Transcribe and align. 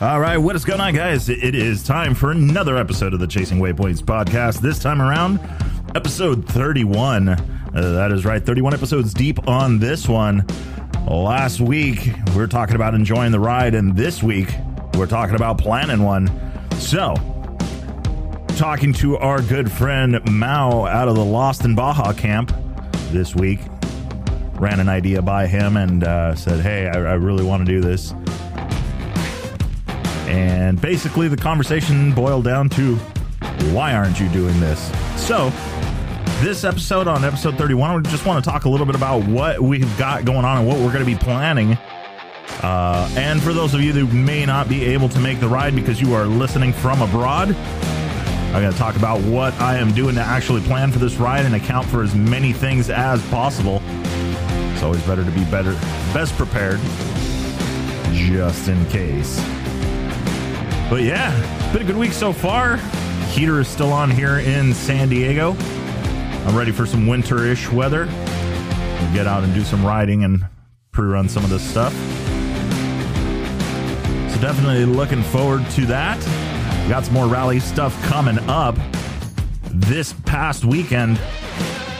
All 0.00 0.20
right, 0.20 0.38
what 0.38 0.54
is 0.54 0.64
going 0.64 0.80
on, 0.80 0.94
guys? 0.94 1.28
It 1.28 1.56
is 1.56 1.82
time 1.82 2.14
for 2.14 2.30
another 2.30 2.76
episode 2.76 3.14
of 3.14 3.18
the 3.18 3.26
Chasing 3.26 3.58
Waypoints 3.58 4.00
podcast. 4.00 4.60
This 4.60 4.78
time 4.78 5.02
around, 5.02 5.40
episode 5.96 6.46
31. 6.46 7.28
Uh, 7.28 7.38
that 7.72 8.12
is 8.12 8.24
right, 8.24 8.40
31 8.40 8.74
episodes 8.74 9.12
deep 9.12 9.48
on 9.48 9.80
this 9.80 10.06
one. 10.06 10.46
Last 11.04 11.60
week, 11.60 12.12
we 12.28 12.36
were 12.36 12.46
talking 12.46 12.76
about 12.76 12.94
enjoying 12.94 13.32
the 13.32 13.40
ride, 13.40 13.74
and 13.74 13.96
this 13.96 14.22
week, 14.22 14.54
we're 14.94 15.08
talking 15.08 15.34
about 15.34 15.58
planning 15.58 16.04
one. 16.04 16.30
So, 16.76 17.14
talking 18.56 18.92
to 18.94 19.16
our 19.16 19.42
good 19.42 19.68
friend 19.68 20.20
Mao 20.30 20.86
out 20.86 21.08
of 21.08 21.16
the 21.16 21.24
Lost 21.24 21.64
in 21.64 21.74
Baja 21.74 22.12
camp 22.12 22.52
this 23.10 23.34
week. 23.34 23.58
Ran 24.60 24.78
an 24.78 24.88
idea 24.88 25.22
by 25.22 25.48
him 25.48 25.76
and 25.76 26.04
uh, 26.04 26.36
said, 26.36 26.60
Hey, 26.60 26.86
I, 26.86 26.98
I 26.98 27.14
really 27.14 27.44
want 27.44 27.66
to 27.66 27.72
do 27.72 27.80
this. 27.80 28.14
And 30.28 30.78
basically, 30.78 31.26
the 31.28 31.38
conversation 31.38 32.12
boiled 32.12 32.44
down 32.44 32.68
to 32.70 32.96
why 33.72 33.94
aren't 33.94 34.20
you 34.20 34.28
doing 34.28 34.60
this? 34.60 34.92
So, 35.16 35.50
this 36.42 36.64
episode 36.64 37.08
on 37.08 37.24
episode 37.24 37.56
31, 37.56 38.02
we 38.02 38.10
just 38.10 38.26
want 38.26 38.44
to 38.44 38.50
talk 38.50 38.66
a 38.66 38.68
little 38.68 38.84
bit 38.84 38.94
about 38.94 39.24
what 39.24 39.58
we've 39.58 39.98
got 39.98 40.26
going 40.26 40.44
on 40.44 40.58
and 40.58 40.68
what 40.68 40.76
we're 40.76 40.92
going 40.92 41.00
to 41.00 41.06
be 41.06 41.16
planning. 41.16 41.78
Uh, 42.62 43.10
and 43.16 43.42
for 43.42 43.54
those 43.54 43.72
of 43.72 43.80
you 43.80 43.92
that 43.92 44.04
may 44.12 44.44
not 44.44 44.68
be 44.68 44.84
able 44.84 45.08
to 45.08 45.18
make 45.18 45.40
the 45.40 45.48
ride 45.48 45.74
because 45.74 45.98
you 45.98 46.12
are 46.12 46.26
listening 46.26 46.74
from 46.74 47.00
abroad, 47.00 47.56
I'm 47.56 48.60
going 48.60 48.72
to 48.72 48.78
talk 48.78 48.96
about 48.96 49.22
what 49.22 49.54
I 49.54 49.76
am 49.76 49.92
doing 49.92 50.14
to 50.16 50.20
actually 50.20 50.60
plan 50.60 50.92
for 50.92 50.98
this 50.98 51.16
ride 51.16 51.46
and 51.46 51.54
account 51.54 51.86
for 51.86 52.02
as 52.02 52.14
many 52.14 52.52
things 52.52 52.90
as 52.90 53.26
possible. 53.28 53.80
It's 54.74 54.82
always 54.82 55.02
better 55.04 55.24
to 55.24 55.30
be 55.30 55.44
better, 55.46 55.72
best 56.12 56.34
prepared, 56.36 56.80
just 58.12 58.68
in 58.68 58.84
case. 58.90 59.38
But 60.90 61.02
yeah, 61.02 61.72
been 61.72 61.82
a 61.82 61.84
good 61.84 61.98
week 61.98 62.12
so 62.12 62.32
far. 62.32 62.78
Heater 63.32 63.60
is 63.60 63.68
still 63.68 63.92
on 63.92 64.10
here 64.10 64.38
in 64.38 64.72
San 64.72 65.10
Diego. 65.10 65.54
I'm 66.46 66.56
ready 66.56 66.72
for 66.72 66.86
some 66.86 67.06
winter-ish 67.06 67.70
weather. 67.70 68.06
We'll 68.06 69.12
get 69.12 69.26
out 69.26 69.44
and 69.44 69.52
do 69.52 69.64
some 69.64 69.84
riding 69.84 70.24
and 70.24 70.46
pre-run 70.92 71.28
some 71.28 71.44
of 71.44 71.50
this 71.50 71.62
stuff. 71.62 71.92
So 74.32 74.40
definitely 74.40 74.86
looking 74.86 75.22
forward 75.24 75.68
to 75.72 75.84
that. 75.86 76.18
Got 76.88 77.04
some 77.04 77.12
more 77.12 77.26
rally 77.26 77.60
stuff 77.60 78.02
coming 78.04 78.38
up. 78.48 78.74
This 79.70 80.14
past 80.24 80.64
weekend, 80.64 81.20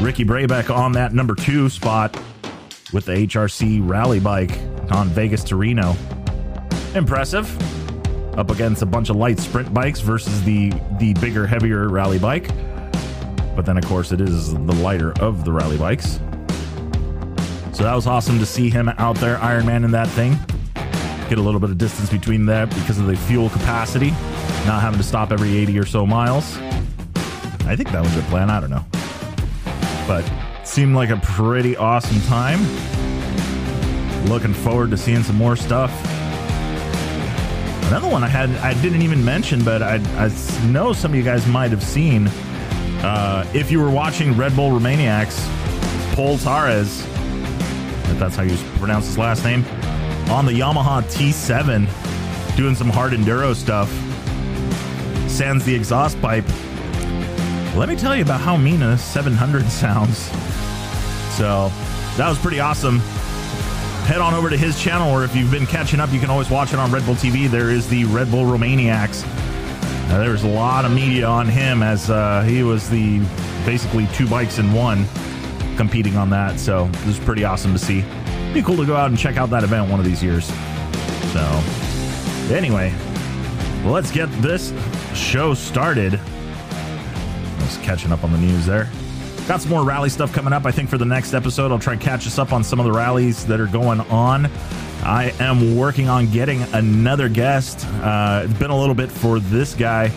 Ricky 0.01 0.25
Brabec 0.25 0.75
on 0.75 0.93
that 0.93 1.13
number 1.13 1.35
two 1.35 1.69
spot 1.69 2.19
with 2.95 3.05
the 3.05 3.13
HRC 3.13 3.87
rally 3.87 4.19
bike 4.19 4.59
on 4.91 5.09
Vegas 5.09 5.45
to 5.45 5.57
Reno. 5.57 5.95
Impressive 6.95 7.47
up 8.39 8.51
against 8.51 8.83
a 8.83 8.87
bunch 8.87 9.11
of 9.11 9.17
light 9.17 9.41
sprint 9.41 9.75
bikes 9.75 10.01
versus 10.01 10.43
the 10.45 10.71
the 10.99 11.13
bigger, 11.15 11.47
heavier 11.47 11.89
rally 11.89 12.21
bike. 12.21 12.49
But 13.57 13.67
then, 13.67 13.77
of 13.77 13.85
course, 13.87 14.13
it 14.13 14.21
is 14.21 14.55
the 14.55 14.75
lighter 14.77 15.13
of 15.21 15.45
the 15.45 15.51
rally 15.51 15.77
bikes. 15.77 16.21
So 17.73 17.83
that 17.83 17.95
was 17.95 18.07
awesome 18.07 18.39
to 18.39 18.47
see 18.47 18.71
him 18.71 18.89
out 18.89 19.17
there, 19.17 19.37
Ironman 19.39 19.85
in 19.85 19.91
that 19.91 20.07
thing. 20.09 20.39
Get 21.29 21.39
a 21.39 21.43
little 21.43 21.59
bit 21.59 21.71
of 21.71 21.79
distance 21.79 22.09
between 22.09 22.47
that 22.47 22.71
because 22.71 22.99
of 22.99 23.07
the 23.07 23.17
fuel 23.17 23.51
capacity, 23.51 24.11
not 24.67 24.81
having 24.81 24.99
to 24.99 25.05
stop 25.05 25.33
every 25.33 25.59
80 25.59 25.79
or 25.79 25.85
so 25.85 26.07
miles. 26.07 26.57
I 27.67 27.75
think 27.75 27.91
that 27.91 28.03
was 28.03 28.17
a 28.17 28.23
plan. 28.23 28.51
I 28.51 28.61
don't 28.61 28.71
know. 28.71 28.85
But 30.07 30.31
seemed 30.65 30.95
like 30.95 31.11
a 31.11 31.19
pretty 31.19 31.77
awesome 31.77 32.21
time. 32.23 32.61
Looking 34.27 34.55
forward 34.55 34.91
to 34.93 34.97
seeing 34.97 35.25
some 35.25 35.37
more 35.37 35.57
stuff. 35.57 36.18
Another 37.89 38.09
one 38.09 38.23
I 38.23 38.29
had 38.29 38.51
I 38.57 38.75
didn't 38.83 39.01
even 39.01 39.25
mention, 39.25 39.65
but 39.65 39.83
I, 39.83 39.95
I 40.23 40.67
know 40.67 40.93
some 40.93 41.13
of 41.13 41.17
you 41.17 41.23
guys 41.23 41.47
might 41.47 41.71
have 41.71 41.83
seen. 41.83 42.29
Uh, 43.01 43.51
if 43.55 43.71
you 43.71 43.81
were 43.81 43.91
watching 43.91 44.37
Red 44.37 44.55
Bull 44.55 44.71
Romaniacs, 44.71 45.39
Pol 46.15 46.37
Tarrés, 46.37 47.01
if 48.11 48.19
that's 48.19 48.37
how 48.37 48.43
you 48.43 48.59
pronounce 48.79 49.07
his 49.07 49.17
last 49.17 49.43
name, 49.43 49.65
on 50.29 50.45
the 50.45 50.53
Yamaha 50.53 51.03
T7, 51.05 52.57
doing 52.59 52.75
some 52.75 52.91
hard 52.91 53.13
enduro 53.15 53.55
stuff, 53.55 53.89
sands 55.31 55.65
the 55.65 55.75
exhaust 55.75 56.21
pipe. 56.21 56.45
Let 57.75 57.89
me 57.89 57.97
tell 57.97 58.15
you 58.15 58.21
about 58.23 58.43
how 58.43 58.59
mean 58.59 58.83
a 58.83 58.99
700 58.99 59.65
sounds. 59.71 60.19
So 61.39 61.73
that 62.19 62.29
was 62.29 62.39
pretty 62.39 62.61
awesome 62.61 63.01
head 64.09 64.23
on 64.23 64.33
over 64.33 64.49
to 64.49 64.57
his 64.57 64.81
channel, 64.81 65.11
or 65.11 65.23
if 65.23 65.37
you've 65.37 65.51
been 65.51 65.67
catching 65.67 66.01
up, 66.01 66.11
you 66.11 66.19
can 66.19 66.31
always 66.31 66.49
watch 66.49 66.73
it 66.73 66.79
on 66.79 66.91
Red 66.91 67.05
Bull 67.05 67.15
TV. 67.15 67.47
There 67.47 67.69
is 67.69 67.87
the 67.91 68.07
Red 68.07 68.31
Bull 68.31 68.45
Romaniacs. 68.45 69.27
Now, 70.09 70.17
there's 70.17 70.45
a 70.45 70.49
lot 70.49 70.87
of 70.87 70.93
media 70.93 71.27
on 71.27 71.47
him 71.47 71.83
as 71.83 72.09
uh, 72.09 72.41
he 72.41 72.63
was 72.63 72.89
the 72.89 73.19
basically 73.67 74.07
two 74.15 74.27
bikes 74.27 74.59
in 74.59 74.73
one 74.73 75.05
competing 75.77 76.17
on 76.17 76.31
that. 76.31 76.59
So 76.59 76.87
it 76.87 77.07
was 77.07 77.19
pretty 77.19 77.45
awesome 77.45 77.75
to 77.75 77.79
see. 77.79 78.03
Be 78.55 78.63
cool 78.63 78.79
to 78.79 78.87
go 78.87 78.97
out 78.97 79.11
and 79.11 79.19
check 79.19 79.37
out 79.37 79.51
that 79.51 79.63
event 79.63 79.91
one 79.91 80.01
of 80.01 80.07
these 80.07 80.23
years. 80.23 80.47
So 81.35 81.45
anyway, 82.51 82.95
let's 83.85 84.11
get 84.11 84.33
this 84.41 84.73
show 85.15 85.53
started. 85.53 86.19
Just 87.59 87.83
catching 87.83 88.11
up 88.11 88.25
on 88.25 88.33
the 88.33 88.39
news 88.39 88.65
there. 88.65 88.89
Got 89.49 89.63
some 89.63 89.71
more 89.71 89.83
rally 89.83 90.11
stuff 90.11 90.31
coming 90.31 90.53
up. 90.53 90.67
I 90.67 90.71
think 90.71 90.91
for 90.91 90.99
the 90.99 91.07
next 91.07 91.33
episode, 91.33 91.73
I'll 91.73 91.79
try 91.79 91.95
and 91.95 92.03
catch 92.03 92.27
us 92.27 92.39
up 92.39 92.53
on 92.53 92.63
some 92.63 92.79
of 92.81 92.85
the 92.85 92.93
rallies 92.93 93.47
that 93.47 93.59
are 93.61 93.67
going 93.67 93.99
on. 94.03 94.45
I 95.03 95.33
am 95.41 95.75
working 95.75 96.07
on 96.11 96.31
getting 96.31 96.63
another 96.75 97.31
guest. 97.31 97.87
Uh, 97.87 98.43
it's 98.45 98.59
been 98.59 98.71
a 98.71 98.79
little 98.79 98.95
bit 98.95 99.11
for 99.11 99.41
this 99.41 99.73
guy. 99.73 100.13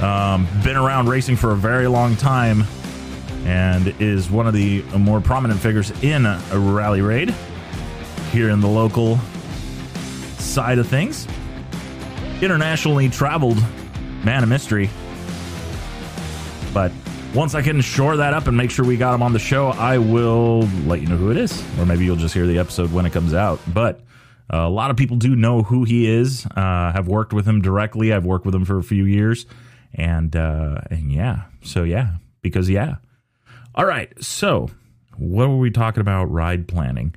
Um, 0.00 0.48
been 0.64 0.78
around 0.78 1.10
racing 1.10 1.36
for 1.36 1.52
a 1.52 1.54
very 1.54 1.86
long 1.86 2.16
time 2.16 2.64
and 3.44 3.88
is 4.00 4.30
one 4.30 4.46
of 4.46 4.54
the 4.54 4.80
more 4.96 5.20
prominent 5.20 5.60
figures 5.60 5.90
in 6.02 6.24
a 6.24 6.40
rally 6.54 7.02
raid 7.02 7.34
here 8.30 8.48
in 8.48 8.60
the 8.60 8.68
local 8.68 9.18
side 10.38 10.78
of 10.78 10.88
things. 10.88 11.28
Internationally 12.40 13.10
traveled 13.10 13.62
man 14.24 14.42
of 14.42 14.48
mystery. 14.48 14.88
But 16.72 16.90
once 17.34 17.54
I 17.54 17.62
can 17.62 17.80
shore 17.80 18.16
that 18.18 18.34
up 18.34 18.46
and 18.46 18.56
make 18.56 18.70
sure 18.70 18.84
we 18.84 18.96
got 18.96 19.14
him 19.14 19.22
on 19.22 19.32
the 19.32 19.38
show, 19.38 19.68
I 19.68 19.98
will 19.98 20.62
let 20.86 21.00
you 21.00 21.06
know 21.06 21.16
who 21.16 21.30
it 21.30 21.36
is. 21.38 21.62
Or 21.78 21.86
maybe 21.86 22.04
you'll 22.04 22.16
just 22.16 22.34
hear 22.34 22.46
the 22.46 22.58
episode 22.58 22.92
when 22.92 23.06
it 23.06 23.12
comes 23.12 23.32
out. 23.32 23.58
But 23.66 24.00
uh, 24.52 24.58
a 24.58 24.68
lot 24.68 24.90
of 24.90 24.96
people 24.96 25.16
do 25.16 25.34
know 25.34 25.62
who 25.62 25.84
he 25.84 26.06
is. 26.08 26.46
Uh, 26.46 26.92
have 26.92 27.08
worked 27.08 27.32
with 27.32 27.46
him 27.46 27.62
directly. 27.62 28.12
I've 28.12 28.26
worked 28.26 28.44
with 28.44 28.54
him 28.54 28.64
for 28.64 28.78
a 28.78 28.82
few 28.82 29.04
years. 29.04 29.46
And, 29.94 30.36
uh, 30.36 30.82
and 30.90 31.10
yeah. 31.10 31.44
So, 31.62 31.84
yeah. 31.84 32.16
Because, 32.42 32.68
yeah. 32.68 32.96
All 33.74 33.86
right. 33.86 34.12
So, 34.22 34.68
what 35.16 35.48
were 35.48 35.58
we 35.58 35.70
talking 35.70 36.02
about? 36.02 36.24
Ride 36.24 36.68
planning. 36.68 37.14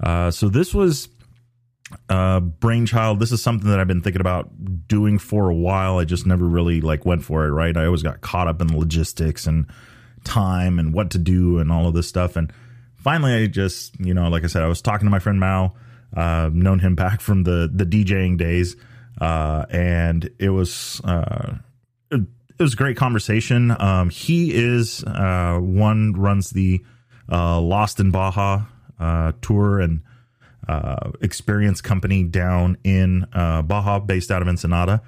Uh, 0.00 0.30
so, 0.30 0.48
this 0.48 0.74
was 0.74 1.08
uh 2.08 2.40
brainchild 2.40 3.20
this 3.20 3.30
is 3.30 3.40
something 3.40 3.70
that 3.70 3.78
i've 3.78 3.86
been 3.86 4.02
thinking 4.02 4.20
about 4.20 4.50
doing 4.88 5.18
for 5.18 5.50
a 5.50 5.54
while. 5.54 5.98
I 5.98 6.04
just 6.04 6.26
never 6.26 6.44
really 6.44 6.80
like 6.80 7.04
went 7.04 7.24
for 7.24 7.44
it 7.46 7.50
right? 7.50 7.76
I 7.76 7.86
always 7.86 8.02
got 8.02 8.20
caught 8.20 8.48
up 8.48 8.60
in 8.60 8.76
logistics 8.76 9.46
and 9.46 9.66
time 10.24 10.78
and 10.78 10.92
what 10.92 11.10
to 11.12 11.18
do 11.18 11.58
and 11.58 11.70
all 11.70 11.86
of 11.86 11.94
this 11.94 12.08
stuff. 12.08 12.36
And 12.36 12.52
finally 12.96 13.34
i 13.34 13.46
just 13.46 13.98
you 14.00 14.12
know 14.12 14.28
like 14.28 14.42
i 14.42 14.48
said 14.48 14.62
i 14.62 14.66
was 14.66 14.82
talking 14.82 15.06
to 15.06 15.10
my 15.10 15.20
friend 15.20 15.38
mao 15.38 15.72
uh 16.16 16.50
known 16.52 16.80
him 16.80 16.94
back 17.04 17.20
from 17.20 17.44
the 17.44 17.70
the 17.72 17.84
djing 17.84 18.36
days. 18.36 18.76
Uh 19.20 19.64
and 19.70 20.28
it 20.38 20.50
was 20.50 21.00
uh 21.04 21.54
it, 22.10 22.20
it 22.58 22.62
was 22.62 22.74
a 22.74 22.76
great 22.76 22.96
conversation. 22.96 23.74
Um 23.78 24.10
he 24.10 24.54
is 24.54 25.04
uh 25.04 25.58
one 25.60 26.12
runs 26.14 26.50
the 26.50 26.84
uh 27.30 27.60
lost 27.60 28.00
in 28.00 28.10
baja 28.10 28.62
uh 29.00 29.32
tour 29.40 29.80
and 29.80 30.02
uh, 30.68 31.12
experience 31.20 31.80
company 31.80 32.22
down 32.22 32.76
in 32.84 33.26
uh, 33.32 33.62
Baja, 33.62 33.98
based 33.98 34.30
out 34.30 34.42
of 34.42 34.48
Ensenada. 34.48 35.02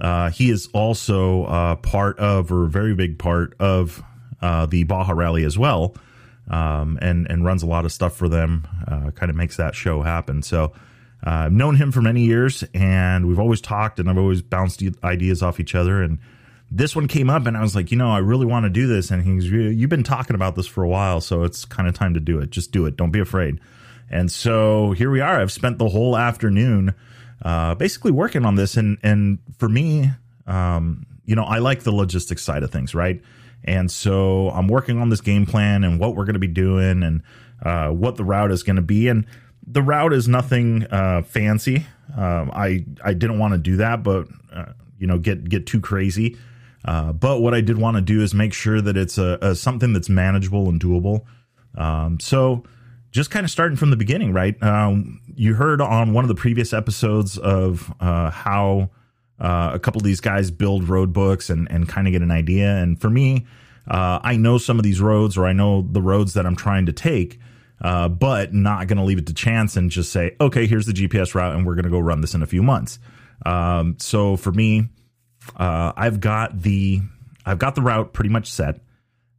Uh, 0.00 0.30
he 0.30 0.50
is 0.50 0.68
also 0.72 1.44
uh, 1.44 1.76
part 1.76 2.18
of, 2.18 2.52
or 2.52 2.64
a 2.64 2.68
very 2.68 2.94
big 2.94 3.18
part 3.18 3.54
of, 3.58 4.02
uh, 4.40 4.66
the 4.66 4.84
Baja 4.84 5.12
Rally 5.12 5.44
as 5.44 5.58
well, 5.58 5.94
um, 6.50 6.98
and 7.02 7.26
and 7.30 7.44
runs 7.44 7.62
a 7.62 7.66
lot 7.66 7.84
of 7.84 7.92
stuff 7.92 8.16
for 8.16 8.28
them. 8.28 8.66
Uh, 8.86 9.10
kind 9.10 9.30
of 9.30 9.36
makes 9.36 9.56
that 9.56 9.74
show 9.74 10.02
happen. 10.02 10.42
So 10.42 10.72
I've 11.22 11.52
known 11.52 11.76
him 11.76 11.90
for 11.90 12.00
many 12.00 12.24
years, 12.24 12.64
and 12.74 13.26
we've 13.26 13.40
always 13.40 13.60
talked, 13.60 13.98
and 13.98 14.08
I've 14.08 14.18
always 14.18 14.42
bounced 14.42 14.82
ideas 15.02 15.42
off 15.42 15.58
each 15.58 15.74
other. 15.74 16.02
And 16.02 16.18
this 16.70 16.94
one 16.94 17.08
came 17.08 17.28
up, 17.28 17.46
and 17.46 17.56
I 17.56 17.62
was 17.62 17.74
like, 17.74 17.90
you 17.90 17.96
know, 17.96 18.10
I 18.10 18.18
really 18.18 18.46
want 18.46 18.64
to 18.64 18.70
do 18.70 18.86
this. 18.86 19.10
And 19.10 19.22
he's, 19.24 19.50
you've 19.50 19.90
been 19.90 20.04
talking 20.04 20.36
about 20.36 20.54
this 20.54 20.66
for 20.66 20.84
a 20.84 20.88
while, 20.88 21.20
so 21.20 21.42
it's 21.42 21.64
kind 21.64 21.88
of 21.88 21.94
time 21.94 22.14
to 22.14 22.20
do 22.20 22.38
it. 22.38 22.50
Just 22.50 22.70
do 22.70 22.86
it. 22.86 22.96
Don't 22.96 23.10
be 23.10 23.20
afraid. 23.20 23.58
And 24.10 24.30
so 24.30 24.92
here 24.92 25.10
we 25.10 25.20
are. 25.20 25.40
I've 25.40 25.52
spent 25.52 25.78
the 25.78 25.88
whole 25.88 26.16
afternoon 26.16 26.94
uh, 27.42 27.74
basically 27.74 28.10
working 28.10 28.44
on 28.44 28.54
this. 28.54 28.76
And, 28.76 28.98
and 29.02 29.38
for 29.58 29.68
me, 29.68 30.10
um, 30.46 31.06
you 31.24 31.36
know, 31.36 31.44
I 31.44 31.58
like 31.58 31.82
the 31.82 31.92
logistics 31.92 32.42
side 32.42 32.62
of 32.62 32.70
things, 32.70 32.94
right? 32.94 33.22
And 33.64 33.90
so 33.90 34.50
I'm 34.50 34.68
working 34.68 34.98
on 35.00 35.08
this 35.08 35.20
game 35.20 35.44
plan 35.44 35.84
and 35.84 36.00
what 36.00 36.14
we're 36.14 36.24
going 36.24 36.34
to 36.34 36.40
be 36.40 36.46
doing 36.46 37.02
and 37.02 37.22
uh, 37.62 37.88
what 37.90 38.16
the 38.16 38.24
route 38.24 38.50
is 38.50 38.62
going 38.62 38.76
to 38.76 38.82
be. 38.82 39.08
And 39.08 39.26
the 39.66 39.82
route 39.82 40.12
is 40.12 40.28
nothing 40.28 40.86
uh, 40.90 41.22
fancy. 41.22 41.86
Um, 42.16 42.50
I 42.54 42.86
I 43.04 43.12
didn't 43.12 43.38
want 43.38 43.52
to 43.52 43.58
do 43.58 43.76
that, 43.76 44.02
but 44.02 44.28
uh, 44.52 44.72
you 44.98 45.06
know, 45.06 45.18
get 45.18 45.48
get 45.48 45.66
too 45.66 45.80
crazy. 45.80 46.38
Uh, 46.84 47.12
but 47.12 47.40
what 47.40 47.52
I 47.52 47.60
did 47.60 47.76
want 47.76 47.96
to 47.96 48.00
do 48.00 48.22
is 48.22 48.32
make 48.32 48.54
sure 48.54 48.80
that 48.80 48.96
it's 48.96 49.18
a, 49.18 49.38
a 49.42 49.54
something 49.54 49.92
that's 49.92 50.08
manageable 50.08 50.68
and 50.68 50.80
doable. 50.80 51.24
Um, 51.76 52.18
so 52.20 52.64
just 53.10 53.30
kind 53.30 53.44
of 53.44 53.50
starting 53.50 53.76
from 53.76 53.90
the 53.90 53.96
beginning, 53.96 54.32
right? 54.32 54.60
Um, 54.62 55.20
you 55.34 55.54
heard 55.54 55.80
on 55.80 56.12
one 56.12 56.24
of 56.24 56.28
the 56.28 56.34
previous 56.34 56.72
episodes 56.72 57.38
of 57.38 57.92
uh, 58.00 58.30
how 58.30 58.90
uh, 59.40 59.70
a 59.74 59.78
couple 59.78 60.00
of 60.00 60.04
these 60.04 60.20
guys 60.20 60.50
build 60.50 60.88
road 60.88 61.12
books 61.12 61.48
and, 61.50 61.70
and 61.70 61.88
kind 61.88 62.06
of 62.06 62.12
get 62.12 62.22
an 62.22 62.30
idea. 62.30 62.76
And 62.76 63.00
for 63.00 63.08
me, 63.08 63.46
uh, 63.86 64.18
I 64.22 64.36
know 64.36 64.58
some 64.58 64.78
of 64.78 64.82
these 64.82 65.00
roads 65.00 65.38
or 65.38 65.46
I 65.46 65.52
know 65.52 65.82
the 65.82 66.02
roads 66.02 66.34
that 66.34 66.44
I'm 66.44 66.56
trying 66.56 66.86
to 66.86 66.92
take, 66.92 67.38
uh, 67.80 68.08
but 68.08 68.52
not 68.52 68.86
going 68.88 68.98
to 68.98 69.04
leave 69.04 69.18
it 69.18 69.26
to 69.28 69.34
chance 69.34 69.76
and 69.76 69.90
just 69.90 70.12
say, 70.12 70.36
okay, 70.40 70.66
here's 70.66 70.86
the 70.86 70.92
GPS 70.92 71.34
route 71.34 71.54
and 71.54 71.66
we're 71.66 71.74
going 71.74 71.84
to 71.84 71.90
go 71.90 72.00
run 72.00 72.20
this 72.20 72.34
in 72.34 72.42
a 72.42 72.46
few 72.46 72.62
months. 72.62 72.98
Um, 73.46 73.96
so 73.98 74.36
for 74.36 74.52
me, 74.52 74.88
uh, 75.56 75.92
I've 75.96 76.20
got 76.20 76.60
the 76.60 77.00
I've 77.46 77.58
got 77.58 77.74
the 77.74 77.80
route 77.80 78.12
pretty 78.12 78.28
much 78.28 78.50
set. 78.50 78.80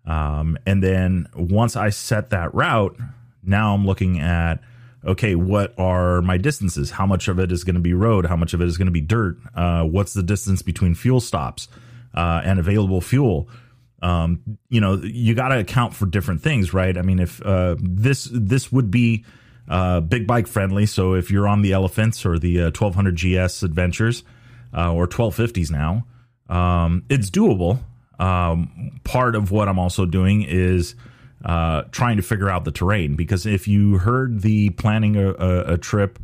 Um, 0.06 0.58
and 0.66 0.82
then 0.82 1.28
once 1.36 1.76
I 1.76 1.90
set 1.90 2.32
that 2.32 2.56
route, 2.56 2.98
now 3.44 3.74
I'm 3.74 3.86
looking 3.86 4.20
at 4.20 4.60
okay, 5.06 5.36
what 5.36 5.74
are 5.80 6.22
my 6.22 6.38
distances? 6.38 6.92
How 6.92 7.06
much 7.06 7.28
of 7.28 7.40
it 7.40 7.52
is 7.52 7.64
going 7.64 7.76
to 7.76 7.82
be 7.82 7.94
road? 7.94 8.26
How 8.26 8.36
much 8.36 8.54
of 8.54 8.62
it 8.62 8.68
is 8.68 8.78
going 8.78 8.88
to 8.88 8.92
be 8.92 9.02
dirt? 9.02 9.38
Uh, 9.56 9.84
what's 9.84 10.14
the 10.14 10.24
distance 10.24 10.62
between 10.62 10.94
fuel 10.94 11.20
stops 11.20 11.68
uh, 12.14 12.42
and 12.44 12.60
available 12.60 13.02
fuel? 13.02 13.50
Um, 14.02 14.58
you 14.70 14.80
know, 14.80 14.96
you 15.04 15.36
got 15.36 15.50
to 15.50 15.60
account 15.60 15.94
for 15.94 16.06
different 16.06 16.42
things, 16.42 16.74
right? 16.74 16.98
I 16.98 17.02
mean, 17.02 17.20
if 17.20 17.42
uh, 17.46 17.76
this 17.80 18.30
this 18.32 18.72
would 18.72 18.90
be 18.92 19.26
uh, 19.68 20.00
big 20.02 20.26
bike 20.26 20.48
friendly, 20.48 20.86
so 20.86 21.14
if 21.14 21.30
you're 21.30 21.48
on 21.48 21.62
the 21.62 21.74
Elephants 21.74 22.26
or 22.26 22.40
the 22.40 22.64
1200 22.64 23.14
uh, 23.14 23.48
GS 23.48 23.64
Adventures 23.64 24.24
uh, 24.76 24.94
or 24.94 25.08
1250s 25.08 25.70
now, 25.70 26.06
um, 26.50 27.04
it's 27.10 27.30
doable. 27.30 27.80
Um, 28.20 29.00
part 29.04 29.36
of 29.36 29.52
what 29.52 29.70
I'm 29.70 29.80
also 29.80 30.06
doing 30.06 30.44
is 30.44 30.96
uh, 31.44 31.84
trying 31.92 32.18
to 32.18 32.24
figure 32.24 32.50
out 32.50 32.66
the 32.66 32.72
terrain 32.72 33.16
because 33.16 33.46
if 33.46 33.68
you 33.68 33.98
heard 33.98 34.42
the 34.42 34.70
planning 34.72 35.16
a, 35.16 35.30
a, 35.32 35.74
a 35.74 35.78
trip 35.78 36.20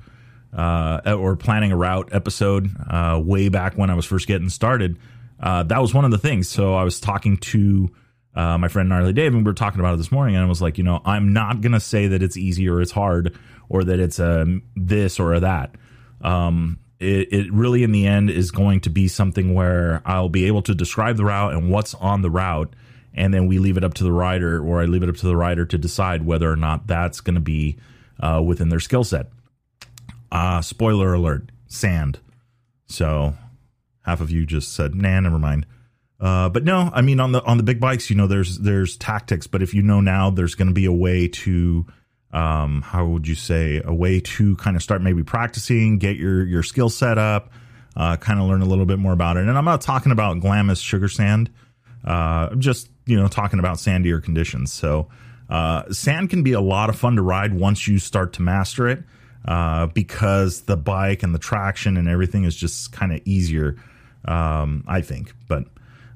uh, 0.53 1.15
or 1.17 1.35
planning 1.35 1.71
a 1.71 1.77
route 1.77 2.09
episode 2.11 2.69
uh, 2.89 3.19
way 3.23 3.49
back 3.49 3.77
when 3.77 3.89
I 3.89 3.95
was 3.95 4.05
first 4.05 4.27
getting 4.27 4.49
started, 4.49 4.97
uh, 5.39 5.63
that 5.63 5.81
was 5.81 5.93
one 5.93 6.05
of 6.05 6.11
the 6.11 6.17
things. 6.17 6.49
So 6.49 6.75
I 6.75 6.83
was 6.83 6.99
talking 6.99 7.37
to 7.37 7.91
uh, 8.35 8.57
my 8.57 8.67
friend 8.67 8.89
Gnarly 8.89 9.13
Dave, 9.13 9.33
and 9.33 9.45
we 9.45 9.49
were 9.49 9.53
talking 9.53 9.79
about 9.79 9.93
it 9.93 9.97
this 9.97 10.11
morning, 10.11 10.35
and 10.35 10.43
I 10.43 10.47
was 10.47 10.61
like, 10.61 10.77
you 10.77 10.83
know, 10.83 11.01
I'm 11.05 11.31
not 11.31 11.61
gonna 11.61 11.79
say 11.79 12.07
that 12.07 12.21
it's 12.21 12.35
easy 12.35 12.67
or 12.67 12.81
it's 12.81 12.91
hard 12.91 13.37
or 13.69 13.83
that 13.85 13.99
it's 13.99 14.19
um, 14.19 14.63
this 14.75 15.19
or 15.19 15.33
a 15.33 15.39
that. 15.39 15.75
Um, 16.21 16.79
it, 16.99 17.33
it 17.33 17.53
really, 17.53 17.83
in 17.83 17.91
the 17.91 18.07
end, 18.07 18.29
is 18.29 18.51
going 18.51 18.81
to 18.81 18.89
be 18.89 19.07
something 19.07 19.53
where 19.53 20.01
I'll 20.05 20.29
be 20.29 20.45
able 20.47 20.61
to 20.63 20.75
describe 20.75 21.17
the 21.17 21.25
route 21.25 21.53
and 21.53 21.69
what's 21.69 21.93
on 21.95 22.21
the 22.21 22.29
route 22.29 22.73
and 23.15 23.33
then 23.33 23.47
we 23.47 23.57
leave 23.57 23.77
it 23.77 23.83
up 23.83 23.93
to 23.95 24.03
the 24.03 24.11
rider, 24.11 24.63
or 24.63 24.81
I 24.81 24.85
leave 24.85 25.01
it 25.01 25.09
up 25.09 25.15
to 25.17 25.25
the 25.25 25.37
rider 25.37 25.65
to 25.65 25.77
decide 25.77 26.25
whether 26.25 26.51
or 26.51 26.57
not 26.57 26.85
that's 26.85 27.21
going 27.21 27.35
to 27.35 27.41
be 27.41 27.77
uh, 28.19 28.43
within 28.45 28.69
their 28.69 28.81
skill 28.81 29.03
set. 29.03 29.27
Uh, 30.31 30.61
spoiler 30.61 31.13
alert: 31.13 31.49
sand. 31.67 32.19
So 32.87 33.33
half 34.01 34.19
of 34.21 34.29
you 34.29 34.45
just 34.45 34.73
said, 34.73 34.93
"Nah, 34.93 35.21
never 35.21 35.39
mind." 35.39 35.65
Uh, 36.19 36.49
but 36.49 36.63
no, 36.63 36.89
I 36.93 37.01
mean 37.01 37.19
on 37.19 37.31
the 37.31 37.43
on 37.43 37.57
the 37.57 37.63
big 37.63 37.79
bikes, 37.79 38.09
you 38.09 38.15
know, 38.15 38.27
there's 38.27 38.59
there's 38.59 38.97
tactics, 38.97 39.47
but 39.47 39.61
if 39.61 39.73
you 39.73 39.81
know 39.81 40.01
now, 40.01 40.29
there's 40.29 40.55
going 40.55 40.67
to 40.67 40.73
be 40.73 40.85
a 40.85 40.91
way 40.91 41.27
to, 41.27 41.85
um, 42.31 42.81
how 42.81 43.05
would 43.05 43.27
you 43.27 43.35
say, 43.35 43.81
a 43.83 43.93
way 43.93 44.19
to 44.19 44.55
kind 44.57 44.75
of 44.75 44.83
start 44.83 45.01
maybe 45.01 45.23
practicing, 45.23 45.99
get 45.99 46.17
your 46.17 46.45
your 46.45 46.63
skill 46.63 46.89
set 46.89 47.17
up, 47.17 47.51
uh, 47.95 48.17
kind 48.17 48.39
of 48.39 48.47
learn 48.47 48.61
a 48.61 48.65
little 48.65 48.85
bit 48.85 48.99
more 48.99 49.13
about 49.13 49.37
it. 49.37 49.41
And 49.41 49.57
I'm 49.57 49.65
not 49.65 49.81
talking 49.81 50.11
about 50.11 50.39
Glamis 50.41 50.79
sugar 50.79 51.09
sand, 51.09 51.49
uh, 52.03 52.55
just 52.55 52.89
you 53.05 53.19
know 53.19 53.27
talking 53.27 53.59
about 53.59 53.77
sandier 53.77 54.21
conditions. 54.23 54.71
So 54.71 55.09
uh, 55.49 55.91
sand 55.91 56.29
can 56.29 56.43
be 56.43 56.53
a 56.53 56.61
lot 56.61 56.89
of 56.89 56.97
fun 56.97 57.15
to 57.15 57.21
ride 57.21 57.53
once 57.53 57.87
you 57.87 57.99
start 57.99 58.33
to 58.33 58.41
master 58.41 58.87
it 58.87 59.03
uh, 59.47 59.87
because 59.87 60.61
the 60.61 60.77
bike 60.77 61.23
and 61.23 61.33
the 61.33 61.39
traction 61.39 61.97
and 61.97 62.07
everything 62.07 62.43
is 62.43 62.55
just 62.55 62.91
kind 62.91 63.13
of 63.13 63.21
easier. 63.25 63.77
Um, 64.25 64.83
I 64.87 65.01
think, 65.01 65.33
but 65.47 65.65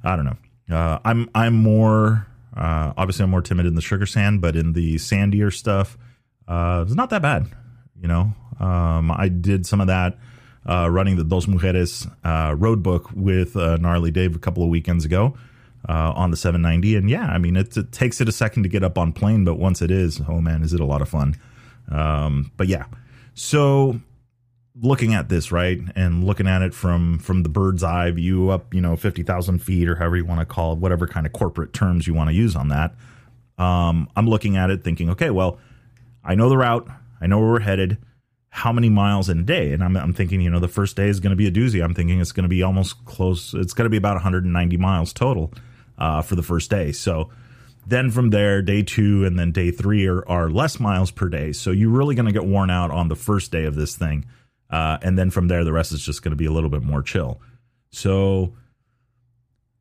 I 0.03 0.15
don't 0.15 0.25
know. 0.25 0.75
Uh, 0.75 0.99
I'm 1.05 1.29
I'm 1.35 1.53
more 1.53 2.27
uh, 2.55 2.93
obviously 2.97 3.23
I'm 3.23 3.29
more 3.29 3.41
timid 3.41 3.65
in 3.67 3.75
the 3.75 3.81
sugar 3.81 4.05
sand, 4.05 4.41
but 4.41 4.55
in 4.55 4.73
the 4.73 4.95
sandier 4.95 5.53
stuff, 5.53 5.97
uh, 6.47 6.83
it's 6.85 6.95
not 6.95 7.11
that 7.11 7.21
bad. 7.21 7.47
You 8.01 8.07
know, 8.07 8.33
um, 8.59 9.11
I 9.11 9.29
did 9.29 9.65
some 9.65 9.81
of 9.81 9.87
that. 9.87 10.17
Uh, 10.67 10.87
running 10.89 11.15
the 11.15 11.23
Dos 11.23 11.45
Mujeres 11.47 12.05
road 12.59 12.83
book 12.83 13.09
with 13.15 13.55
Gnarly 13.55 14.11
Dave 14.11 14.35
a 14.35 14.39
couple 14.39 14.61
of 14.61 14.69
weekends 14.69 15.05
ago, 15.05 15.35
uh, 15.89 16.13
on 16.15 16.29
the 16.29 16.37
790. 16.37 16.95
And 16.95 17.09
yeah, 17.09 17.25
I 17.25 17.39
mean, 17.39 17.55
it, 17.55 17.75
it, 17.75 17.91
takes 17.91 18.21
it 18.21 18.29
a 18.29 18.31
second 18.31 18.63
to 18.63 18.69
get 18.69 18.83
up 18.83 18.97
on 18.97 19.11
plane, 19.11 19.43
but 19.43 19.55
once 19.55 19.81
it 19.81 19.89
is, 19.89 20.21
oh 20.27 20.39
man, 20.39 20.61
is 20.61 20.71
it 20.71 20.79
a 20.79 20.85
lot 20.85 21.01
of 21.01 21.09
fun. 21.09 21.35
Um, 21.91 22.51
but 22.55 22.67
yeah, 22.67 22.85
so 23.33 23.99
looking 24.79 25.15
at 25.15 25.29
this 25.29 25.51
right 25.51 25.81
and 25.95 26.23
looking 26.23 26.47
at 26.47 26.61
it 26.61 26.73
from 26.73 27.17
from 27.17 27.41
the 27.41 27.49
bird's 27.49 27.83
eye 27.83 28.11
view 28.11 28.51
up, 28.51 28.71
you 28.71 28.81
know, 28.81 28.95
fifty 28.95 29.23
thousand 29.23 29.59
feet 29.59 29.89
or 29.89 29.95
however 29.95 30.15
you 30.15 30.25
want 30.25 30.39
to 30.39 30.45
call 30.45 30.73
it, 30.73 30.79
whatever 30.79 31.07
kind 31.07 31.25
of 31.25 31.33
corporate 31.33 31.73
terms 31.73 32.05
you 32.05 32.13
want 32.13 32.29
to 32.29 32.35
use 32.35 32.55
on 32.55 32.67
that. 32.67 32.93
Um, 33.57 34.07
I'm 34.15 34.29
looking 34.29 34.55
at 34.57 34.69
it 34.69 34.83
thinking, 34.83 35.09
okay, 35.09 35.31
well, 35.31 35.57
I 36.23 36.35
know 36.35 36.49
the 36.49 36.57
route, 36.57 36.87
I 37.19 37.25
know 37.25 37.39
where 37.39 37.49
we're 37.49 37.59
headed. 37.61 37.97
How 38.51 38.71
many 38.71 38.89
miles 38.89 39.29
in 39.29 39.39
a 39.39 39.43
day? 39.43 39.73
And 39.73 39.83
I'm, 39.83 39.95
I'm 39.95 40.13
thinking, 40.13 40.41
you 40.41 40.49
know, 40.49 40.59
the 40.59 40.67
first 40.67 40.95
day 40.95 41.07
is 41.07 41.19
going 41.19 41.29
to 41.31 41.35
be 41.35 41.45
a 41.45 41.51
doozy. 41.51 41.83
I'm 41.83 41.93
thinking 41.93 42.19
it's 42.19 42.31
going 42.31 42.43
to 42.43 42.49
be 42.49 42.63
almost 42.63 43.05
close. 43.05 43.53
It's 43.53 43.73
going 43.73 43.85
to 43.85 43.91
be 43.91 43.97
about 43.97 44.15
190 44.15 44.77
miles 44.77 45.13
total 45.13 45.53
uh, 45.99 46.21
for 46.21 46.35
the 46.35 46.43
first 46.43 46.71
day. 46.71 46.91
So 46.91 47.29
then 47.85 48.09
from 48.09 48.31
there, 48.31 48.61
day 48.61 48.81
two 48.83 49.25
and 49.25 49.37
then 49.37 49.51
day 49.51 49.71
three 49.71 50.07
are, 50.07 50.27
are 50.27 50.49
less 50.49 50.79
miles 50.79 51.11
per 51.11 51.29
day. 51.29 51.51
So 51.51 51.71
you're 51.71 51.89
really 51.89 52.15
going 52.15 52.25
to 52.25 52.31
get 52.31 52.45
worn 52.45 52.69
out 52.69 52.91
on 52.91 53.07
the 53.07 53.15
first 53.15 53.51
day 53.51 53.65
of 53.65 53.75
this 53.75 53.95
thing. 53.95 54.25
Uh, 54.69 54.97
and 55.01 55.17
then 55.17 55.29
from 55.29 55.47
there, 55.47 55.63
the 55.63 55.73
rest 55.73 55.91
is 55.91 56.01
just 56.01 56.21
going 56.23 56.31
to 56.31 56.37
be 56.37 56.45
a 56.45 56.51
little 56.51 56.69
bit 56.69 56.83
more 56.83 57.01
chill. 57.01 57.41
So 57.91 58.53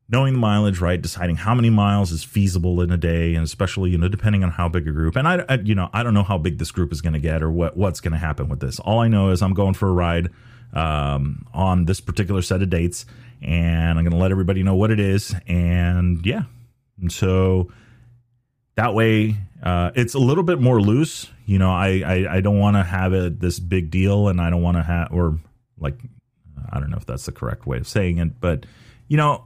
knowing 0.09 0.33
the 0.33 0.39
mileage, 0.39 0.81
right? 0.81 0.99
Deciding 0.99 1.35
how 1.35 1.53
many 1.53 1.69
miles 1.69 2.11
is 2.11 2.23
feasible 2.23 2.81
in 2.81 2.91
a 2.91 2.97
day, 2.97 3.35
and 3.35 3.43
especially 3.43 3.91
you 3.91 3.97
know 3.97 4.07
depending 4.07 4.43
on 4.43 4.51
how 4.51 4.67
big 4.67 4.87
a 4.87 4.91
group. 4.91 5.15
And 5.15 5.27
I, 5.27 5.45
I 5.47 5.55
you 5.55 5.75
know, 5.75 5.89
I 5.93 6.03
don't 6.03 6.13
know 6.13 6.23
how 6.23 6.37
big 6.37 6.57
this 6.57 6.71
group 6.71 6.91
is 6.91 7.01
going 7.01 7.13
to 7.13 7.19
get 7.19 7.43
or 7.43 7.51
what 7.51 7.77
what's 7.77 8.01
going 8.01 8.13
to 8.13 8.17
happen 8.17 8.49
with 8.49 8.59
this. 8.59 8.79
All 8.79 8.99
I 8.99 9.07
know 9.07 9.29
is 9.29 9.41
I'm 9.41 9.53
going 9.53 9.75
for 9.75 9.87
a 9.87 9.93
ride 9.93 10.29
um, 10.73 11.45
on 11.53 11.85
this 11.85 11.99
particular 11.99 12.41
set 12.41 12.61
of 12.61 12.69
dates, 12.69 13.05
and 13.41 13.97
I'm 13.97 14.03
going 14.03 14.11
to 14.11 14.17
let 14.17 14.31
everybody 14.31 14.63
know 14.63 14.75
what 14.75 14.91
it 14.91 14.99
is. 14.99 15.33
And 15.47 16.25
yeah, 16.25 16.43
and 16.99 17.11
so 17.11 17.71
that 18.75 18.93
way 18.93 19.35
uh, 19.63 19.91
it's 19.95 20.13
a 20.13 20.19
little 20.19 20.43
bit 20.43 20.59
more 20.59 20.81
loose. 20.81 21.29
You 21.45 21.59
know, 21.59 21.71
I 21.71 22.01
I, 22.05 22.35
I 22.35 22.41
don't 22.41 22.59
want 22.59 22.75
to 22.77 22.83
have 22.83 23.13
it 23.13 23.39
this 23.39 23.59
big 23.59 23.91
deal, 23.91 24.27
and 24.27 24.39
I 24.39 24.49
don't 24.49 24.61
want 24.61 24.77
to 24.77 24.83
have 24.83 25.11
or 25.11 25.39
like 25.77 25.95
I 26.71 26.79
don't 26.79 26.89
know 26.89 26.97
if 26.97 27.05
that's 27.05 27.25
the 27.25 27.31
correct 27.31 27.65
way 27.65 27.77
of 27.77 27.87
saying 27.87 28.17
it, 28.17 28.39
but 28.39 28.65
you 29.07 29.17
know, 29.17 29.45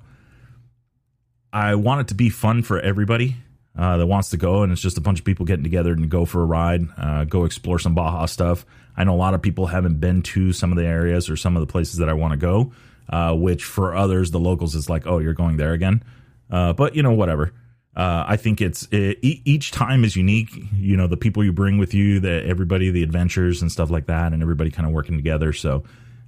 I 1.52 1.76
want 1.76 2.02
it 2.02 2.08
to 2.10 2.16
be 2.16 2.30
fun 2.30 2.64
for 2.64 2.80
everybody. 2.80 3.38
Uh, 3.76 3.98
that 3.98 4.06
wants 4.06 4.30
to 4.30 4.38
go, 4.38 4.62
and 4.62 4.72
it's 4.72 4.84
just 4.84 5.00
a 5.00 5.02
bunch 5.02 5.18
of 5.18 5.26
people 5.26 5.48
getting 5.48 5.64
together 5.64 5.94
and 5.94 6.08
go 6.08 6.26
for 6.26 6.44
a 6.44 6.46
ride, 6.46 6.88
uh, 6.96 7.24
go 7.24 7.44
explore 7.44 7.80
some 7.80 7.96
Baja 7.96 8.28
stuff. 8.28 8.68
I 8.96 9.04
know 9.04 9.16
a 9.16 9.18
lot 9.18 9.34
of 9.34 9.42
people 9.42 9.66
haven't 9.66 10.00
been 10.00 10.22
to 10.22 10.54
some 10.54 10.72
of 10.72 10.78
the 10.78 10.86
areas 10.86 11.28
or 11.28 11.36
some 11.36 11.58
of 11.58 11.62
the 11.62 11.72
places 11.72 11.98
that 11.98 12.08
I 12.08 12.14
want 12.14 12.34
to 12.34 12.38
go 12.38 12.72
uh, 13.10 13.34
which 13.36 13.64
for 13.64 13.96
others, 13.96 14.32
the 14.32 14.40
locals 14.40 14.76
is 14.76 14.90
like, 14.90 15.06
oh, 15.06 15.20
you're 15.20 15.34
going 15.34 15.58
there 15.58 15.74
again. 15.74 16.04
Uh, 16.50 16.74
but 16.74 16.96
you 16.96 17.04
know, 17.04 17.14
whatever. 17.14 17.54
Uh, 17.96 18.26
I 18.28 18.38
think 18.38 18.60
it's 18.60 18.88
it, 18.92 19.20
each 19.22 19.72
time 19.72 20.04
is 20.04 20.16
unique. 20.16 20.50
You 20.76 20.98
know, 20.98 21.06
the 21.06 21.18
people 21.18 21.44
you 21.44 21.54
bring 21.54 21.78
with 21.78 21.94
you, 21.94 22.20
the 22.20 22.44
everybody, 22.44 22.90
the 22.90 23.04
adventures 23.04 23.62
and 23.62 23.72
stuff 23.72 23.92
like 23.92 24.08
that, 24.08 24.34
and 24.34 24.42
everybody 24.42 24.72
kind 24.72 24.88
of 24.88 24.94
working 24.94 25.16
together. 25.16 25.54
So, 25.54 25.84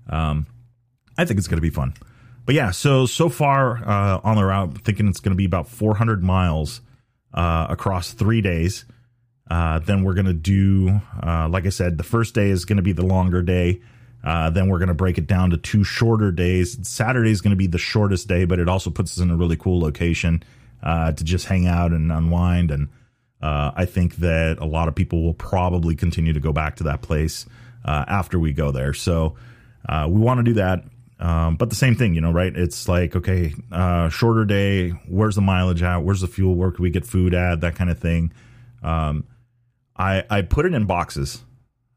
um, 0.09 0.45
I 1.17 1.25
think 1.25 1.39
it's 1.39 1.47
going 1.47 1.57
to 1.57 1.61
be 1.61 1.71
fun. 1.71 1.93
But 2.45 2.53
yeah, 2.53 2.69
so 2.69 3.07
so 3.07 3.29
far 3.29 3.77
uh, 3.77 4.19
on 4.23 4.35
the 4.35 4.45
route, 4.45 4.69
I'm 4.69 4.75
thinking 4.75 5.07
it's 5.07 5.19
going 5.19 5.31
to 5.31 5.37
be 5.37 5.45
about 5.45 5.67
400 5.67 6.23
miles 6.23 6.81
uh, 7.33 7.67
across 7.69 8.11
three 8.11 8.41
days. 8.41 8.85
Uh, 9.49 9.79
then 9.79 10.03
we're 10.03 10.13
going 10.13 10.25
to 10.25 10.33
do, 10.33 11.01
uh, 11.21 11.47
like 11.49 11.65
I 11.65 11.69
said, 11.69 11.97
the 11.97 12.03
first 12.03 12.33
day 12.33 12.49
is 12.49 12.65
going 12.65 12.77
to 12.77 12.83
be 12.83 12.93
the 12.93 13.05
longer 13.05 13.41
day. 13.41 13.81
Uh, 14.25 14.49
then 14.49 14.67
we're 14.67 14.79
going 14.79 14.87
to 14.87 14.95
break 14.95 15.19
it 15.19 15.27
down 15.27 15.51
to 15.51 15.57
two 15.57 15.83
shorter 15.83 16.31
days. 16.31 16.77
Saturday 16.87 17.29
is 17.29 17.41
going 17.41 17.51
to 17.51 17.57
be 17.57 17.67
the 17.67 17.77
shortest 17.77 18.27
day, 18.27 18.45
but 18.45 18.59
it 18.59 18.67
also 18.67 18.89
puts 18.89 19.17
us 19.17 19.23
in 19.23 19.29
a 19.29 19.35
really 19.35 19.55
cool 19.55 19.79
location 19.79 20.41
uh, 20.81 21.11
to 21.11 21.23
just 21.23 21.45
hang 21.45 21.67
out 21.67 21.91
and 21.91 22.11
unwind. 22.11 22.71
And 22.71 22.89
uh, 23.39 23.71
I 23.75 23.85
think 23.85 24.15
that 24.17 24.57
a 24.59 24.65
lot 24.65 24.87
of 24.87 24.95
people 24.95 25.23
will 25.23 25.35
probably 25.35 25.95
continue 25.95 26.33
to 26.33 26.39
go 26.39 26.51
back 26.51 26.77
to 26.77 26.83
that 26.85 27.03
place 27.03 27.45
uh, 27.85 28.05
after 28.07 28.39
we 28.39 28.51
go 28.51 28.71
there. 28.71 28.93
So 28.93 29.35
uh, 29.87 30.07
we 30.09 30.19
want 30.19 30.39
to 30.39 30.43
do 30.43 30.53
that. 30.53 30.83
Um, 31.19 31.55
but 31.55 31.69
the 31.69 31.75
same 31.75 31.95
thing, 31.95 32.15
you 32.15 32.21
know, 32.21 32.31
right? 32.31 32.53
It's 32.53 32.89
like, 32.89 33.15
okay, 33.15 33.53
uh, 33.71 34.09
shorter 34.09 34.43
day. 34.43 34.89
Where's 35.07 35.35
the 35.35 35.41
mileage 35.41 35.83
at? 35.83 35.97
Where's 35.97 36.21
the 36.21 36.27
fuel? 36.27 36.55
Where 36.55 36.71
can 36.71 36.81
we 36.81 36.89
get 36.89 37.05
food 37.05 37.35
at? 37.35 37.61
That 37.61 37.75
kind 37.75 37.91
of 37.91 37.99
thing. 37.99 38.33
Um, 38.81 39.25
I 39.95 40.23
I 40.29 40.41
put 40.41 40.65
it 40.65 40.73
in 40.73 40.85
boxes 40.85 41.44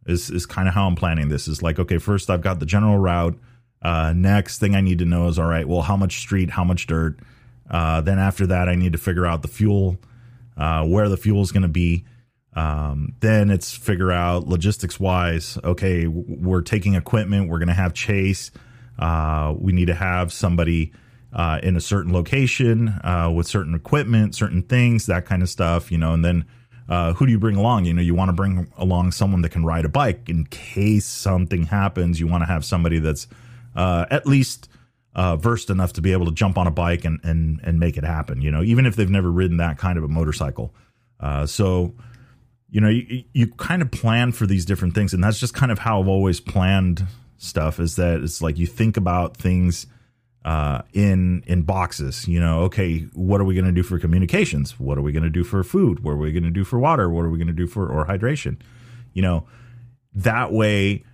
Is 0.09 0.31
is 0.31 0.47
kind 0.47 0.67
of 0.67 0.75
how 0.75 0.87
I'm 0.87 0.97
planning 0.97 1.29
this. 1.29 1.47
Is 1.47 1.63
like 1.63 1.79
okay, 1.79 1.99
first 1.99 2.31
I've 2.31 2.43
got 2.43 2.59
the 2.59 2.67
general 2.67 2.99
route. 2.99 3.39
Uh, 3.81 4.13
next 4.17 4.59
thing 4.59 4.75
I 4.75 4.81
need 4.81 4.99
to 4.99 5.05
know 5.05 5.29
is 5.29 5.39
all 5.39 5.47
right. 5.47 5.69
Well, 5.69 5.83
how 5.83 5.97
much 5.97 6.19
street? 6.19 6.51
How 6.51 6.65
much 6.65 6.87
dirt? 6.87 7.21
Uh, 7.71 8.01
then 8.01 8.19
after 8.19 8.47
that, 8.47 8.69
I 8.69 8.75
need 8.75 8.93
to 8.93 8.99
figure 8.99 9.27
out 9.27 9.43
the 9.43 9.49
fuel, 9.49 9.99
uh, 10.57 10.85
where 10.85 11.09
the 11.09 11.17
fuel 11.17 11.43
is 11.43 11.53
going 11.53 11.63
to 11.63 11.69
be. 11.69 12.05
Um, 12.55 13.15
then 13.21 13.51
it's 13.51 13.73
figure 13.75 14.11
out 14.11 14.49
logistics 14.49 14.99
wise. 14.99 15.59
Okay, 15.63 16.07
we're 16.07 16.63
taking 16.63 16.95
equipment. 16.95 17.49
We're 17.49 17.59
going 17.59 17.69
to 17.69 17.75
have 17.75 17.93
chase. 17.93 18.51
Uh, 18.99 19.55
we 19.57 19.73
need 19.73 19.87
to 19.87 19.95
have 19.95 20.33
somebody 20.33 20.93
uh, 21.33 21.61
in 21.63 21.77
a 21.77 21.81
certain 21.81 22.13
location 22.13 22.89
uh, 22.89 23.31
with 23.33 23.47
certain 23.47 23.75
equipment, 23.75 24.35
certain 24.35 24.63
things, 24.63 25.07
that 25.07 25.25
kind 25.27 25.43
of 25.43 25.49
stuff. 25.49 25.93
You 25.93 25.99
know, 25.99 26.15
and 26.15 26.25
then 26.25 26.47
uh, 26.89 27.13
who 27.15 27.27
do 27.27 27.33
you 27.33 27.39
bring 27.39 27.57
along? 27.57 27.85
You 27.85 27.93
know, 27.93 28.03
you 28.03 28.15
want 28.15 28.31
to 28.31 28.33
bring 28.33 28.73
along 28.77 29.13
someone 29.13 29.43
that 29.43 29.51
can 29.51 29.65
ride 29.65 29.85
a 29.85 29.89
bike 29.89 30.29
in 30.29 30.47
case 30.47 31.05
something 31.05 31.65
happens. 31.65 32.19
You 32.19 32.27
want 32.27 32.43
to 32.43 32.47
have 32.47 32.65
somebody 32.65 32.99
that's 32.99 33.27
uh, 33.77 34.07
at 34.11 34.27
least 34.27 34.69
uh, 35.15 35.37
versed 35.37 35.69
enough 35.69 35.93
to 35.95 36.01
be 36.01 36.13
able 36.13 36.27
to 36.27 36.33
jump 36.33 36.57
on 36.57 36.67
a 36.67 36.71
bike 36.71 37.05
and 37.05 37.21
and 37.23 37.61
and 37.63 37.79
make 37.79 37.97
it 37.97 38.05
happen. 38.05 38.41
You 38.41 38.51
know, 38.51 38.63
even 38.63 38.87
if 38.87 38.97
they've 38.97 39.11
never 39.11 39.31
ridden 39.31 39.59
that 39.59 39.79
kind 39.79 39.99
of 39.99 40.05
a 40.05 40.09
motorcycle. 40.09 40.75
Uh, 41.21 41.45
so, 41.47 41.95
you 42.71 42.81
know, 42.81 42.89
you, 42.89 43.25
you 43.33 43.49
kind 43.49 43.83
of 43.83 43.91
plan 43.91 44.31
for 44.31 44.47
these 44.47 44.65
different 44.65 44.95
things, 44.95 45.13
and 45.13 45.23
that's 45.23 45.41
just 45.41 45.53
kind 45.53 45.73
of 45.73 45.81
how 45.81 46.01
I've 46.01 46.09
always 46.09 46.41
planned 46.41 47.05
stuff. 47.37 47.81
Is 47.81 47.97
that 47.97 48.23
it's 48.23 48.41
like 48.41 48.57
you 48.57 48.67
think 48.67 48.97
about 48.97 49.37
things 49.37 49.87
uh, 50.45 50.83
in 50.93 51.43
in 51.47 51.63
boxes. 51.63 52.27
You 52.29 52.41
know, 52.41 52.61
okay, 52.63 53.01
what 53.15 53.41
are 53.41 53.45
we 53.45 53.55
going 53.55 53.67
to 53.67 53.73
do 53.73 53.83
for 53.83 53.99
communications? 53.99 54.79
What 54.79 54.99
are 54.99 55.03
we 55.03 55.13
going 55.13 55.25
to 55.25 55.31
do 55.31 55.45
for 55.45 55.63
food? 55.63 56.01
What 56.01 56.13
are 56.13 56.17
we 56.17 56.33
going 56.33 56.45
to 56.45 56.51
do 56.51 56.65
for 56.65 56.79
water? 56.79 57.11
What 57.11 57.25
are 57.25 57.31
we 57.31 57.39
going 57.39 57.49
to 57.49 57.53
do 57.53 57.67
for 57.67 57.89
or 57.89 58.07
hydration? 58.07 58.59
You 59.13 59.23
know, 59.23 59.47
that 60.15 60.53
way 60.53 61.05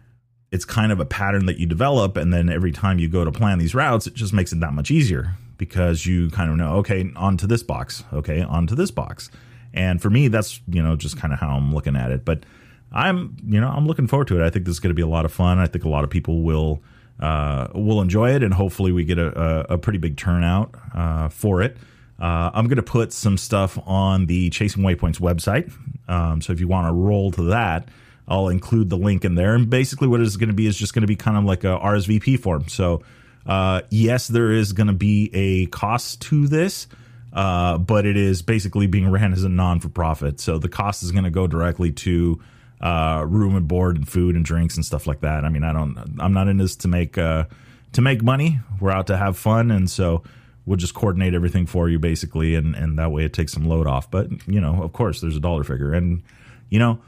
it's 0.52 0.64
kind 0.64 0.92
of 0.92 1.00
a 1.00 1.04
pattern 1.04 1.46
that 1.46 1.58
you 1.58 1.66
develop, 1.66 2.16
and 2.16 2.32
then 2.32 2.48
every 2.48 2.70
time 2.70 3.00
you 3.00 3.08
go 3.08 3.24
to 3.24 3.32
plan 3.32 3.58
these 3.58 3.74
routes, 3.74 4.06
it 4.06 4.14
just 4.14 4.32
makes 4.32 4.52
it 4.52 4.60
that 4.60 4.72
much 4.72 4.90
easier 4.90 5.34
because 5.56 6.06
you 6.06 6.30
kind 6.30 6.48
of 6.48 6.56
know, 6.56 6.74
okay, 6.76 7.10
onto 7.16 7.46
this 7.46 7.62
box, 7.62 8.04
okay, 8.12 8.42
onto 8.42 8.74
this 8.74 8.90
box. 8.90 9.30
And 9.72 10.00
for 10.00 10.10
me, 10.10 10.28
that's 10.28 10.60
you 10.68 10.82
know 10.82 10.94
just 10.94 11.16
kind 11.16 11.32
of 11.32 11.40
how 11.40 11.56
I'm 11.56 11.74
looking 11.74 11.96
at 11.96 12.12
it. 12.12 12.24
But 12.24 12.44
I'm 12.92 13.36
you 13.44 13.60
know 13.60 13.68
I'm 13.68 13.86
looking 13.86 14.06
forward 14.06 14.28
to 14.28 14.40
it. 14.40 14.46
I 14.46 14.50
think 14.50 14.64
this 14.64 14.74
is 14.74 14.80
going 14.80 14.90
to 14.90 14.94
be 14.94 15.02
a 15.02 15.08
lot 15.08 15.24
of 15.24 15.32
fun. 15.32 15.58
I 15.58 15.66
think 15.66 15.84
a 15.84 15.88
lot 15.88 16.04
of 16.04 16.10
people 16.10 16.42
will 16.42 16.82
uh, 17.20 17.68
will 17.74 18.00
enjoy 18.00 18.34
it, 18.34 18.42
and 18.42 18.52
hopefully 18.52 18.92
we 18.92 19.04
get 19.04 19.18
a, 19.18 19.68
a, 19.70 19.74
a 19.74 19.78
pretty 19.78 19.98
big 19.98 20.16
turnout 20.16 20.74
uh, 20.94 21.28
for 21.28 21.62
it. 21.62 21.76
Uh, 22.18 22.50
I'm 22.54 22.66
going 22.66 22.76
to 22.76 22.82
put 22.82 23.12
some 23.12 23.36
stuff 23.36 23.78
on 23.86 24.26
the 24.26 24.50
Chasing 24.50 24.82
Waypoints 24.82 25.20
website. 25.20 25.72
Um, 26.08 26.40
so 26.40 26.52
if 26.52 26.60
you 26.60 26.68
want 26.68 26.86
to 26.88 26.92
roll 26.92 27.32
to 27.32 27.42
that, 27.44 27.88
I'll 28.26 28.48
include 28.48 28.88
the 28.88 28.96
link 28.96 29.24
in 29.24 29.34
there. 29.34 29.54
And 29.54 29.68
basically, 29.68 30.08
what 30.08 30.20
it's 30.20 30.36
going 30.36 30.48
to 30.48 30.54
be 30.54 30.66
is 30.66 30.76
just 30.76 30.94
going 30.94 31.02
to 31.02 31.08
be 31.08 31.16
kind 31.16 31.36
of 31.36 31.44
like 31.44 31.64
a 31.64 31.78
RSVP 31.78 32.38
form. 32.38 32.68
So, 32.68 33.02
uh, 33.46 33.82
yes, 33.90 34.28
there 34.28 34.50
is 34.50 34.72
going 34.72 34.86
to 34.86 34.94
be 34.94 35.30
a 35.34 35.66
cost 35.66 36.22
to 36.22 36.46
this, 36.46 36.86
uh, 37.32 37.78
but 37.78 38.06
it 38.06 38.16
is 38.16 38.42
basically 38.42 38.86
being 38.86 39.10
ran 39.10 39.32
as 39.32 39.44
a 39.44 39.48
non 39.48 39.80
for 39.80 39.88
profit. 39.88 40.40
So 40.40 40.58
the 40.58 40.68
cost 40.68 41.02
is 41.02 41.12
going 41.12 41.24
to 41.24 41.30
go 41.30 41.46
directly 41.46 41.92
to 41.92 42.40
uh, 42.84 43.24
room 43.26 43.56
and 43.56 43.66
board 43.66 43.96
and 43.96 44.06
food 44.06 44.36
and 44.36 44.44
drinks 44.44 44.76
and 44.76 44.84
stuff 44.84 45.06
like 45.06 45.20
that. 45.20 45.44
I 45.44 45.48
mean, 45.48 45.64
I 45.64 45.72
don't, 45.72 45.96
I'm 46.20 46.34
not 46.34 46.48
in 46.48 46.58
this 46.58 46.76
to 46.76 46.88
make 46.88 47.16
uh, 47.16 47.44
to 47.92 48.02
make 48.02 48.22
money. 48.22 48.60
We're 48.78 48.90
out 48.90 49.06
to 49.06 49.16
have 49.16 49.38
fun, 49.38 49.70
and 49.70 49.88
so 49.88 50.22
we'll 50.66 50.76
just 50.76 50.94
coordinate 50.94 51.32
everything 51.32 51.64
for 51.64 51.88
you 51.88 51.98
basically, 51.98 52.54
and 52.54 52.76
and 52.76 52.98
that 52.98 53.10
way 53.10 53.24
it 53.24 53.32
takes 53.32 53.52
some 53.52 53.64
load 53.64 53.86
off. 53.86 54.10
But 54.10 54.28
you 54.46 54.60
know, 54.60 54.82
of 54.82 54.92
course, 54.92 55.22
there's 55.22 55.36
a 55.36 55.40
dollar 55.40 55.64
figure, 55.64 55.94
and 55.94 56.22
you 56.68 56.78
know, 56.78 57.00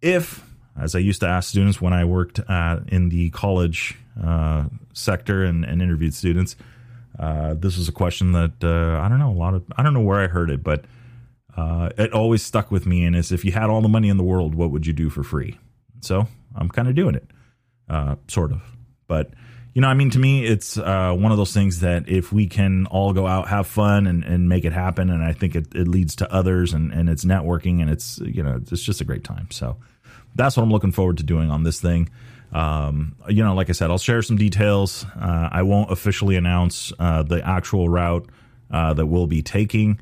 if 0.00 0.42
as 0.80 0.94
I 0.94 1.00
used 1.00 1.20
to 1.20 1.28
ask 1.28 1.50
students 1.50 1.82
when 1.82 1.92
I 1.92 2.06
worked 2.06 2.38
in 2.38 3.10
the 3.10 3.28
college 3.30 3.98
uh, 4.22 4.64
sector 4.94 5.44
and, 5.44 5.64
and, 5.64 5.82
interviewed 5.82 6.14
students. 6.14 6.56
Uh, 7.18 7.54
this 7.54 7.76
was 7.76 7.88
a 7.88 7.92
question 7.92 8.32
that 8.32 8.52
uh, 8.62 9.00
I 9.00 9.08
don't 9.08 9.18
know 9.18 9.30
a 9.30 9.36
lot 9.36 9.54
of 9.54 9.64
I 9.76 9.82
don't 9.82 9.92
know 9.92 10.00
where 10.00 10.20
I 10.20 10.26
heard 10.26 10.50
it, 10.50 10.62
but 10.62 10.84
uh, 11.60 11.90
it 11.98 12.12
always 12.12 12.42
stuck 12.42 12.70
with 12.70 12.86
me. 12.86 13.04
And 13.04 13.14
is 13.14 13.32
if 13.32 13.44
you 13.44 13.52
had 13.52 13.70
all 13.70 13.82
the 13.82 13.88
money 13.88 14.08
in 14.08 14.16
the 14.16 14.24
world, 14.24 14.54
what 14.54 14.70
would 14.70 14.86
you 14.86 14.92
do 14.92 15.10
for 15.10 15.22
free? 15.22 15.58
So 16.00 16.26
I'm 16.54 16.68
kind 16.68 16.88
of 16.88 16.94
doing 16.94 17.14
it, 17.14 17.30
uh, 17.88 18.16
sort 18.28 18.52
of. 18.52 18.62
But 19.06 19.32
you 19.74 19.82
know, 19.82 19.88
I 19.88 19.94
mean, 19.94 20.10
to 20.10 20.18
me, 20.18 20.44
it's 20.44 20.78
uh, 20.78 21.12
one 21.12 21.30
of 21.30 21.38
those 21.38 21.52
things 21.52 21.80
that 21.80 22.08
if 22.08 22.32
we 22.32 22.46
can 22.46 22.86
all 22.86 23.12
go 23.12 23.26
out, 23.26 23.48
have 23.48 23.66
fun, 23.66 24.06
and, 24.06 24.24
and 24.24 24.48
make 24.48 24.64
it 24.64 24.72
happen, 24.72 25.10
and 25.10 25.22
I 25.22 25.32
think 25.32 25.54
it, 25.54 25.74
it 25.74 25.86
leads 25.86 26.16
to 26.16 26.32
others, 26.32 26.72
and, 26.72 26.92
and 26.92 27.08
it's 27.08 27.24
networking, 27.24 27.80
and 27.80 27.88
it's 27.88 28.18
you 28.18 28.42
know, 28.42 28.60
it's 28.70 28.82
just 28.82 29.00
a 29.00 29.04
great 29.04 29.22
time. 29.22 29.48
So 29.50 29.76
that's 30.34 30.56
what 30.56 30.62
I'm 30.62 30.70
looking 30.70 30.92
forward 30.92 31.18
to 31.18 31.22
doing 31.22 31.50
on 31.50 31.62
this 31.62 31.80
thing. 31.80 32.08
Um, 32.52 33.14
you 33.28 33.44
know, 33.44 33.54
like 33.54 33.68
I 33.68 33.72
said, 33.72 33.90
I'll 33.90 33.98
share 33.98 34.22
some 34.22 34.36
details. 34.36 35.04
Uh, 35.14 35.48
I 35.52 35.62
won't 35.62 35.92
officially 35.92 36.36
announce 36.36 36.92
uh, 36.98 37.22
the 37.22 37.46
actual 37.46 37.88
route 37.88 38.28
uh, 38.72 38.94
that 38.94 39.06
we'll 39.06 39.28
be 39.28 39.42
taking 39.42 40.00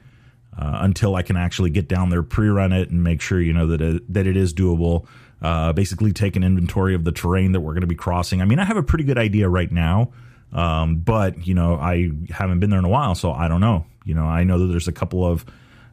uh, 0.59 0.79
until 0.81 1.15
I 1.15 1.23
can 1.23 1.37
actually 1.37 1.71
get 1.71 1.89
down 1.89 2.11
there, 2.11 2.23
pre-run 2.23 2.73
it, 2.73 2.91
and 2.91 3.03
make 3.03 3.21
sure 3.21 3.41
you 3.41 3.53
know 3.53 3.69
that 3.69 3.81
it, 3.81 4.13
that 4.13 4.27
it 4.27 4.37
is 4.37 4.53
doable. 4.53 5.07
Uh, 5.41 5.73
basically, 5.73 6.13
take 6.13 6.35
an 6.37 6.43
inventory 6.43 6.95
of 6.95 7.05
the 7.05 7.13
terrain 7.13 7.53
that 7.53 7.61
we're 7.61 7.73
going 7.73 7.83
to 7.83 7.87
be 7.87 7.95
crossing. 7.95 8.43
I 8.43 8.45
mean, 8.45 8.59
I 8.59 8.65
have 8.65 8.77
a 8.77 8.83
pretty 8.83 9.05
good 9.05 9.19
idea 9.19 9.49
right 9.49 9.71
now, 9.71 10.13
um, 10.53 10.97
but 10.97 11.47
you 11.47 11.55
know, 11.55 11.77
I 11.77 12.11
haven't 12.31 12.61
been 12.61 12.71
there 12.71 12.81
in 12.81 12.85
a 12.85 12.91
while, 12.91 13.15
so 13.15 13.33
I 13.33 13.49
don't 13.49 13.61
know. 13.61 13.87
You 14.05 14.15
know, 14.15 14.25
I 14.25 14.45
know 14.45 14.59
that 14.59 14.67
there's 14.67 14.89
a 14.89 14.93
couple 14.93 15.25
of 15.25 15.45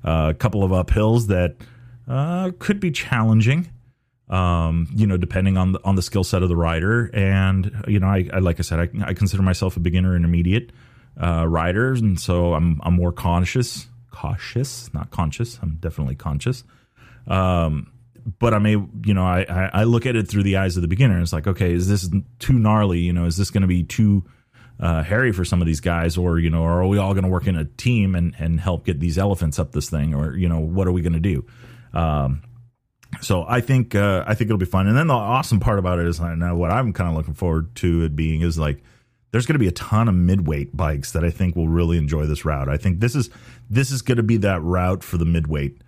uh, 0.03 0.33
couple 0.33 0.63
of 0.63 0.71
uphills 0.71 1.27
that 1.27 1.55
could 2.59 2.79
be 2.79 2.91
challenging 2.91 3.69
um, 4.29 4.87
you 4.95 5.05
know, 5.05 5.17
depending 5.17 5.57
on 5.57 5.73
the, 5.73 5.79
on 5.83 5.95
the 5.95 6.01
skill 6.01 6.23
set 6.23 6.41
of 6.41 6.49
the 6.49 6.55
rider. 6.55 7.09
And, 7.13 7.83
you 7.87 7.99
know, 7.99 8.07
I, 8.07 8.27
I 8.33 8.39
like 8.39 8.59
I 8.59 8.63
said, 8.63 8.79
I, 8.79 9.09
I, 9.09 9.13
consider 9.13 9.43
myself 9.43 9.77
a 9.77 9.79
beginner 9.79 10.15
intermediate 10.15 10.71
uh, 11.21 11.47
rider. 11.47 11.93
And 11.93 12.19
so 12.19 12.55
I'm, 12.55 12.81
I'm 12.83 12.95
more 12.95 13.11
conscious, 13.11 13.87
cautious, 14.15 14.93
not 14.93 15.11
conscious. 15.11 15.59
I'm 15.61 15.75
definitely 15.81 16.15
conscious. 16.15 16.63
Um, 17.27 17.91
but 18.39 18.53
I 18.53 18.59
may, 18.59 18.71
you 18.71 19.13
know, 19.13 19.25
I, 19.25 19.69
I 19.73 19.83
look 19.83 20.05
at 20.05 20.15
it 20.15 20.29
through 20.29 20.43
the 20.43 20.55
eyes 20.57 20.77
of 20.77 20.81
the 20.81 20.87
beginner. 20.87 21.21
It's 21.21 21.33
like, 21.33 21.47
okay, 21.47 21.73
is 21.73 21.89
this 21.89 22.09
too 22.39 22.53
gnarly? 22.53 22.99
You 22.99 23.11
know, 23.11 23.25
is 23.25 23.35
this 23.35 23.51
going 23.51 23.61
to 23.61 23.67
be 23.67 23.83
too 23.83 24.23
uh, 24.79 25.03
hairy 25.03 25.33
for 25.33 25.43
some 25.43 25.61
of 25.61 25.67
these 25.67 25.81
guys? 25.81 26.17
Or, 26.17 26.39
you 26.39 26.49
know, 26.49 26.63
are 26.63 26.87
we 26.87 26.97
all 26.97 27.13
going 27.13 27.25
to 27.25 27.29
work 27.29 27.45
in 27.45 27.57
a 27.57 27.65
team 27.65 28.15
and, 28.15 28.33
and 28.39 28.59
help 28.59 28.85
get 28.85 29.01
these 29.01 29.17
elephants 29.17 29.59
up 29.59 29.73
this 29.73 29.89
thing? 29.89 30.15
Or, 30.15 30.35
you 30.35 30.47
know, 30.47 30.59
what 30.59 30.87
are 30.87 30.93
we 30.93 31.01
going 31.01 31.13
to 31.13 31.19
do? 31.19 31.45
Um, 31.93 32.41
so 33.21 33.45
I 33.47 33.61
think 33.61 33.95
uh, 33.95 34.23
I 34.25 34.33
think 34.33 34.49
it'll 34.49 34.57
be 34.57 34.65
fun. 34.65 34.87
And 34.87 34.97
then 34.97 35.07
the 35.07 35.13
awesome 35.13 35.59
part 35.59 35.77
about 35.77 35.99
it 35.99 36.07
is 36.07 36.19
now 36.19 36.55
what 36.55 36.71
I'm 36.71 36.93
kind 36.93 37.09
of 37.09 37.15
looking 37.15 37.35
forward 37.35 37.75
to 37.75 38.05
it 38.05 38.15
being 38.15 38.41
is 38.41 38.57
like 38.57 38.81
there's 39.35 39.45
going 39.45 39.55
to 39.55 39.59
be 39.59 39.67
a 39.67 39.73
ton 39.73 40.07
of 40.07 40.15
midweight 40.15 40.77
bikes 40.77 41.11
that 41.11 41.25
I 41.25 41.29
think 41.29 41.57
will 41.57 41.67
really 41.67 41.97
enjoy 41.97 42.25
this 42.25 42.45
route. 42.45 42.69
I 42.69 42.77
think 42.77 43.01
this 43.01 43.15
is 43.15 43.29
this 43.69 43.91
is 43.91 44.01
going 44.01 44.15
to 44.15 44.23
be 44.23 44.37
that 44.37 44.61
route 44.61 45.03
for 45.03 45.17
the 45.17 45.25
midweight 45.25 45.81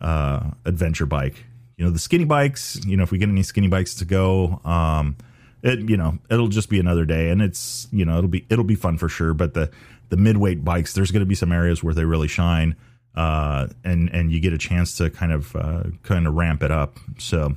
uh, 0.00 0.52
adventure 0.64 1.04
bike. 1.04 1.44
You 1.76 1.84
know, 1.84 1.90
the 1.90 1.98
skinny 1.98 2.26
bikes. 2.26 2.78
You 2.86 2.96
know, 2.96 3.02
if 3.02 3.10
we 3.10 3.18
get 3.18 3.28
any 3.28 3.42
skinny 3.42 3.66
bikes 3.66 3.96
to 3.96 4.04
go, 4.04 4.60
um, 4.64 5.16
it 5.64 5.80
you 5.80 5.96
know 5.96 6.20
it'll 6.30 6.46
just 6.46 6.68
be 6.68 6.78
another 6.78 7.04
day, 7.04 7.30
and 7.30 7.42
it's 7.42 7.88
you 7.90 8.04
know 8.04 8.18
it'll 8.18 8.30
be 8.30 8.46
it'll 8.48 8.62
be 8.62 8.76
fun 8.76 8.98
for 8.98 9.08
sure. 9.08 9.34
But 9.34 9.54
the 9.54 9.72
the 10.10 10.16
midweight 10.16 10.64
bikes, 10.64 10.94
there's 10.94 11.10
going 11.10 11.24
to 11.24 11.26
be 11.26 11.34
some 11.34 11.50
areas 11.50 11.82
where 11.82 11.94
they 11.94 12.04
really 12.04 12.28
shine 12.28 12.76
uh, 13.16 13.66
and 13.82 14.10
and 14.10 14.30
you 14.30 14.38
get 14.38 14.52
a 14.52 14.58
chance 14.58 14.96
to 14.98 15.10
kind 15.10 15.32
of 15.32 15.56
uh, 15.56 15.82
kind 16.04 16.28
of 16.28 16.34
ramp 16.34 16.62
it 16.62 16.70
up. 16.70 16.98
So 17.18 17.56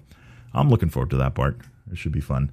I'm 0.56 0.70
looking 0.70 0.90
forward 0.90 1.12
to 1.12 1.18
that 1.18 1.36
part. 1.36 1.58
It 1.92 2.00
should 2.00 2.12
be 2.12 2.22
fun. 2.22 2.52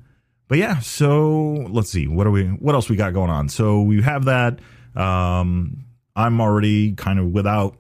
But 0.53 0.59
yeah, 0.59 0.81
so 0.81 1.67
let's 1.71 1.89
see 1.89 2.07
what 2.07 2.27
are 2.27 2.31
we 2.31 2.45
what 2.45 2.75
else 2.75 2.91
we 2.91 2.97
got 2.97 3.15
going 3.15 3.31
on. 3.31 3.49
So 3.49 3.81
we 3.81 4.03
have 4.03 4.27
that. 4.27 4.59
Um, 4.95 5.87
I'm 6.15 6.43
already 6.43 6.93
kind 6.93 7.19
of 7.19 7.29
without 7.29 7.79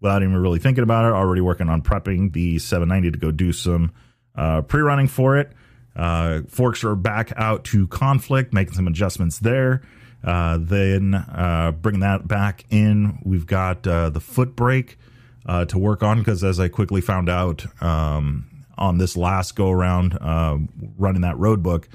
without 0.00 0.22
even 0.22 0.34
really 0.34 0.58
thinking 0.58 0.82
about 0.82 1.04
it. 1.04 1.12
Already 1.14 1.42
working 1.42 1.68
on 1.68 1.82
prepping 1.82 2.32
the 2.32 2.58
790 2.58 3.10
to 3.10 3.18
go 3.18 3.30
do 3.30 3.52
some 3.52 3.92
uh, 4.34 4.62
pre-running 4.62 5.08
for 5.08 5.36
it. 5.36 5.52
Uh, 5.94 6.40
forks 6.48 6.84
are 6.84 6.96
back 6.96 7.34
out 7.36 7.64
to 7.64 7.86
conflict, 7.88 8.54
making 8.54 8.72
some 8.72 8.86
adjustments 8.86 9.38
there. 9.40 9.82
Uh, 10.24 10.56
then 10.58 11.12
uh, 11.12 11.74
bring 11.82 12.00
that 12.00 12.26
back 12.26 12.64
in. 12.70 13.18
We've 13.24 13.46
got 13.46 13.86
uh, 13.86 14.08
the 14.08 14.20
foot 14.20 14.56
brake 14.56 14.98
uh, 15.44 15.66
to 15.66 15.76
work 15.76 16.02
on 16.02 16.20
because, 16.20 16.42
as 16.42 16.58
I 16.60 16.68
quickly 16.68 17.02
found 17.02 17.28
out 17.28 17.66
um, 17.82 18.64
on 18.78 18.96
this 18.96 19.18
last 19.18 19.54
go 19.54 19.70
around 19.70 20.16
uh, 20.18 20.56
running 20.96 21.20
that 21.20 21.36
road 21.36 21.62
book, 21.62 21.90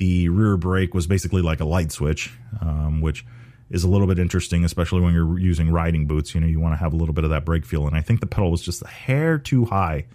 the 0.00 0.30
rear 0.30 0.56
brake 0.56 0.94
was 0.94 1.06
basically 1.06 1.42
like 1.42 1.60
a 1.60 1.64
light 1.66 1.92
switch, 1.92 2.32
um, 2.62 3.02
which 3.02 3.24
is 3.68 3.84
a 3.84 3.88
little 3.88 4.06
bit 4.06 4.18
interesting, 4.18 4.64
especially 4.64 5.02
when 5.02 5.12
you're 5.12 5.38
using 5.38 5.70
riding 5.70 6.06
boots. 6.06 6.34
You 6.34 6.40
know, 6.40 6.46
you 6.46 6.58
want 6.58 6.72
to 6.72 6.78
have 6.78 6.94
a 6.94 6.96
little 6.96 7.14
bit 7.14 7.24
of 7.24 7.30
that 7.30 7.44
brake 7.44 7.66
feel. 7.66 7.86
And 7.86 7.94
I 7.94 8.00
think 8.00 8.20
the 8.20 8.26
pedal 8.26 8.50
was 8.50 8.62
just 8.62 8.80
a 8.80 8.88
hair 8.88 9.38
too 9.38 9.66
high 9.66 10.06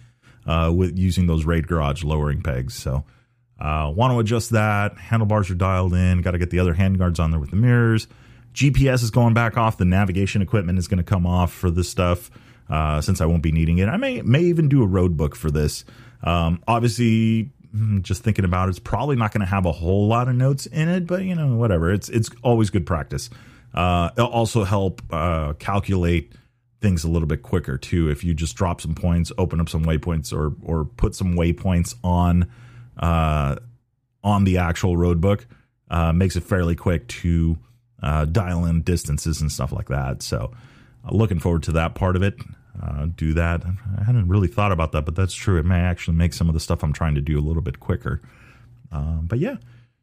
uh, 0.48 0.74
with 0.76 0.98
using 0.98 1.28
those 1.28 1.46
Rade 1.46 1.68
Garage 1.68 2.04
lowering 2.04 2.42
pegs. 2.42 2.74
So 2.74 3.06
uh, 3.60 3.94
want 3.96 4.12
to 4.12 4.20
adjust 4.20 4.50
that. 4.50 4.98
Handlebars 4.98 5.52
are 5.52 5.56
dialed 5.56 5.94
in. 5.94 6.24
Got 6.24 6.32
to 6.32 6.40
get 6.40 6.50
the 6.50 6.60
other 6.60 6.74
handguards 6.74 7.20
on 7.20 7.30
there 7.30 7.40
with 7.40 7.52
the 7.52 7.56
mirrors. 7.56 8.08
GPS 8.56 9.04
is 9.04 9.12
going 9.12 9.36
back 9.36 9.56
off. 9.56 9.78
The 9.78 9.86
navigation 9.86 10.42
equipment 10.42 10.80
is 10.80 10.88
going 10.88 10.98
to 10.98 11.04
come 11.04 11.28
off 11.28 11.54
for 11.54 11.70
this 11.70 11.88
stuff 11.88 12.32
uh, 12.72 13.02
since 13.02 13.22
I 13.22 13.28
won't 13.28 13.44
be 13.44 13.52
needing 13.52 13.78
it. 13.78 13.88
I 13.88 13.98
may 13.98 14.24
may 14.24 14.42
even 14.42 14.68
do 14.68 14.82
a 14.82 14.88
road 14.88 15.16
book 15.16 15.36
for 15.36 15.52
this. 15.52 15.86
Um, 16.24 16.64
obviously, 16.68 17.52
just 18.02 18.24
thinking 18.24 18.46
about 18.46 18.68
it, 18.68 18.72
it's 18.72 18.80
probably 18.80 19.16
not 19.16 19.32
going 19.32 19.42
to 19.42 19.48
have 19.48 19.66
a 19.66 19.72
whole 19.72 20.08
lot 20.08 20.28
of 20.28 20.36
notes 20.36 20.66
in 20.66 20.88
it, 20.90 21.06
but 21.08 21.24
you 21.24 21.36
know, 21.36 21.56
whatever. 21.56 21.92
It's 21.92 22.10
it's 22.10 22.30
always 22.44 22.70
good 22.70 22.86
practice. 22.86 23.30
Uh, 23.74 24.10
it'll 24.18 24.30
also 24.30 24.64
help 24.64 25.02
uh, 25.12 25.54
calculate 25.54 26.34
things 26.82 27.04
a 27.04 27.10
little 27.10 27.28
bit 27.28 27.42
quicker 27.42 27.78
too. 27.78 28.10
If 28.10 28.24
you 28.24 28.34
just 28.34 28.56
drop 28.56 28.80
some 28.80 28.96
points, 28.96 29.32
open 29.38 29.60
up 29.60 29.70
some 29.70 29.86
waypoints, 29.86 30.32
or 30.32 30.54
or 30.64 30.86
put 30.86 31.16
some 31.16 31.36
waypoints 31.36 31.96
on 32.04 32.50
uh, 32.98 33.58
on 34.24 34.44
the 34.44 34.58
actual 34.58 34.96
road 34.96 35.20
book, 35.20 35.46
uh, 35.90 36.14
makes 36.14 36.36
it 36.36 36.44
fairly 36.44 36.76
quick 36.76 37.08
to 37.08 37.58
uh, 38.02 38.26
dial 38.26 38.66
in 38.66 38.82
distances 38.82 39.42
and 39.42 39.52
stuff 39.52 39.72
like 39.72 39.88
that. 39.90 40.22
So, 40.22 40.54
uh, 41.04 41.14
looking 41.14 41.40
forward 41.40 41.64
to 41.64 41.74
that 41.74 41.96
part 41.96 42.16
of 42.16 42.24
it. 42.24 42.36
Uh, 42.82 43.08
do 43.16 43.34
that. 43.34 43.64
I 44.00 44.04
hadn't 44.04 44.28
really 44.28 44.48
thought 44.48 44.72
about 44.72 44.92
that, 44.92 45.06
but 45.06 45.16
that's 45.16 45.34
true. 45.34 45.58
It 45.58 45.66
may 45.66 45.80
actually 45.80 46.18
make 46.18 46.34
some 46.34 46.48
of 46.48 46.54
the 46.54 46.60
stuff 46.60 46.84
I'm 46.84 46.94
trying 46.94 47.16
to 47.16 47.22
do 47.22 47.40
a 47.40 47.42
little 47.42 47.62
bit 47.62 47.80
quicker. 47.80 48.22
Uh, 48.92 49.20
but 49.22 49.40
yeah, 49.40 49.58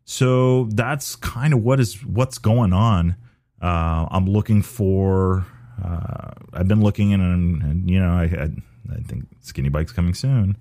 so 0.05 0.65
that's 0.65 1.17
kind 1.17 1.53
of 1.53 1.63
what 1.63 1.81
is 1.81 2.05
what's 2.05 2.39
going 2.39 2.73
on. 2.73 3.17
Uh, 3.61 4.07
I'm 4.11 4.27
looking 4.27 4.63
for. 4.63 5.47
Uh, 5.83 6.31
I've 6.53 6.69
been 6.69 6.83
looking 6.83 7.11
in, 7.11 7.21
and, 7.21 7.63
and 7.63 7.91
you 7.91 8.01
know, 8.01 8.11
I, 8.11 8.25
I, 8.25 8.95
I 8.95 9.01
think 9.03 9.27
skinny 9.41 9.69
bike's 9.69 9.93
coming 9.93 10.15
soon. 10.15 10.57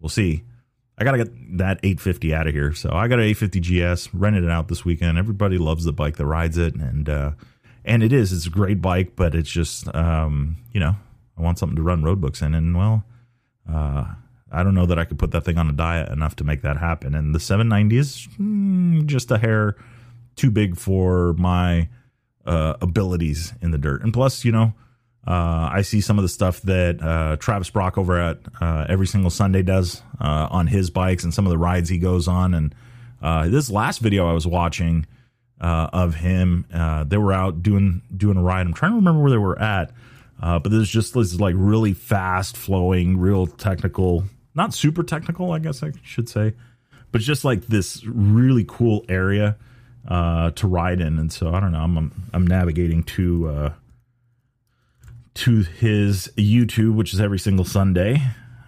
We'll 0.00 0.08
see. 0.08 0.44
I 0.98 1.04
gotta 1.04 1.18
get 1.18 1.58
that 1.58 1.80
850 1.82 2.34
out 2.34 2.46
of 2.46 2.54
here. 2.54 2.72
So 2.74 2.90
I 2.90 3.08
got 3.08 3.18
an 3.18 3.24
850 3.24 3.60
GS, 3.60 4.14
rented 4.14 4.44
it 4.44 4.50
out 4.50 4.68
this 4.68 4.84
weekend. 4.84 5.18
Everybody 5.18 5.58
loves 5.58 5.84
the 5.84 5.92
bike 5.92 6.16
that 6.16 6.26
rides 6.26 6.58
it, 6.58 6.74
and 6.74 7.08
uh, 7.08 7.32
and 7.84 8.02
it 8.02 8.12
is. 8.12 8.32
It's 8.32 8.46
a 8.46 8.50
great 8.50 8.82
bike, 8.82 9.12
but 9.16 9.34
it's 9.34 9.50
just 9.50 9.92
um, 9.94 10.58
you 10.72 10.80
know 10.80 10.96
I 11.36 11.42
want 11.42 11.58
something 11.58 11.76
to 11.76 11.82
run 11.82 12.02
road 12.02 12.20
books 12.20 12.42
in, 12.42 12.54
and 12.54 12.76
well, 12.76 13.04
uh, 13.70 14.04
I 14.52 14.62
don't 14.62 14.74
know 14.74 14.86
that 14.86 14.98
I 14.98 15.04
could 15.04 15.18
put 15.18 15.30
that 15.30 15.44
thing 15.44 15.56
on 15.56 15.68
a 15.68 15.72
diet 15.72 16.10
enough 16.10 16.36
to 16.36 16.44
make 16.44 16.62
that 16.62 16.76
happen. 16.76 17.14
And 17.14 17.34
the 17.34 17.40
790 17.40 17.96
is 17.96 18.28
mm, 18.38 19.06
just 19.06 19.30
a 19.30 19.38
hair 19.38 19.76
too 20.36 20.50
big 20.50 20.76
for 20.76 21.32
my 21.34 21.88
uh, 22.44 22.74
abilities 22.82 23.54
in 23.62 23.70
the 23.70 23.78
dirt. 23.78 24.02
And 24.02 24.12
plus, 24.12 24.44
you 24.44 24.52
know, 24.52 24.74
uh, 25.26 25.70
I 25.72 25.82
see 25.82 26.00
some 26.00 26.18
of 26.18 26.22
the 26.22 26.28
stuff 26.28 26.60
that 26.62 27.02
uh, 27.02 27.36
Travis 27.36 27.70
Brock 27.70 27.96
over 27.96 28.20
at 28.20 28.38
uh, 28.60 28.86
Every 28.88 29.06
Single 29.06 29.30
Sunday 29.30 29.62
does 29.62 30.02
uh, 30.20 30.48
on 30.50 30.66
his 30.66 30.90
bikes 30.90 31.24
and 31.24 31.32
some 31.32 31.46
of 31.46 31.50
the 31.50 31.58
rides 31.58 31.88
he 31.88 31.98
goes 31.98 32.28
on. 32.28 32.52
And 32.52 32.74
uh, 33.22 33.48
this 33.48 33.70
last 33.70 33.98
video 34.00 34.28
I 34.28 34.32
was 34.32 34.46
watching 34.46 35.06
uh, 35.60 35.88
of 35.92 36.16
him, 36.16 36.66
they 37.08 37.16
were 37.16 37.32
out 37.32 37.62
doing 37.62 38.02
doing 38.14 38.36
a 38.36 38.42
ride. 38.42 38.66
I'm 38.66 38.74
trying 38.74 38.92
to 38.92 38.96
remember 38.96 39.22
where 39.22 39.30
they 39.30 39.38
were 39.38 39.58
at, 39.58 39.92
but 40.42 40.70
there's 40.70 40.90
just 40.90 41.14
this 41.14 41.38
like 41.38 41.54
really 41.56 41.94
fast 41.94 42.56
flowing, 42.56 43.18
real 43.18 43.46
technical, 43.46 44.24
not 44.54 44.74
super 44.74 45.02
technical, 45.02 45.52
I 45.52 45.58
guess 45.58 45.82
I 45.82 45.92
should 46.02 46.28
say, 46.28 46.54
but 47.10 47.20
just 47.20 47.44
like 47.44 47.66
this 47.66 48.04
really 48.04 48.64
cool 48.66 49.04
area 49.08 49.56
to 50.08 50.66
ride 50.66 51.00
in. 51.00 51.18
And 51.18 51.32
so 51.32 51.54
I 51.54 51.60
don't 51.60 51.72
know, 51.72 51.80
I'm 51.80 52.12
I'm 52.32 52.46
navigating 52.46 53.02
to 53.04 53.72
to 55.34 55.62
his 55.62 56.30
YouTube, 56.36 56.94
which 56.94 57.14
is 57.14 57.20
every 57.20 57.38
single 57.38 57.64
Sunday. 57.64 58.22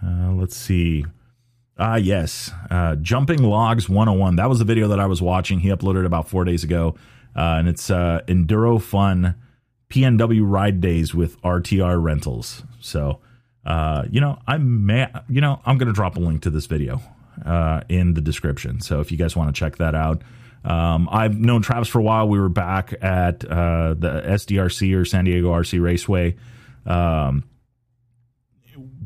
Uh, 0.05 0.31
let's 0.31 0.55
see. 0.55 1.05
Ah, 1.77 1.95
yes. 1.95 2.51
Uh, 2.69 2.95
Jumping 2.95 3.43
Logs 3.43 3.89
101. 3.89 4.37
That 4.37 4.49
was 4.49 4.59
the 4.59 4.65
video 4.65 4.87
that 4.89 4.99
I 4.99 5.05
was 5.05 5.21
watching. 5.21 5.59
He 5.59 5.69
uploaded 5.69 6.05
about 6.05 6.29
four 6.29 6.43
days 6.45 6.63
ago. 6.63 6.95
Uh, 7.35 7.57
and 7.59 7.67
it's 7.67 7.89
uh, 7.89 8.21
Enduro 8.27 8.81
Fun 8.81 9.35
PNW 9.95 10.41
Ride 10.43 10.81
Days 10.81 11.15
with 11.15 11.41
RTR 11.41 12.01
Rentals. 12.01 12.63
So, 12.81 13.21
uh, 13.65 14.03
you 14.09 14.19
know, 14.19 14.37
I 14.47 14.57
may, 14.57 15.07
you 15.29 15.41
know, 15.41 15.61
I'm 15.65 15.77
going 15.77 15.87
to 15.87 15.93
drop 15.93 16.17
a 16.17 16.19
link 16.19 16.41
to 16.43 16.49
this 16.49 16.65
video 16.65 17.01
uh, 17.45 17.81
in 17.87 18.13
the 18.13 18.21
description. 18.21 18.81
So 18.81 18.99
if 18.99 19.11
you 19.11 19.17
guys 19.17 19.35
want 19.35 19.55
to 19.55 19.59
check 19.59 19.77
that 19.77 19.95
out, 19.95 20.21
um, 20.63 21.07
I've 21.11 21.39
known 21.39 21.61
Travis 21.61 21.87
for 21.87 21.99
a 21.99 22.03
while. 22.03 22.27
We 22.27 22.39
were 22.39 22.49
back 22.49 22.93
at 23.01 23.45
uh, 23.45 23.93
the 23.93 24.21
SDRC 24.25 24.97
or 24.99 25.05
San 25.05 25.25
Diego 25.25 25.51
RC 25.51 25.81
Raceway 25.81 26.35
um, 26.85 27.43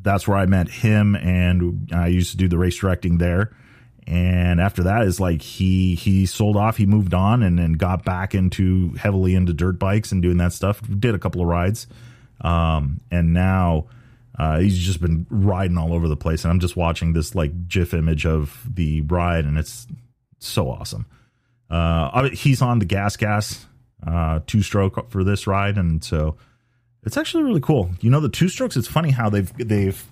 that's 0.01 0.27
where 0.27 0.37
I 0.37 0.45
met 0.45 0.69
him, 0.69 1.15
and 1.15 1.89
I 1.93 2.07
used 2.07 2.31
to 2.31 2.37
do 2.37 2.47
the 2.47 2.57
race 2.57 2.77
directing 2.77 3.17
there. 3.17 3.55
And 4.09 4.59
after 4.59 4.83
that 4.83 5.03
is 5.03 5.19
like 5.19 5.43
he 5.43 5.93
he 5.93 6.25
sold 6.25 6.57
off, 6.57 6.77
he 6.77 6.87
moved 6.87 7.13
on, 7.13 7.43
and 7.43 7.59
then 7.59 7.73
got 7.73 8.03
back 8.03 8.33
into 8.33 8.89
heavily 8.93 9.35
into 9.35 9.53
dirt 9.53 9.77
bikes 9.77 10.11
and 10.11 10.21
doing 10.21 10.37
that 10.37 10.51
stuff. 10.51 10.81
Did 10.81 11.13
a 11.13 11.19
couple 11.19 11.41
of 11.41 11.47
rides, 11.47 11.85
um, 12.41 12.99
and 13.11 13.33
now 13.33 13.85
uh, 14.37 14.59
he's 14.59 14.79
just 14.79 14.99
been 14.99 15.27
riding 15.29 15.77
all 15.77 15.93
over 15.93 16.07
the 16.07 16.17
place. 16.17 16.43
And 16.43 16.51
I'm 16.51 16.59
just 16.59 16.75
watching 16.75 17.13
this 17.13 17.35
like 17.35 17.67
GIF 17.67 17.93
image 17.93 18.25
of 18.25 18.67
the 18.67 19.01
ride, 19.01 19.45
and 19.45 19.59
it's 19.59 19.85
so 20.39 20.71
awesome. 20.71 21.05
Uh, 21.69 22.29
he's 22.29 22.63
on 22.63 22.79
the 22.79 22.87
GasGas 22.87 23.67
uh, 24.05 24.39
two 24.47 24.61
stroke 24.61 25.11
for 25.11 25.23
this 25.23 25.47
ride, 25.47 25.77
and 25.77 26.03
so 26.03 26.35
it's 27.03 27.17
actually 27.17 27.43
really 27.43 27.61
cool. 27.61 27.91
You 28.01 28.09
know, 28.09 28.19
the 28.19 28.29
two 28.29 28.49
strokes. 28.49 28.77
It's 28.77 28.87
funny 28.87 29.11
how 29.11 29.29
they've 29.29 29.51
they've 29.57 30.03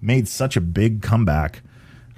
made 0.00 0.28
such 0.28 0.56
a 0.56 0.60
big 0.60 1.02
comeback. 1.02 1.62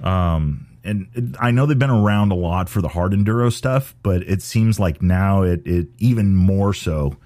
Um, 0.01 0.67
and 0.85 1.37
I 1.39 1.51
know 1.51 1.65
they've 1.65 1.77
been 1.77 1.89
around 1.89 2.31
a 2.31 2.35
lot 2.35 2.69
for 2.69 2.81
the 2.81 2.87
hard 2.87 3.11
enduro 3.11 3.51
stuff, 3.51 3.95
but 4.03 4.21
it 4.23 4.41
seems 4.41 4.79
like 4.79 5.01
now 5.01 5.41
it 5.41 5.65
it 5.65 5.87
even 5.97 6.35
more 6.35 6.73
so. 6.73 7.17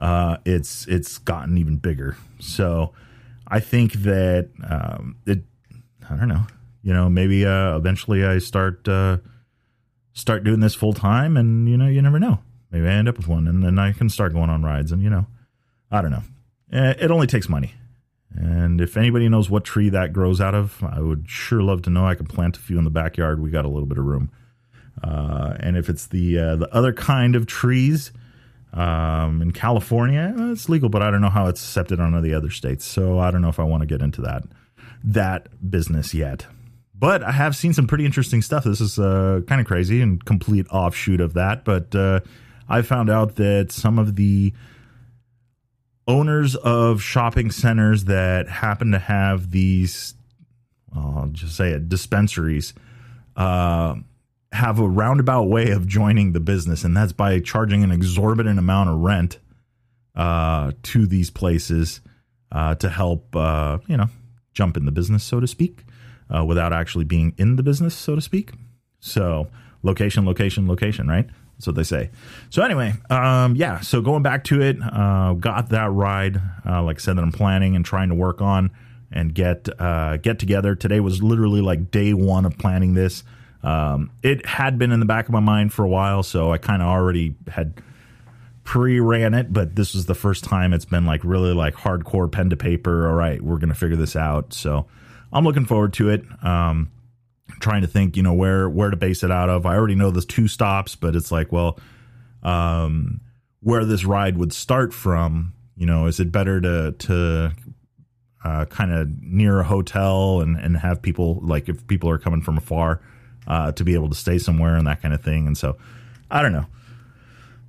Uh, 0.00 0.38
it's 0.44 0.86
it's 0.86 1.18
gotten 1.18 1.56
even 1.56 1.76
bigger. 1.76 2.16
So 2.40 2.92
I 3.46 3.60
think 3.60 3.92
that 3.94 4.50
um, 4.68 5.16
it. 5.26 5.42
I 6.10 6.16
don't 6.16 6.28
know. 6.28 6.46
You 6.82 6.92
know, 6.92 7.08
maybe 7.08 7.46
uh, 7.46 7.76
eventually 7.76 8.26
I 8.26 8.38
start 8.38 8.86
uh, 8.86 9.18
start 10.12 10.44
doing 10.44 10.60
this 10.60 10.74
full 10.74 10.92
time, 10.92 11.36
and 11.36 11.68
you 11.68 11.76
know, 11.76 11.86
you 11.86 12.02
never 12.02 12.18
know. 12.18 12.40
Maybe 12.70 12.86
I 12.86 12.92
end 12.92 13.08
up 13.08 13.16
with 13.16 13.28
one, 13.28 13.46
and 13.46 13.62
then 13.62 13.78
I 13.78 13.92
can 13.92 14.08
start 14.08 14.32
going 14.32 14.50
on 14.50 14.62
rides, 14.62 14.92
and 14.92 15.02
you 15.02 15.08
know, 15.08 15.26
I 15.90 16.02
don't 16.02 16.10
know. 16.10 16.22
Eh, 16.72 16.94
it 17.00 17.10
only 17.10 17.26
takes 17.26 17.48
money. 17.48 17.72
And 18.34 18.80
if 18.80 18.96
anybody 18.96 19.28
knows 19.28 19.48
what 19.48 19.64
tree 19.64 19.88
that 19.90 20.12
grows 20.12 20.40
out 20.40 20.54
of, 20.54 20.82
I 20.82 21.00
would 21.00 21.28
sure 21.28 21.62
love 21.62 21.82
to 21.82 21.90
know. 21.90 22.06
I 22.06 22.14
could 22.14 22.28
plant 22.28 22.56
a 22.56 22.60
few 22.60 22.78
in 22.78 22.84
the 22.84 22.90
backyard. 22.90 23.40
We 23.40 23.50
got 23.50 23.64
a 23.64 23.68
little 23.68 23.86
bit 23.86 23.98
of 23.98 24.04
room. 24.04 24.30
Uh, 25.02 25.54
and 25.60 25.76
if 25.76 25.88
it's 25.88 26.06
the 26.08 26.38
uh, 26.38 26.56
the 26.56 26.74
other 26.74 26.92
kind 26.92 27.36
of 27.36 27.46
trees 27.46 28.12
um, 28.72 29.42
in 29.42 29.52
California, 29.52 30.34
uh, 30.38 30.52
it's 30.52 30.68
legal, 30.68 30.88
but 30.88 31.02
I 31.02 31.10
don't 31.10 31.20
know 31.20 31.30
how 31.30 31.46
it's 31.46 31.62
accepted 31.62 32.00
on 32.00 32.20
the 32.22 32.34
other 32.34 32.50
states. 32.50 32.84
So 32.84 33.18
I 33.18 33.30
don't 33.30 33.42
know 33.42 33.48
if 33.48 33.60
I 33.60 33.64
want 33.64 33.82
to 33.82 33.86
get 33.86 34.02
into 34.02 34.22
that 34.22 34.44
that 35.04 35.70
business 35.70 36.14
yet. 36.14 36.46
But 36.96 37.22
I 37.22 37.32
have 37.32 37.54
seen 37.56 37.72
some 37.72 37.86
pretty 37.86 38.06
interesting 38.06 38.40
stuff. 38.40 38.64
This 38.64 38.80
is 38.80 38.98
uh, 38.98 39.40
kind 39.46 39.60
of 39.60 39.66
crazy 39.66 40.00
and 40.00 40.24
complete 40.24 40.66
offshoot 40.70 41.20
of 41.20 41.34
that. 41.34 41.64
But 41.64 41.94
uh, 41.94 42.20
I 42.68 42.82
found 42.82 43.10
out 43.10 43.36
that 43.36 43.72
some 43.72 43.98
of 43.98 44.16
the 44.16 44.54
owners 46.06 46.54
of 46.56 47.02
shopping 47.02 47.50
centers 47.50 48.04
that 48.04 48.48
happen 48.48 48.92
to 48.92 48.98
have 48.98 49.50
these, 49.50 50.14
I'll 50.94 51.28
just 51.32 51.56
say 51.56 51.70
it, 51.70 51.88
dispensaries, 51.88 52.74
uh, 53.36 53.96
have 54.52 54.78
a 54.78 54.88
roundabout 54.88 55.44
way 55.44 55.70
of 55.70 55.86
joining 55.86 56.32
the 56.32 56.40
business, 56.40 56.84
and 56.84 56.96
that's 56.96 57.12
by 57.12 57.40
charging 57.40 57.82
an 57.82 57.90
exorbitant 57.90 58.58
amount 58.58 58.90
of 58.90 58.98
rent 58.98 59.38
uh, 60.14 60.72
to 60.82 61.06
these 61.06 61.30
places 61.30 62.00
uh, 62.52 62.74
to 62.76 62.88
help, 62.88 63.34
uh, 63.34 63.78
you 63.88 63.96
know, 63.96 64.06
jump 64.52 64.76
in 64.76 64.84
the 64.84 64.92
business, 64.92 65.24
so 65.24 65.40
to 65.40 65.46
speak, 65.46 65.84
uh, 66.30 66.44
without 66.44 66.72
actually 66.72 67.04
being 67.04 67.34
in 67.36 67.56
the 67.56 67.62
business, 67.62 67.94
so 67.94 68.14
to 68.14 68.20
speak. 68.20 68.52
So, 69.00 69.48
location, 69.82 70.24
location, 70.24 70.68
location, 70.68 71.08
right? 71.08 71.26
What 71.66 71.76
they 71.76 71.82
say. 71.82 72.10
So 72.50 72.62
anyway, 72.62 72.94
um, 73.10 73.56
yeah. 73.56 73.80
So 73.80 74.00
going 74.00 74.22
back 74.22 74.44
to 74.44 74.60
it, 74.60 74.76
uh, 74.82 75.34
got 75.34 75.70
that 75.70 75.90
ride. 75.90 76.40
Uh, 76.66 76.82
like 76.82 76.96
I 76.96 77.00
said, 77.00 77.16
that 77.16 77.22
I'm 77.22 77.32
planning 77.32 77.76
and 77.76 77.84
trying 77.84 78.08
to 78.08 78.14
work 78.14 78.40
on 78.40 78.70
and 79.10 79.34
get 79.34 79.68
uh, 79.80 80.16
get 80.18 80.38
together. 80.38 80.74
Today 80.74 81.00
was 81.00 81.22
literally 81.22 81.60
like 81.60 81.90
day 81.90 82.12
one 82.12 82.44
of 82.44 82.58
planning 82.58 82.94
this. 82.94 83.24
Um, 83.62 84.10
it 84.22 84.44
had 84.44 84.78
been 84.78 84.92
in 84.92 85.00
the 85.00 85.06
back 85.06 85.26
of 85.26 85.32
my 85.32 85.40
mind 85.40 85.72
for 85.72 85.84
a 85.84 85.88
while, 85.88 86.22
so 86.22 86.52
I 86.52 86.58
kind 86.58 86.82
of 86.82 86.88
already 86.88 87.34
had 87.48 87.80
pre-ran 88.64 89.32
it. 89.32 89.52
But 89.52 89.76
this 89.76 89.94
was 89.94 90.06
the 90.06 90.14
first 90.14 90.44
time 90.44 90.72
it's 90.72 90.84
been 90.84 91.06
like 91.06 91.22
really 91.24 91.54
like 91.54 91.74
hardcore 91.74 92.30
pen 92.30 92.50
to 92.50 92.56
paper. 92.56 93.08
All 93.08 93.14
right, 93.14 93.40
we're 93.40 93.58
gonna 93.58 93.74
figure 93.74 93.96
this 93.96 94.16
out. 94.16 94.52
So 94.52 94.86
I'm 95.32 95.44
looking 95.44 95.64
forward 95.64 95.92
to 95.94 96.10
it. 96.10 96.24
Um, 96.44 96.90
trying 97.60 97.82
to 97.82 97.88
think, 97.88 98.16
you 98.16 98.22
know, 98.22 98.34
where 98.34 98.68
where 98.68 98.90
to 98.90 98.96
base 98.96 99.22
it 99.22 99.30
out 99.30 99.48
of. 99.48 99.66
I 99.66 99.74
already 99.74 99.94
know 99.94 100.10
the 100.10 100.22
two 100.22 100.48
stops, 100.48 100.96
but 100.96 101.16
it's 101.16 101.32
like, 101.32 101.52
well, 101.52 101.78
um, 102.42 103.20
where 103.60 103.84
this 103.84 104.04
ride 104.04 104.36
would 104.36 104.52
start 104.52 104.92
from. 104.92 105.54
You 105.76 105.86
know, 105.86 106.06
is 106.06 106.20
it 106.20 106.30
better 106.30 106.60
to 106.60 106.92
to 106.92 107.52
uh, 108.44 108.64
kind 108.66 108.92
of 108.92 109.22
near 109.22 109.60
a 109.60 109.64
hotel 109.64 110.40
and 110.40 110.56
and 110.56 110.76
have 110.76 111.02
people 111.02 111.40
like 111.42 111.68
if 111.68 111.86
people 111.86 112.10
are 112.10 112.18
coming 112.18 112.42
from 112.42 112.58
afar 112.58 113.00
uh, 113.46 113.72
to 113.72 113.84
be 113.84 113.94
able 113.94 114.08
to 114.08 114.14
stay 114.14 114.38
somewhere 114.38 114.76
and 114.76 114.86
that 114.86 115.02
kind 115.02 115.14
of 115.14 115.22
thing. 115.22 115.46
And 115.46 115.56
so, 115.56 115.76
I 116.30 116.42
don't 116.42 116.52
know. 116.52 116.66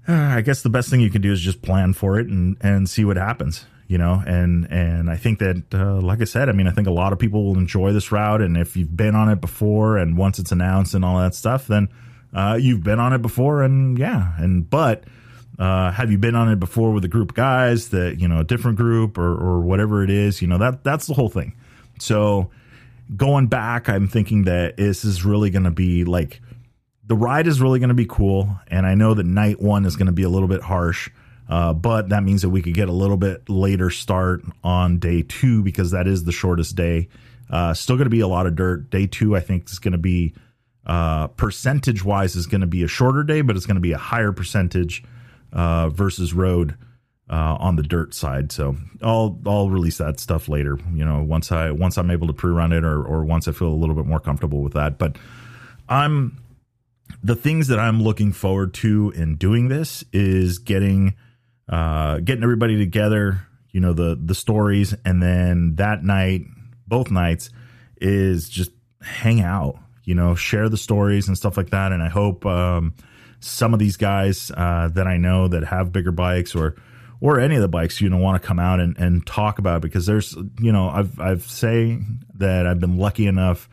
Uh, 0.07 0.13
I 0.13 0.41
guess 0.41 0.61
the 0.61 0.69
best 0.69 0.89
thing 0.89 0.99
you 0.99 1.09
can 1.09 1.21
do 1.21 1.31
is 1.31 1.41
just 1.41 1.61
plan 1.61 1.93
for 1.93 2.19
it 2.19 2.27
and 2.27 2.57
and 2.61 2.89
see 2.89 3.05
what 3.05 3.17
happens. 3.17 3.65
You 3.87 3.97
know, 3.97 4.23
and 4.25 4.67
and 4.71 5.09
I 5.09 5.15
think 5.15 5.39
that, 5.39 5.63
uh, 5.73 6.01
like 6.01 6.21
I 6.21 6.25
said, 6.25 6.49
I 6.49 6.53
mean, 6.53 6.67
I 6.67 6.71
think 6.71 6.87
a 6.87 6.91
lot 6.91 7.13
of 7.13 7.19
people 7.19 7.45
will 7.45 7.57
enjoy 7.57 7.93
this 7.93 8.11
route, 8.11 8.41
and 8.41 8.57
if 8.57 8.75
you've 8.75 8.95
been 8.95 9.15
on 9.15 9.29
it 9.29 9.41
before, 9.41 9.97
and 9.97 10.17
once 10.17 10.39
it's 10.39 10.51
announced 10.51 10.93
and 10.95 11.05
all 11.05 11.19
that 11.19 11.35
stuff, 11.35 11.67
then 11.67 11.89
uh, 12.33 12.57
you've 12.59 12.83
been 12.83 12.99
on 12.99 13.13
it 13.13 13.21
before, 13.21 13.61
and 13.61 13.97
yeah, 13.97 14.33
and 14.37 14.69
but 14.69 15.03
uh, 15.59 15.91
have 15.91 16.11
you 16.11 16.17
been 16.17 16.35
on 16.35 16.51
it 16.51 16.59
before 16.59 16.91
with 16.91 17.05
a 17.05 17.07
group 17.07 17.31
of 17.31 17.35
guys 17.35 17.89
that 17.89 18.19
you 18.19 18.27
know 18.27 18.39
a 18.39 18.43
different 18.43 18.77
group 18.77 19.17
or 19.17 19.33
or 19.33 19.61
whatever 19.61 20.03
it 20.03 20.09
is? 20.09 20.41
You 20.41 20.47
know 20.47 20.57
that 20.57 20.83
that's 20.83 21.05
the 21.05 21.13
whole 21.13 21.29
thing. 21.29 21.55
So 21.99 22.49
going 23.15 23.47
back, 23.47 23.87
I'm 23.87 24.07
thinking 24.07 24.43
that 24.45 24.77
this 24.77 25.05
is 25.05 25.23
really 25.23 25.49
going 25.49 25.63
to 25.63 25.71
be 25.71 26.03
like 26.05 26.41
the 27.05 27.15
ride 27.15 27.45
is 27.47 27.61
really 27.61 27.79
going 27.79 27.89
to 27.89 27.95
be 27.95 28.07
cool, 28.07 28.57
and 28.67 28.85
I 28.85 28.95
know 28.95 29.13
that 29.13 29.25
night 29.25 29.61
one 29.61 29.85
is 29.85 29.95
going 29.95 30.07
to 30.07 30.11
be 30.11 30.23
a 30.23 30.29
little 30.29 30.47
bit 30.47 30.61
harsh. 30.61 31.09
Uh, 31.47 31.73
but 31.73 32.09
that 32.09 32.23
means 32.23 32.41
that 32.41 32.49
we 32.49 32.61
could 32.61 32.73
get 32.73 32.89
a 32.89 32.93
little 32.93 33.17
bit 33.17 33.47
later 33.49 33.89
start 33.89 34.43
on 34.63 34.97
day 34.97 35.21
two 35.21 35.61
because 35.61 35.91
that 35.91 36.07
is 36.07 36.23
the 36.23 36.31
shortest 36.31 36.75
day. 36.75 37.07
Uh, 37.49 37.73
still 37.73 37.95
going 37.95 38.05
to 38.05 38.09
be 38.09 38.21
a 38.21 38.27
lot 38.27 38.47
of 38.47 38.55
dirt. 38.55 38.89
Day 38.89 39.05
two, 39.05 39.35
I 39.35 39.39
think, 39.39 39.69
is 39.69 39.79
going 39.79 39.91
to 39.91 39.97
be 39.97 40.33
uh, 40.85 41.27
percentage 41.27 42.03
wise 42.03 42.35
is 42.35 42.47
going 42.47 42.61
to 42.61 42.67
be 42.67 42.83
a 42.83 42.87
shorter 42.87 43.23
day, 43.23 43.41
but 43.41 43.55
it's 43.55 43.65
going 43.65 43.75
to 43.75 43.81
be 43.81 43.91
a 43.91 43.97
higher 43.97 44.31
percentage 44.31 45.03
uh, 45.51 45.89
versus 45.89 46.33
road 46.33 46.75
uh, 47.29 47.57
on 47.59 47.75
the 47.75 47.83
dirt 47.83 48.13
side. 48.13 48.51
So 48.51 48.75
I'll 49.01 49.39
I'll 49.45 49.69
release 49.69 49.97
that 49.97 50.19
stuff 50.19 50.47
later. 50.47 50.77
You 50.93 51.05
know, 51.05 51.23
once 51.23 51.51
I 51.51 51.71
once 51.71 51.97
I'm 51.97 52.11
able 52.11 52.27
to 52.27 52.33
pre-run 52.33 52.71
it 52.71 52.83
or 52.83 53.03
or 53.03 53.23
once 53.23 53.47
I 53.47 53.51
feel 53.51 53.69
a 53.69 53.73
little 53.73 53.95
bit 53.95 54.05
more 54.05 54.19
comfortable 54.19 54.61
with 54.61 54.73
that. 54.73 54.99
But 54.99 55.17
I'm 55.89 56.37
the 57.23 57.35
things 57.35 57.67
that 57.67 57.79
I'm 57.79 58.01
looking 58.01 58.31
forward 58.31 58.73
to 58.75 59.11
in 59.15 59.35
doing 59.35 59.67
this 59.67 60.03
is 60.13 60.59
getting 60.59 61.15
uh, 61.69 62.19
getting 62.19 62.43
everybody 62.43 62.77
together. 62.77 63.47
You 63.71 63.81
know 63.81 63.93
the 63.93 64.17
the 64.21 64.35
stories, 64.35 64.95
and 65.03 65.21
then 65.21 65.75
that 65.75 66.03
night, 66.03 66.45
both 66.87 67.11
nights, 67.11 67.49
is 67.97 68.47
just 68.47 68.71
hang 69.01 69.41
out. 69.41 69.77
You 70.03 70.15
know, 70.15 70.35
share 70.35 70.69
the 70.69 70.77
stories 70.77 71.27
and 71.27 71.37
stuff 71.37 71.57
like 71.57 71.71
that. 71.71 71.91
And 71.91 72.01
I 72.01 72.09
hope. 72.09 72.45
Um, 72.45 72.93
some 73.45 73.73
of 73.73 73.79
these 73.79 73.97
guys 73.97 74.51
uh, 74.55 74.89
that 74.93 75.07
I 75.07 75.17
know 75.17 75.47
that 75.47 75.63
have 75.65 75.91
bigger 75.91 76.11
bikes 76.11 76.55
or 76.55 76.75
or 77.21 77.39
any 77.39 77.55
of 77.55 77.61
the 77.61 77.67
bikes 77.67 78.01
you 78.01 78.09
know 78.09 78.17
want 78.17 78.41
to 78.41 78.45
come 78.45 78.59
out 78.59 78.79
and, 78.79 78.97
and 78.97 79.25
talk 79.25 79.59
about 79.59 79.81
because 79.81 80.05
there's 80.05 80.35
you 80.59 80.71
know 80.71 80.89
I've 80.89 81.19
I've 81.19 81.43
say 81.43 81.99
that 82.35 82.65
I've 82.65 82.79
been 82.79 82.97
lucky 82.97 83.27
enough 83.27 83.69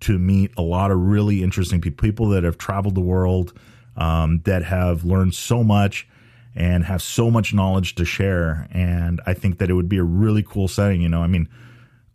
to 0.00 0.18
meet 0.18 0.52
a 0.56 0.62
lot 0.62 0.90
of 0.90 0.98
really 0.98 1.42
interesting 1.42 1.80
people 1.80 2.06
people 2.06 2.28
that 2.30 2.44
have 2.44 2.58
traveled 2.58 2.94
the 2.94 3.00
world 3.00 3.58
um, 3.96 4.42
that 4.44 4.62
have 4.64 5.04
learned 5.04 5.34
so 5.34 5.64
much 5.64 6.06
and 6.54 6.84
have 6.84 7.02
so 7.02 7.30
much 7.30 7.52
knowledge 7.52 7.94
to 7.96 8.04
share. 8.04 8.68
And 8.70 9.20
I 9.26 9.34
think 9.34 9.58
that 9.58 9.70
it 9.70 9.74
would 9.74 9.88
be 9.88 9.98
a 9.98 10.04
really 10.04 10.42
cool 10.42 10.68
setting 10.68 11.00
you 11.00 11.08
know? 11.08 11.22
I 11.22 11.26
mean 11.26 11.48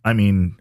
I 0.04 0.12
mean 0.12 0.56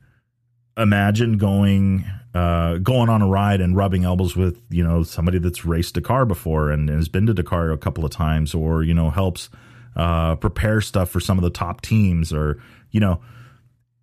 imagine 0.78 1.38
going 1.38 2.06
uh, 2.34 2.78
going 2.78 3.10
on 3.10 3.22
a 3.22 3.28
ride 3.28 3.60
and 3.60 3.76
rubbing 3.76 4.06
elbows 4.06 4.36
with 4.36 4.62
you 4.70 4.84
know 4.84 5.04
somebody 5.04 5.40
that's 5.40 5.66
raced 5.66 5.96
Dakar 5.96 6.26
before 6.26 6.72
and 6.72 6.90
has 6.90 7.10
been 7.10 7.26
to 7.26 7.34
Dakar 7.34 7.72
a 7.72 7.78
couple 7.78 8.06
of 8.06 8.12
times, 8.12 8.54
or 8.54 8.84
you 8.84 8.94
know 8.94 9.10
helps 9.10 9.50
uh, 9.96 10.36
prepare 10.36 10.82
stuff 10.82 11.10
for 11.10 11.20
some 11.20 11.38
of 11.38 11.44
the 11.44 11.50
top 11.50 11.82
teams, 11.82 12.32
or 12.32 12.62
you 12.92 13.00
know 13.00 13.22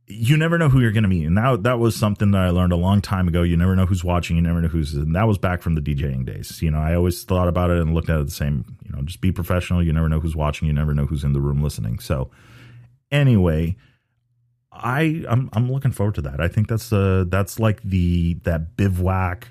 you 0.08 0.36
never 0.36 0.56
know 0.56 0.68
who 0.68 0.80
you're 0.80 0.92
going 0.92 1.02
to 1.02 1.08
meet, 1.08 1.26
and 1.26 1.36
that 1.36 1.64
that 1.64 1.78
was 1.78 1.96
something 1.96 2.30
that 2.30 2.42
I 2.42 2.50
learned 2.50 2.72
a 2.72 2.76
long 2.76 3.00
time 3.00 3.26
ago. 3.26 3.42
You 3.42 3.56
never 3.56 3.74
know 3.74 3.86
who's 3.86 4.04
watching, 4.04 4.36
you 4.36 4.42
never 4.42 4.60
know 4.60 4.68
who's, 4.68 4.94
and 4.94 5.14
that 5.16 5.26
was 5.26 5.36
back 5.36 5.62
from 5.62 5.74
the 5.74 5.80
DJing 5.80 6.24
days. 6.24 6.62
You 6.62 6.70
know, 6.70 6.78
I 6.78 6.94
always 6.94 7.24
thought 7.24 7.48
about 7.48 7.70
it 7.70 7.78
and 7.78 7.92
looked 7.92 8.08
at 8.08 8.20
it 8.20 8.26
the 8.26 8.30
same. 8.30 8.64
You 8.84 8.92
know, 8.92 9.02
just 9.02 9.20
be 9.20 9.32
professional. 9.32 9.82
You 9.82 9.92
never 9.92 10.08
know 10.08 10.20
who's 10.20 10.36
watching. 10.36 10.68
You 10.68 10.74
never 10.74 10.94
know 10.94 11.06
who's 11.06 11.24
in 11.24 11.32
the 11.32 11.40
room 11.40 11.60
listening. 11.60 11.98
So, 11.98 12.30
anyway, 13.10 13.76
I 14.72 15.24
I'm 15.28 15.50
I'm 15.52 15.70
looking 15.70 15.92
forward 15.92 16.14
to 16.16 16.22
that. 16.22 16.40
I 16.40 16.48
think 16.48 16.68
that's 16.68 16.92
uh 16.92 17.24
that's 17.26 17.58
like 17.58 17.82
the 17.82 18.34
that 18.44 18.76
bivouac, 18.76 19.48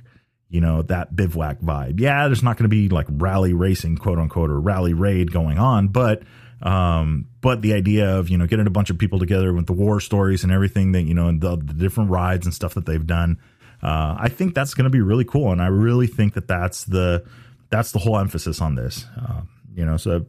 you 0.50 0.62
know, 0.62 0.84
that 0.84 1.18
bivouac 1.18 1.60
vibe. 1.60 2.00
Yeah, 2.00 2.28
there's 2.28 2.44
not 2.44 2.56
going 2.56 2.64
to 2.64 2.70
be 2.70 2.88
like 2.88 3.08
rally 3.10 3.52
racing, 3.52 3.98
quote 3.98 4.20
unquote, 4.20 4.50
or 4.50 4.60
rally 4.60 4.94
raid 4.94 5.34
going 5.34 5.58
on, 5.58 5.90
but 5.90 6.24
um 6.66 7.28
but 7.42 7.62
the 7.62 7.74
idea 7.74 8.18
of 8.18 8.30
you 8.30 8.38
know 8.38 8.46
getting 8.46 8.68
a 8.68 8.72
bunch 8.72 8.90
of 8.90 8.98
people 8.98 9.20
together 9.20 9.54
with 9.54 9.68
the 9.68 9.74
war 9.74 10.00
stories 10.00 10.44
and 10.44 10.52
everything 10.52 10.92
that 10.92 11.04
you 11.04 11.14
know 11.14 11.28
and 11.28 11.40
the, 11.40 11.56
the 11.56 11.74
different 11.74 12.10
rides 12.10 12.46
and 12.46 12.54
stuff 12.54 12.74
that 12.74 12.86
they've 12.86 13.08
done 13.08 13.38
uh 13.82 14.16
i 14.20 14.28
think 14.28 14.54
that's 14.54 14.74
going 14.74 14.84
to 14.84 14.90
be 14.90 15.02
really 15.02 15.26
cool 15.26 15.52
and 15.52 15.62
i 15.62 15.68
really 15.68 16.08
think 16.08 16.34
that 16.34 16.48
that's 16.48 16.84
the 16.86 17.24
that's 17.70 17.92
the 17.94 18.00
whole 18.00 18.18
emphasis 18.18 18.60
on 18.62 18.76
this 18.76 19.06
uh, 19.18 19.42
you 19.74 19.86
know 19.86 19.96
so 19.96 20.26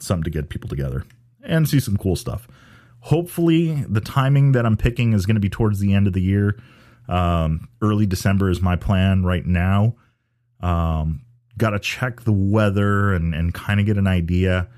something 0.00 0.24
to 0.24 0.30
get 0.30 0.50
people 0.50 0.68
together 0.68 1.04
and 1.42 1.68
see 1.68 1.80
some 1.80 1.96
cool 1.96 2.16
stuff 2.16 2.46
hopefully 3.06 3.84
the 3.88 4.00
timing 4.00 4.50
that 4.52 4.66
I'm 4.66 4.76
picking 4.76 5.12
is 5.12 5.26
going 5.26 5.36
to 5.36 5.40
be 5.40 5.48
towards 5.48 5.78
the 5.78 5.94
end 5.94 6.08
of 6.08 6.12
the 6.12 6.20
year. 6.20 6.58
Um, 7.08 7.68
early 7.80 8.04
December 8.04 8.50
is 8.50 8.60
my 8.60 8.74
plan 8.74 9.22
right 9.22 9.46
now. 9.46 9.94
Um, 10.60 11.22
Got 11.56 11.70
to 11.70 11.78
check 11.78 12.22
the 12.22 12.32
weather 12.32 13.14
and, 13.14 13.32
and 13.32 13.54
kind 13.54 13.78
of 13.78 13.86
get 13.86 13.96
an 13.96 14.08
idea 14.08 14.68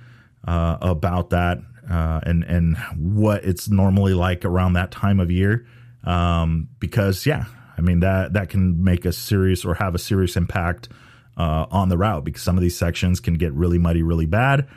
uh, 0.46 0.78
about 0.80 1.30
that 1.30 1.58
uh, 1.90 2.20
and 2.24 2.44
and 2.44 2.76
what 2.96 3.44
it's 3.44 3.68
normally 3.68 4.14
like 4.14 4.44
around 4.44 4.74
that 4.74 4.90
time 4.90 5.20
of 5.20 5.30
year. 5.30 5.66
Um, 6.04 6.68
because 6.78 7.26
yeah, 7.26 7.46
I 7.76 7.80
mean 7.80 8.00
that 8.00 8.34
that 8.34 8.48
can 8.48 8.82
make 8.82 9.04
a 9.04 9.12
serious 9.12 9.64
or 9.64 9.74
have 9.74 9.94
a 9.94 9.98
serious 9.98 10.36
impact 10.36 10.88
uh, 11.36 11.66
on 11.70 11.88
the 11.88 11.96
route 11.96 12.24
because 12.24 12.42
some 12.42 12.56
of 12.56 12.62
these 12.62 12.76
sections 12.76 13.20
can 13.20 13.34
get 13.34 13.52
really 13.52 13.78
muddy 13.78 14.02
really 14.02 14.26
bad. 14.26 14.68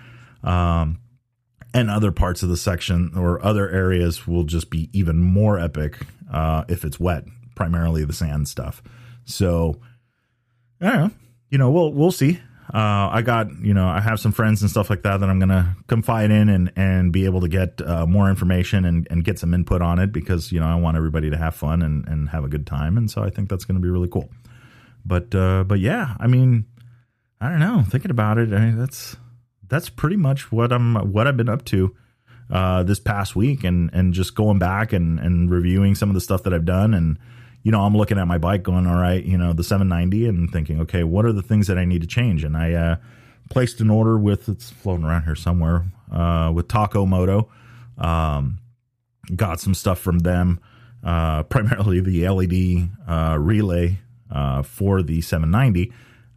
Um, 0.43 0.99
and 1.73 1.89
other 1.89 2.11
parts 2.11 2.43
of 2.43 2.49
the 2.49 2.57
section 2.57 3.11
or 3.15 3.43
other 3.45 3.69
areas 3.69 4.27
will 4.27 4.43
just 4.43 4.69
be 4.69 4.89
even 4.91 5.17
more 5.17 5.57
epic 5.57 5.99
uh, 6.31 6.65
if 6.67 6.83
it's 6.83 6.99
wet, 6.99 7.23
primarily 7.55 8.03
the 8.03 8.13
sand 8.13 8.47
stuff. 8.47 8.83
So, 9.23 9.79
I 10.81 10.89
don't 10.89 10.97
know. 10.97 11.11
You 11.49 11.57
know, 11.57 11.71
we'll 11.71 11.93
we'll 11.93 12.11
see. 12.11 12.39
Uh, 12.73 13.09
I 13.11 13.21
got 13.21 13.47
you 13.61 13.73
know 13.73 13.85
I 13.85 13.99
have 13.99 14.19
some 14.19 14.31
friends 14.31 14.61
and 14.61 14.71
stuff 14.71 14.89
like 14.89 15.03
that 15.03 15.17
that 15.17 15.29
I'm 15.29 15.39
gonna 15.39 15.75
confide 15.87 16.31
in 16.31 16.47
and 16.47 16.71
and 16.77 17.11
be 17.11 17.25
able 17.25 17.41
to 17.41 17.49
get 17.49 17.81
uh, 17.81 18.05
more 18.05 18.29
information 18.29 18.85
and 18.85 19.05
and 19.11 19.25
get 19.25 19.39
some 19.39 19.53
input 19.53 19.81
on 19.81 19.99
it 19.99 20.13
because 20.13 20.53
you 20.53 20.59
know 20.61 20.67
I 20.67 20.75
want 20.75 20.95
everybody 20.95 21.29
to 21.29 21.37
have 21.37 21.53
fun 21.53 21.81
and 21.81 22.07
and 22.07 22.29
have 22.29 22.45
a 22.45 22.47
good 22.47 22.65
time 22.65 22.97
and 22.97 23.11
so 23.11 23.23
I 23.23 23.29
think 23.29 23.49
that's 23.49 23.65
gonna 23.65 23.81
be 23.81 23.89
really 23.89 24.07
cool. 24.07 24.29
But 25.05 25.35
uh, 25.35 25.65
but 25.65 25.79
yeah, 25.79 26.15
I 26.19 26.27
mean, 26.27 26.65
I 27.41 27.49
don't 27.49 27.59
know. 27.59 27.83
Thinking 27.89 28.11
about 28.11 28.37
it, 28.37 28.53
I 28.53 28.59
mean 28.59 28.77
that's 28.77 29.17
that's 29.67 29.89
pretty 29.89 30.17
much 30.17 30.51
what 30.51 30.71
I'm 30.71 30.95
what 31.11 31.27
I've 31.27 31.37
been 31.37 31.49
up 31.49 31.65
to 31.65 31.93
uh, 32.49 32.83
this 32.83 32.99
past 32.99 33.35
week, 33.35 33.63
and 33.63 33.89
and 33.93 34.13
just 34.13 34.35
going 34.35 34.59
back 34.59 34.93
and 34.93 35.19
and 35.19 35.49
reviewing 35.51 35.95
some 35.95 36.09
of 36.09 36.13
the 36.13 36.21
stuff 36.21 36.43
that 36.43 36.53
I've 36.53 36.65
done, 36.65 36.93
and 36.93 37.17
you 37.63 37.71
know 37.71 37.81
I'm 37.81 37.95
looking 37.95 38.17
at 38.17 38.27
my 38.27 38.37
bike, 38.37 38.63
going, 38.63 38.87
all 38.87 38.99
right, 38.99 39.23
you 39.23 39.37
know 39.37 39.53
the 39.53 39.63
790, 39.63 40.27
and 40.27 40.51
thinking, 40.51 40.81
okay, 40.81 41.03
what 41.03 41.25
are 41.25 41.33
the 41.33 41.41
things 41.41 41.67
that 41.67 41.77
I 41.77 41.85
need 41.85 42.01
to 42.01 42.07
change? 42.07 42.43
And 42.43 42.57
I 42.57 42.73
uh, 42.73 42.95
placed 43.49 43.81
an 43.81 43.89
order 43.89 44.17
with 44.17 44.49
it's 44.49 44.69
floating 44.69 45.05
around 45.05 45.23
here 45.23 45.35
somewhere 45.35 45.85
uh, 46.11 46.51
with 46.53 46.67
Taco 46.67 47.05
Moto. 47.05 47.49
Um, 47.97 48.59
got 49.35 49.59
some 49.59 49.73
stuff 49.73 49.99
from 49.99 50.19
them, 50.19 50.59
uh, 51.03 51.43
primarily 51.43 51.99
the 51.99 52.27
LED 52.27 52.89
uh, 53.07 53.37
relay 53.39 53.99
uh, 54.31 54.63
for 54.63 55.01
the 55.01 55.21
790 55.21 55.91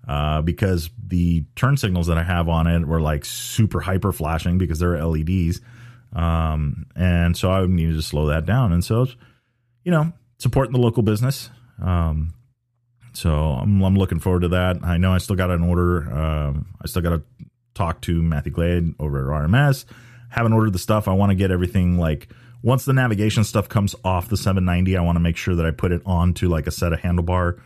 uh, 0.07 0.43
because 0.43 0.91
the 1.07 1.45
turn 1.57 1.77
signals 1.77 2.07
that 2.09 2.19
I 2.19 2.23
have 2.23 2.49
on 2.49 2.67
it 2.67 2.87
were 2.87 3.01
like 3.01 3.25
super 3.25 3.81
hyper 3.81 4.13
flashing 4.13 4.59
because 4.59 4.79
they're 4.79 5.05
LEDs. 5.05 5.61
Um, 6.13 6.87
and 6.95 7.37
so 7.37 7.51
I 7.51 7.67
needed 7.67 7.95
to 7.97 8.03
slow 8.03 8.27
that 8.27 8.47
down. 8.47 8.73
And 8.73 8.85
so, 8.85 9.07
you 9.83 9.91
know, 9.91 10.13
supporting 10.39 10.73
the 10.73 10.81
local 10.81 11.03
business. 11.03 11.51
Um, 11.83 12.35
so 13.13 13.31
I'm, 13.31 13.83
I'm 13.83 13.97
looking 13.97 14.19
forward 14.19 14.43
to 14.43 14.49
that. 14.49 14.79
I 14.83 14.97
know 14.97 15.13
I 15.13 15.19
still 15.19 15.37
got 15.37 15.51
an 15.51 15.63
order. 15.63 16.13
Um, 16.13 16.67
I 16.83 16.87
still 16.87 17.03
got 17.03 17.11
to 17.11 17.23
talk 17.75 18.01
to 18.03 18.23
Matthew 18.23 18.53
Glade 18.53 18.95
over 18.99 19.21
at 19.21 19.49
RMS. 19.49 19.85
Haven't 20.31 20.53
ordered 20.53 20.73
the 20.73 20.79
stuff. 20.79 21.07
I 21.09 21.13
want 21.13 21.31
to 21.31 21.37
get 21.37 21.51
everything 21.51 21.99
like 21.99 22.29
once 22.63 22.85
the 22.85 22.93
navigation 22.93 23.45
stuff 23.45 23.69
comes 23.69 23.95
off 24.05 24.29
the 24.29 24.37
790, 24.37 24.97
I 24.97 25.03
want 25.03 25.17
to 25.17 25.21
make 25.21 25.37
sure 25.37 25.55
that 25.55 25.67
I 25.67 25.71
put 25.71 25.93
it 25.93 26.03
onto 26.07 26.49
like 26.49 26.67
a 26.67 26.71
set 26.71 26.93
of 26.93 27.01
handlebar 27.01 27.61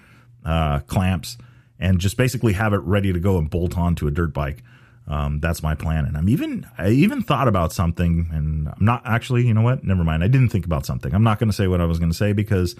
uh, 0.44 0.80
clamps 0.80 1.38
and 1.78 1.98
just 2.00 2.16
basically 2.16 2.54
have 2.54 2.72
it 2.72 2.80
ready 2.80 3.12
to 3.12 3.20
go 3.20 3.38
and 3.38 3.48
bolt 3.48 3.78
onto 3.78 4.06
a 4.06 4.10
dirt 4.10 4.34
bike. 4.34 4.62
Um, 5.08 5.40
that's 5.40 5.62
my 5.62 5.74
plan. 5.74 6.04
And 6.04 6.16
I'm 6.16 6.28
even, 6.28 6.66
I 6.76 6.90
even 6.90 7.22
thought 7.22 7.48
about 7.48 7.72
something 7.72 8.28
and 8.30 8.68
I'm 8.68 8.84
not 8.84 9.02
actually, 9.06 9.46
you 9.46 9.54
know 9.54 9.62
what? 9.62 9.82
Never 9.82 10.04
mind. 10.04 10.22
I 10.22 10.28
didn't 10.28 10.50
think 10.50 10.66
about 10.66 10.84
something. 10.84 11.14
I'm 11.14 11.24
not 11.24 11.38
going 11.38 11.48
to 11.48 11.56
say 11.56 11.66
what 11.66 11.80
I 11.80 11.86
was 11.86 11.98
going 11.98 12.10
to 12.10 12.16
say 12.16 12.32
because 12.34 12.76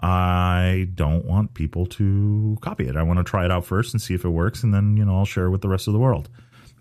I 0.00 0.88
don't 0.94 1.24
want 1.24 1.54
people 1.54 1.86
to 1.86 2.56
copy 2.60 2.86
it. 2.86 2.96
I 2.96 3.02
want 3.02 3.18
to 3.18 3.24
try 3.24 3.44
it 3.44 3.50
out 3.50 3.64
first 3.64 3.92
and 3.92 4.00
see 4.00 4.14
if 4.14 4.24
it 4.24 4.28
works. 4.28 4.62
And 4.62 4.72
then, 4.72 4.96
you 4.96 5.04
know, 5.04 5.16
I'll 5.16 5.24
share 5.24 5.46
it 5.46 5.50
with 5.50 5.62
the 5.62 5.68
rest 5.68 5.88
of 5.88 5.92
the 5.92 5.98
world. 5.98 6.28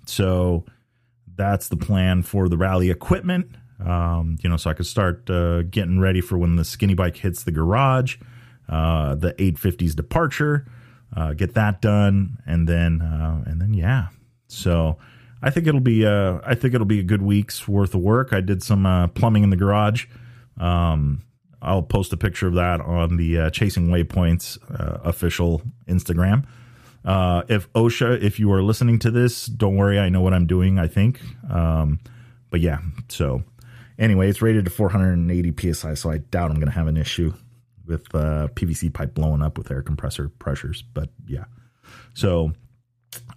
So 0.05 0.65
that's 1.35 1.69
the 1.69 1.77
plan 1.77 2.21
for 2.21 2.47
the 2.47 2.57
rally 2.57 2.91
equipment. 2.91 3.47
Um, 3.83 4.37
you 4.41 4.49
know, 4.49 4.57
so 4.57 4.69
I 4.69 4.73
could 4.73 4.85
start 4.85 5.27
uh, 5.29 5.63
getting 5.63 5.99
ready 5.99 6.21
for 6.21 6.37
when 6.37 6.55
the 6.55 6.63
skinny 6.63 6.93
bike 6.93 7.17
hits 7.17 7.43
the 7.43 7.51
garage, 7.51 8.17
uh, 8.69 9.15
the 9.15 9.33
850's 9.33 9.95
departure 9.95 10.67
uh, 11.15 11.33
get 11.33 11.53
that 11.53 11.81
done, 11.81 12.37
and 12.45 12.67
then 12.67 13.01
uh, 13.01 13.43
and 13.45 13.61
then 13.61 13.73
yeah. 13.73 14.07
So 14.53 14.97
I 15.41 15.49
think 15.49 15.67
it'll 15.67 15.81
be 15.81 16.05
uh, 16.05 16.39
I 16.45 16.55
think 16.55 16.73
it'll 16.73 16.85
be 16.85 16.99
a 16.99 17.03
good 17.03 17.21
week's 17.21 17.67
worth 17.67 17.93
of 17.93 18.01
work. 18.01 18.33
I 18.33 18.41
did 18.41 18.63
some 18.63 18.85
uh, 18.85 19.07
plumbing 19.07 19.43
in 19.43 19.49
the 19.49 19.55
garage. 19.55 20.05
Um, 20.59 21.23
I'll 21.61 21.81
post 21.81 22.11
a 22.13 22.17
picture 22.17 22.47
of 22.47 22.55
that 22.55 22.81
on 22.81 23.17
the 23.17 23.39
uh, 23.39 23.49
Chasing 23.49 23.87
Waypoints 23.87 24.57
uh, 24.71 24.99
official 25.03 25.61
Instagram. 25.87 26.45
Uh, 27.05 27.43
if 27.49 27.71
OSHA, 27.73 28.21
if 28.21 28.39
you 28.39 28.51
are 28.51 28.61
listening 28.61 28.99
to 28.99 29.11
this, 29.11 29.45
don't 29.45 29.75
worry. 29.75 29.99
I 29.99 30.09
know 30.09 30.21
what 30.21 30.33
I'm 30.33 30.47
doing. 30.47 30.79
I 30.79 30.87
think. 30.87 31.19
Um, 31.49 31.99
but 32.49 32.61
yeah. 32.61 32.79
So 33.09 33.43
anyway, 33.97 34.29
it's 34.29 34.41
rated 34.41 34.65
to 34.65 34.71
480 34.71 35.73
psi, 35.73 35.93
so 35.95 36.11
I 36.11 36.19
doubt 36.19 36.51
I'm 36.51 36.57
going 36.57 36.67
to 36.67 36.73
have 36.73 36.87
an 36.87 36.97
issue 36.97 37.33
with 37.85 38.13
uh, 38.15 38.47
PVC 38.53 38.93
pipe 38.93 39.13
blowing 39.13 39.41
up 39.41 39.57
with 39.57 39.71
air 39.71 39.81
compressor 39.81 40.29
pressures. 40.29 40.81
But 40.81 41.09
yeah. 41.25 41.45
So 42.13 42.53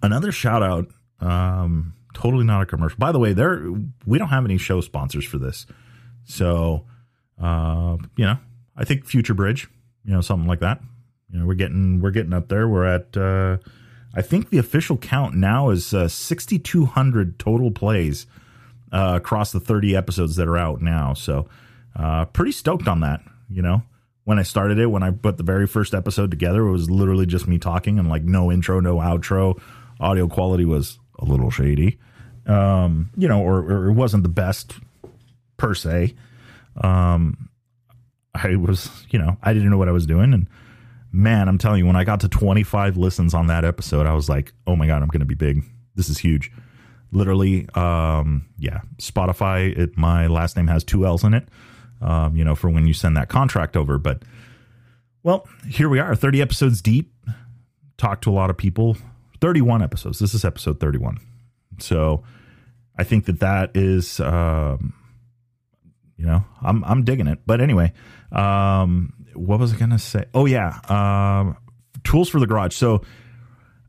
another 0.02 0.32
shout 0.32 0.62
out. 0.62 0.88
Um, 1.20 1.94
totally 2.14 2.44
not 2.44 2.62
a 2.62 2.66
commercial. 2.66 2.98
By 2.98 3.12
the 3.12 3.18
way, 3.18 3.32
there 3.32 3.68
we 4.04 4.18
don't 4.18 4.28
have 4.28 4.44
any 4.44 4.58
show 4.58 4.80
sponsors 4.80 5.24
for 5.24 5.38
this. 5.38 5.66
So 6.24 6.84
uh, 7.40 7.96
you 8.16 8.24
know, 8.24 8.38
I 8.76 8.84
think 8.84 9.04
Future 9.04 9.34
Bridge, 9.34 9.68
you 10.04 10.12
know, 10.12 10.20
something 10.20 10.48
like 10.48 10.60
that. 10.60 10.80
You 11.30 11.40
know, 11.40 11.46
we're 11.46 11.54
getting 11.54 12.00
we're 12.00 12.10
getting 12.10 12.32
up 12.32 12.48
there. 12.48 12.68
We're 12.68 12.86
at 12.86 13.16
uh, 13.16 13.58
I 14.14 14.22
think 14.22 14.50
the 14.50 14.58
official 14.58 14.96
count 14.96 15.34
now 15.34 15.70
is 15.70 15.92
uh, 15.92 16.08
6200 16.08 17.38
total 17.38 17.70
plays 17.70 18.26
uh, 18.90 19.14
across 19.16 19.52
the 19.52 19.60
30 19.60 19.94
episodes 19.94 20.36
that 20.36 20.48
are 20.48 20.56
out 20.56 20.80
now. 20.80 21.12
So, 21.12 21.48
uh, 21.94 22.24
pretty 22.26 22.52
stoked 22.52 22.88
on 22.88 23.00
that, 23.00 23.20
you 23.50 23.62
know. 23.62 23.82
When 24.24 24.38
I 24.38 24.42
started 24.42 24.78
it, 24.78 24.86
when 24.86 25.02
I 25.02 25.10
put 25.10 25.36
the 25.36 25.44
very 25.44 25.66
first 25.66 25.94
episode 25.94 26.30
together, 26.30 26.66
it 26.66 26.72
was 26.72 26.90
literally 26.90 27.26
just 27.26 27.46
me 27.46 27.58
talking 27.58 27.98
and 27.98 28.08
like 28.08 28.24
no 28.24 28.50
intro, 28.50 28.80
no 28.80 28.96
outro. 28.96 29.60
Audio 30.00 30.26
quality 30.28 30.64
was 30.64 30.98
a 31.18 31.24
little 31.24 31.50
shady. 31.50 31.98
Um, 32.46 33.10
you 33.16 33.26
know, 33.26 33.42
or, 33.42 33.58
or 33.58 33.88
it 33.88 33.94
wasn't 33.94 34.22
the 34.22 34.28
best 34.28 34.74
per 35.56 35.74
se 35.74 36.14
um, 36.82 37.48
I 38.34 38.56
was, 38.56 38.90
you 39.10 39.18
know, 39.18 39.36
I 39.42 39.52
didn't 39.52 39.70
know 39.70 39.78
what 39.78 39.88
I 39.88 39.92
was 39.92 40.06
doing. 40.06 40.32
And 40.34 40.48
man, 41.12 41.48
I'm 41.48 41.58
telling 41.58 41.78
you, 41.78 41.86
when 41.86 41.96
I 41.96 42.04
got 42.04 42.20
to 42.20 42.28
25 42.28 42.96
listens 42.96 43.34
on 43.34 43.46
that 43.46 43.64
episode, 43.64 44.06
I 44.06 44.14
was 44.14 44.28
like, 44.28 44.52
oh 44.66 44.76
my 44.76 44.86
God, 44.86 45.02
I'm 45.02 45.08
going 45.08 45.20
to 45.20 45.26
be 45.26 45.34
big. 45.34 45.64
This 45.94 46.08
is 46.08 46.18
huge. 46.18 46.52
Literally, 47.12 47.68
um, 47.74 48.46
yeah, 48.58 48.80
Spotify, 48.98 49.76
it, 49.76 49.96
my 49.96 50.26
last 50.26 50.56
name 50.56 50.66
has 50.66 50.84
two 50.84 51.06
L's 51.06 51.24
in 51.24 51.34
it, 51.34 51.48
um, 52.02 52.36
you 52.36 52.44
know, 52.44 52.54
for 52.54 52.68
when 52.68 52.86
you 52.86 52.92
send 52.92 53.16
that 53.16 53.28
contract 53.28 53.76
over. 53.76 53.96
But, 53.96 54.22
well, 55.22 55.48
here 55.68 55.88
we 55.88 55.98
are, 55.98 56.14
30 56.14 56.42
episodes 56.42 56.82
deep. 56.82 57.12
Talked 57.96 58.24
to 58.24 58.30
a 58.30 58.34
lot 58.34 58.50
of 58.50 58.58
people. 58.58 58.96
31 59.40 59.82
episodes. 59.82 60.18
This 60.18 60.34
is 60.34 60.44
episode 60.44 60.80
31. 60.80 61.18
So 61.78 62.24
I 62.98 63.04
think 63.04 63.26
that 63.26 63.40
that 63.40 63.76
is, 63.76 64.20
um, 64.20 64.94
you 66.16 66.26
know, 66.26 66.44
I'm 66.62 66.84
I'm 66.84 67.04
digging 67.04 67.26
it. 67.26 67.40
But 67.46 67.60
anyway, 67.60 67.92
um, 68.32 69.12
what 69.34 69.60
was 69.60 69.72
I 69.72 69.76
gonna 69.76 69.98
say? 69.98 70.24
Oh 70.34 70.46
yeah, 70.46 70.78
um, 70.88 71.56
tools 72.04 72.28
for 72.28 72.40
the 72.40 72.46
garage. 72.46 72.74
So 72.74 73.02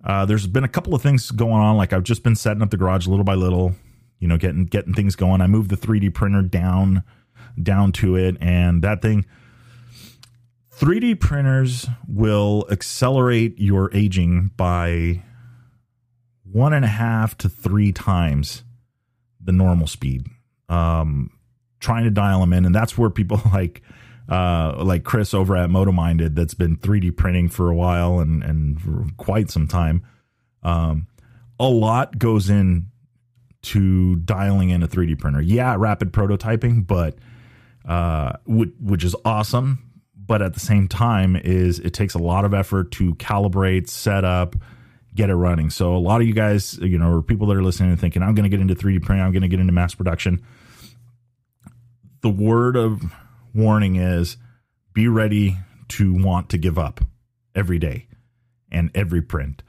uh, 0.04 0.26
there's 0.26 0.48
been 0.48 0.64
a 0.64 0.70
couple 0.70 0.94
of 0.94 1.02
things 1.02 1.32
going 1.32 1.62
on. 1.62 1.78
Like 1.78 1.94
I've 1.94 2.04
just 2.04 2.24
been 2.24 2.36
setting 2.36 2.62
up 2.62 2.70
the 2.70 2.78
garage 2.78 3.08
little 3.08 3.24
by 3.24 3.36
little, 3.36 3.76
you 4.20 4.28
know, 4.28 4.38
getting 4.38 4.66
getting 4.66 4.94
things 4.94 5.16
going. 5.16 5.42
I 5.42 5.48
moved 5.48 5.70
the 5.70 5.78
3D 5.78 6.14
printer 6.14 6.42
down 6.42 7.04
down 7.62 7.92
to 7.94 8.16
it, 8.16 8.38
and 8.42 8.82
that 8.84 9.02
thing. 9.02 9.26
3D 10.78 11.20
printers 11.20 11.88
will 12.08 12.64
accelerate 12.70 13.58
your 13.58 13.90
aging 13.96 14.52
by 14.58 15.24
one 16.52 16.74
and 16.74 16.86
a 16.86 16.90
half 16.90 17.38
to 17.40 17.50
three 17.50 17.92
times 17.92 18.64
the 19.42 19.52
normal 19.52 19.88
speed. 19.88 20.28
Um, 20.70 21.32
trying 21.80 22.04
to 22.04 22.10
dial 22.12 22.42
them 22.42 22.54
in, 22.54 22.66
and 22.66 22.76
that's 22.76 22.98
where 22.98 23.10
people 23.10 23.42
like 23.54 23.82
uh, 24.30 24.84
like 24.84 25.04
Chris 25.04 25.34
over 25.34 25.56
at 25.56 25.70
MotoMinded 25.70 26.36
that's 26.36 26.54
been 26.54 26.78
3D 26.78 27.16
printing 27.16 27.50
for 27.50 27.70
a 27.70 27.76
while 27.76 28.20
and 28.20 28.44
and 28.44 29.18
quite 29.18 29.50
some 29.50 29.68
time. 29.68 30.04
Um, 30.64 31.08
a 31.60 31.68
lot 31.68 32.20
goes 32.20 32.50
in 32.50 32.88
to 33.64 34.18
dialing 34.18 34.70
in 34.70 34.84
a 34.84 34.88
3D 34.88 35.18
printer. 35.18 35.42
Yeah, 35.42 35.76
rapid 35.78 36.12
prototyping, 36.12 36.86
but 36.86 37.16
uh, 37.88 38.34
which 38.46 39.04
is 39.04 39.16
awesome. 39.26 39.84
But 40.16 40.42
at 40.42 40.54
the 40.54 40.60
same 40.60 40.90
time, 40.90 41.38
is 41.38 41.80
it 41.80 41.94
takes 41.94 42.14
a 42.14 42.20
lot 42.20 42.44
of 42.44 42.54
effort 42.54 42.92
to 42.94 43.16
calibrate, 43.16 43.88
set 43.88 44.26
up, 44.26 44.58
get 45.18 45.30
it 45.30 45.36
running. 45.36 45.70
So 45.70 45.96
a 45.96 45.98
lot 45.98 46.22
of 46.22 46.28
you 46.28 46.34
guys, 46.34 46.78
you 46.78 46.98
know, 46.98 47.12
or 47.12 47.22
people 47.22 47.48
that 47.48 47.58
are 47.58 47.64
listening 47.64 47.90
and 47.90 48.00
thinking, 48.00 48.24
I'm 48.24 48.36
going 48.36 48.50
to 48.50 48.50
get 48.50 48.62
into 48.62 48.76
3D 48.76 49.04
printing, 49.04 49.26
I'm 49.26 49.34
going 49.34 49.42
to 49.42 49.50
get 49.50 49.60
into 49.60 49.74
mass 49.74 49.94
production 49.96 50.46
the 52.22 52.30
word 52.30 52.76
of 52.76 53.02
warning 53.54 53.96
is 53.96 54.38
be 54.94 55.08
ready 55.08 55.58
to 55.90 56.14
want 56.14 56.50
to 56.50 56.58
give 56.58 56.78
up 56.78 57.02
every 57.56 57.80
day 57.80 58.08
and 58.72 58.92
every 58.94 59.22
print 59.22 59.64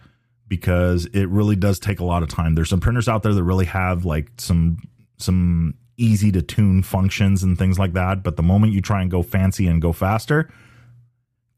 because 0.49 1.07
it 1.07 1.29
really 1.29 1.57
does 1.57 1.79
take 1.79 2.01
a 2.01 2.05
lot 2.05 2.23
of 2.23 2.29
time. 2.29 2.55
There's 2.55 2.71
some 2.71 2.81
printers 2.81 3.09
out 3.09 3.23
there 3.23 3.35
that 3.35 3.43
really 3.43 3.67
have 3.67 4.05
like 4.05 4.31
some 4.39 4.79
some 5.19 5.75
easy 5.97 6.31
to 6.33 6.43
tune 6.43 6.83
functions 6.83 7.43
and 7.43 7.59
things 7.59 7.79
like 7.79 7.93
that, 7.93 8.23
but 8.23 8.37
the 8.37 8.43
moment 8.43 8.73
you 8.73 8.81
try 8.81 9.03
and 9.03 9.11
go 9.11 9.23
fancy 9.23 9.67
and 9.67 9.83
go 9.83 9.93
faster, 9.93 10.49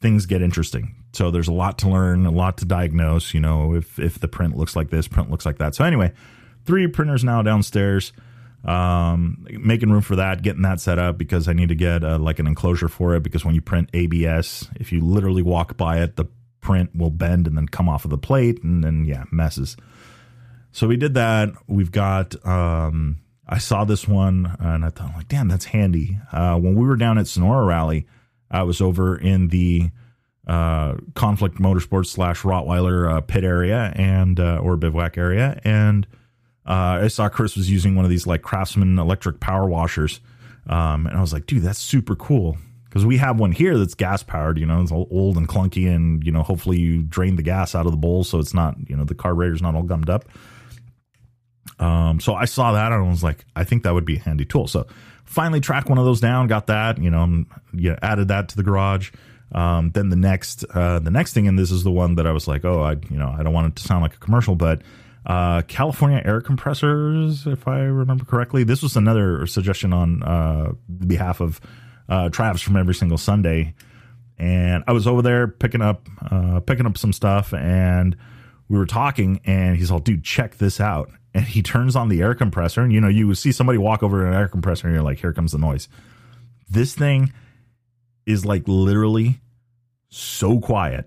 things 0.01 0.27
get 0.27 0.41
interesting. 0.41 0.95
So 1.13 1.31
there's 1.31 1.49
a 1.49 1.53
lot 1.53 1.79
to 1.79 1.89
learn, 1.89 2.25
a 2.27 2.31
lot 2.31 2.59
to 2.59 2.65
diagnose, 2.65 3.35
you 3.35 3.41
know, 3.41 3.75
if 3.75 3.99
if 3.99 4.19
the 4.21 4.29
print 4.29 4.57
looks 4.57 4.77
like 4.77 4.91
this, 4.91 5.09
print 5.09 5.31
looks 5.31 5.45
like 5.45 5.59
that. 5.59 5.75
So 5.75 5.85
anyway, 5.85 6.13
three 6.65 6.87
printers 6.87 7.25
now 7.25 7.43
downstairs 7.43 8.13
um, 8.65 9.47
making 9.51 9.91
room 9.91 10.03
for 10.03 10.17
that, 10.17 10.43
getting 10.43 10.63
that 10.63 10.81
set 10.81 10.99
up 10.99 11.17
because 11.17 11.49
I 11.49 11.53
need 11.53 11.71
to 11.71 11.75
get 11.75 12.05
uh, 12.05 12.19
like 12.19 12.39
an 12.39 12.47
enclosure 12.47 12.89
for 12.89 13.15
it 13.15 13.23
because 13.23 13.45
when 13.45 13.55
you 13.55 13.61
print 13.61 13.89
ABS, 13.95 14.69
if 14.77 14.93
you 14.93 15.01
literally 15.01 15.43
walk 15.43 15.77
by 15.77 16.01
it, 16.01 16.17
the 16.17 16.27
print 16.61 16.95
will 16.95 17.11
bend 17.11 17.47
and 17.47 17.57
then 17.57 17.67
come 17.69 17.89
off 17.89 18.05
of 18.05 18.11
the 18.11 18.19
plate 18.19 18.63
and 18.63 18.85
then 18.85 19.05
yeah, 19.05 19.25
messes. 19.31 19.77
So 20.73 20.87
we 20.87 20.97
did 20.97 21.15
that. 21.15 21.51
We've 21.67 21.91
got 21.91 22.35
um, 22.47 23.21
I 23.49 23.59
saw 23.59 23.85
this 23.85 24.07
one 24.07 24.57
and 24.61 24.85
I 24.85 24.91
thought 24.91 25.15
like, 25.17 25.29
damn, 25.29 25.49
that's 25.49 25.67
handy. 25.67 26.19
Uh, 26.31 26.59
when 26.59 26.75
we 26.75 26.87
were 26.87 26.97
down 26.97 27.19
at 27.19 27.27
Sonora 27.27 27.65
Rally, 27.65 28.07
I 28.51 28.63
was 28.65 28.81
over 28.81 29.17
in 29.17 29.49
the 29.49 29.91
uh, 30.51 30.97
conflict 31.15 31.57
motorsports 31.57 32.07
slash 32.07 32.43
Rottweiler 32.43 33.11
uh, 33.11 33.21
pit 33.21 33.45
area 33.45 33.93
and 33.95 34.41
uh, 34.41 34.59
or 34.59 34.77
bivouac 34.77 35.17
area 35.17 35.61
and 35.65 36.07
uh, 36.67 37.01
I 37.03 37.09
saw 37.09 37.29
Chris 37.29 37.57
was 37.57 37.71
using 37.71 37.97
one 37.97 38.05
of 38.05 38.11
these 38.11 38.27
like 38.27 38.43
Craftsman 38.43 38.99
electric 38.99 39.41
power 39.41 39.67
washers, 39.67 40.21
um, 40.69 41.07
and 41.07 41.17
I 41.17 41.21
was 41.21 41.33
like, 41.33 41.47
dude, 41.47 41.63
that's 41.63 41.79
super 41.79 42.15
cool 42.15 42.59
because 42.85 43.05
we 43.05 43.17
have 43.17 43.41
one 43.41 43.51
here 43.51 43.79
that's 43.79 43.95
gas 43.95 44.23
powered. 44.23 44.59
You 44.59 44.67
know, 44.67 44.81
it's 44.83 44.93
old 44.93 45.37
and 45.37 45.49
clunky, 45.49 45.93
and 45.93 46.23
you 46.25 46.31
know, 46.31 46.43
hopefully 46.43 46.79
you 46.79 47.03
drain 47.03 47.37
the 47.37 47.43
gas 47.43 47.75
out 47.75 47.87
of 47.87 47.93
the 47.93 47.99
bowl 47.99 48.25
so 48.25 48.39
it's 48.39 48.55
not, 48.55 48.77
you 48.89 48.97
know, 48.97 49.05
the 49.05 49.15
carburetor's 49.15 49.63
not 49.63 49.75
all 49.75 49.83
gummed 49.83 50.11
up. 50.11 50.27
Um, 51.79 52.21
so 52.21 52.35
I 52.35 52.45
saw 52.45 52.73
that 52.73 52.93
and 52.93 53.05
I 53.05 53.09
was 53.09 53.25
like, 53.25 53.45
I 53.57 53.65
think 53.65 53.85
that 53.85 53.95
would 53.95 54.05
be 54.05 54.17
a 54.17 54.21
handy 54.21 54.45
tool. 54.45 54.67
So 54.69 54.87
finally 55.25 55.61
tracked 55.61 55.89
one 55.89 55.99
of 55.99 56.05
those 56.05 56.21
down, 56.21 56.47
got 56.47 56.67
that, 56.67 57.03
you 57.03 57.11
know, 57.11 57.45
know 57.73 57.97
added 58.03 58.29
that 58.29 58.51
to 58.51 58.57
the 58.57 58.63
garage. 58.63 59.13
Um, 59.53 59.91
then 59.91 60.11
the 60.11 60.17
next, 60.17 60.65
uh, 60.73 61.01
the 61.01 61.11
next 61.11 61.33
thing, 61.33 61.49
and 61.49 61.59
this 61.59 61.71
is 61.71 61.83
the 61.83 61.91
one 61.91 62.15
that 62.17 62.27
I 62.27 62.33
was 62.33 62.47
like, 62.47 62.65
oh, 62.65 62.83
I, 62.83 62.93
you 62.93 63.17
know, 63.17 63.35
I 63.37 63.43
don't 63.43 63.53
want 63.53 63.69
it 63.69 63.77
to 63.77 63.83
sound 63.83 64.03
like 64.03 64.15
a 64.15 64.19
commercial, 64.19 64.55
but 64.55 64.83
uh, 65.27 65.63
California 65.63 66.23
air 66.25 66.41
compressors, 66.41 67.47
if 67.47 67.69
I 67.69 67.81
remember 67.81 68.25
correctly. 68.25 68.65
This 68.65 68.83
was 68.83 68.97
another 68.97 69.47
suggestion 69.47 69.93
on 69.93 70.23
uh, 70.23 70.73
behalf 71.07 71.41
of 71.41 71.61
uh, 72.09 72.29
Travis 72.31 72.63
from 72.63 72.77
every 72.77 72.95
single 72.95 73.19
Sunday, 73.19 73.75
and 74.39 74.83
I 74.87 74.93
was 74.93 75.07
over 75.07 75.23
there 75.23 75.47
picking 75.47 75.83
up 75.83 76.09
uh, 76.31 76.61
picking 76.61 76.87
up 76.87 76.97
some 76.97 77.13
stuff, 77.13 77.53
and 77.53 78.17
we 78.69 78.79
were 78.79 78.87
talking, 78.87 79.41
and 79.45 79.77
he's 79.77 79.91
all, 79.91 79.99
"Dude, 79.99 80.25
check 80.25 80.57
this 80.57 80.81
out." 80.81 81.11
And 81.33 81.45
he 81.45 81.63
turns 81.63 81.95
on 81.95 82.09
the 82.09 82.23
air 82.23 82.35
compressor, 82.35 82.81
and 82.81 82.93
you 82.93 83.01
know, 83.01 83.07
you 83.07 83.33
see 83.37 83.53
somebody 83.53 83.79
walk 83.79 84.03
over 84.03 84.27
an 84.27 84.35
air 84.35 84.49
compressor, 84.49 84.89
and 84.89 84.95
you're 84.97 85.05
like, 85.05 85.21
"Here 85.21 85.33
comes 85.33 85.53
the 85.53 85.59
noise." 85.59 85.87
This 86.69 86.93
thing 86.93 87.33
is 88.31 88.45
like 88.45 88.63
literally 88.67 89.41
so 90.09 90.61
quiet. 90.61 91.07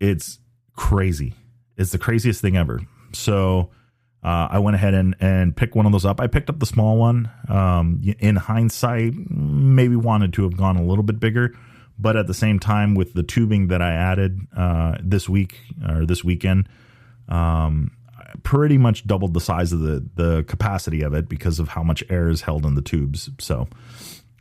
It's 0.00 0.38
crazy. 0.76 1.34
It's 1.76 1.92
the 1.92 1.98
craziest 1.98 2.40
thing 2.40 2.56
ever. 2.56 2.80
So 3.12 3.70
uh, 4.22 4.48
I 4.50 4.58
went 4.58 4.74
ahead 4.74 4.94
and, 4.94 5.14
and 5.20 5.56
picked 5.56 5.74
one 5.74 5.86
of 5.86 5.92
those 5.92 6.04
up. 6.04 6.20
I 6.20 6.26
picked 6.26 6.48
up 6.48 6.58
the 6.58 6.66
small 6.66 6.96
one. 6.96 7.30
Um, 7.48 8.02
in 8.18 8.36
hindsight, 8.36 9.14
maybe 9.28 9.96
wanted 9.96 10.32
to 10.34 10.44
have 10.44 10.56
gone 10.56 10.76
a 10.76 10.82
little 10.82 11.04
bit 11.04 11.20
bigger, 11.20 11.54
but 11.98 12.16
at 12.16 12.26
the 12.26 12.34
same 12.34 12.58
time, 12.58 12.94
with 12.94 13.14
the 13.14 13.22
tubing 13.22 13.68
that 13.68 13.82
I 13.82 13.92
added 13.92 14.40
uh, 14.56 14.96
this 15.02 15.28
week 15.28 15.58
or 15.88 16.06
this 16.06 16.24
weekend, 16.24 16.68
um, 17.28 17.90
pretty 18.42 18.78
much 18.78 19.06
doubled 19.06 19.34
the 19.34 19.40
size 19.40 19.72
of 19.72 19.80
the 19.80 20.04
the 20.16 20.42
capacity 20.44 21.02
of 21.02 21.14
it 21.14 21.28
because 21.28 21.60
of 21.60 21.68
how 21.68 21.82
much 21.82 22.02
air 22.10 22.28
is 22.28 22.42
held 22.42 22.66
in 22.66 22.74
the 22.74 22.82
tubes. 22.82 23.30
So 23.38 23.68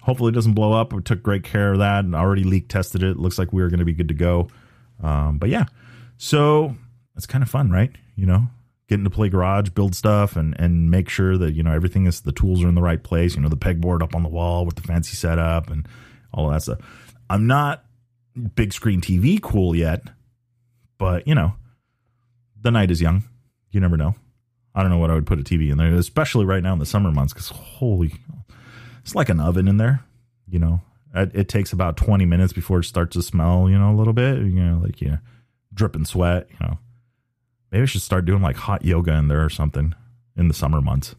hopefully 0.03 0.29
it 0.29 0.35
doesn't 0.35 0.53
blow 0.53 0.73
up. 0.73 0.93
We 0.93 1.01
took 1.01 1.23
great 1.23 1.43
care 1.43 1.73
of 1.73 1.79
that 1.79 2.05
and 2.05 2.13
already 2.13 2.43
leak 2.43 2.67
tested 2.67 3.03
it. 3.03 3.17
Looks 3.17 3.39
like 3.39 3.51
we 3.51 3.61
are 3.61 3.69
going 3.69 3.79
to 3.79 3.85
be 3.85 3.93
good 3.93 4.09
to 4.09 4.13
go. 4.13 4.49
Um, 5.01 5.37
but 5.37 5.49
yeah, 5.49 5.65
so 6.17 6.75
it's 7.15 7.25
kind 7.25 7.43
of 7.43 7.49
fun, 7.49 7.71
right? 7.71 7.91
You 8.15 8.25
know, 8.25 8.47
getting 8.87 9.05
to 9.05 9.09
play 9.09 9.29
garage, 9.29 9.69
build 9.69 9.95
stuff, 9.95 10.35
and 10.35 10.55
and 10.59 10.91
make 10.91 11.09
sure 11.09 11.37
that 11.37 11.53
you 11.53 11.63
know 11.63 11.71
everything 11.71 12.05
is 12.05 12.21
the 12.21 12.31
tools 12.31 12.63
are 12.63 12.69
in 12.69 12.75
the 12.75 12.81
right 12.81 13.01
place. 13.01 13.35
You 13.35 13.41
know 13.41 13.49
the 13.49 13.57
pegboard 13.57 14.03
up 14.03 14.15
on 14.15 14.23
the 14.23 14.29
wall 14.29 14.65
with 14.65 14.75
the 14.75 14.81
fancy 14.81 15.15
setup 15.15 15.69
and 15.69 15.87
all 16.33 16.49
that 16.49 16.61
stuff. 16.61 16.79
I'm 17.29 17.47
not 17.47 17.83
big 18.55 18.73
screen 18.73 19.01
TV 19.01 19.41
cool 19.41 19.75
yet, 19.75 20.03
but 20.97 21.27
you 21.27 21.35
know 21.35 21.53
the 22.61 22.71
night 22.71 22.91
is 22.91 23.01
young. 23.01 23.23
You 23.71 23.79
never 23.79 23.97
know. 23.97 24.15
I 24.75 24.81
don't 24.81 24.89
know 24.89 24.97
what 24.97 25.11
I 25.11 25.13
would 25.13 25.27
put 25.27 25.39
a 25.39 25.43
TV 25.43 25.71
in 25.71 25.77
there, 25.77 25.93
especially 25.93 26.45
right 26.45 26.63
now 26.63 26.73
in 26.73 26.79
the 26.79 26.85
summer 26.85 27.11
months, 27.11 27.31
because 27.31 27.49
holy, 27.49 28.13
it's 29.03 29.15
like 29.15 29.29
an 29.29 29.39
oven 29.39 29.67
in 29.67 29.77
there. 29.77 30.03
You 30.47 30.59
know, 30.59 30.81
it, 31.13 31.31
it, 31.33 31.47
takes 31.47 31.71
about 31.71 31.97
20 31.97 32.25
minutes 32.25 32.53
before 32.53 32.79
it 32.79 32.85
starts 32.85 33.15
to 33.15 33.21
smell, 33.21 33.69
you 33.69 33.77
know, 33.77 33.91
a 33.91 33.95
little 33.95 34.13
bit, 34.13 34.37
you 34.37 34.63
know, 34.63 34.81
like, 34.83 35.01
you 35.01 35.11
know, 35.11 35.17
dripping 35.73 36.05
sweat, 36.05 36.47
you 36.49 36.57
know. 36.65 36.77
Maybe 37.71 37.83
I 37.83 37.85
should 37.85 38.01
start 38.01 38.25
doing 38.25 38.41
like 38.41 38.55
hot 38.55 38.85
yoga 38.85 39.13
in 39.13 39.27
there 39.27 39.43
or 39.43 39.49
something 39.49 39.95
in 40.37 40.47
the 40.47 40.53
summer 40.53 40.81
months. 40.81 41.15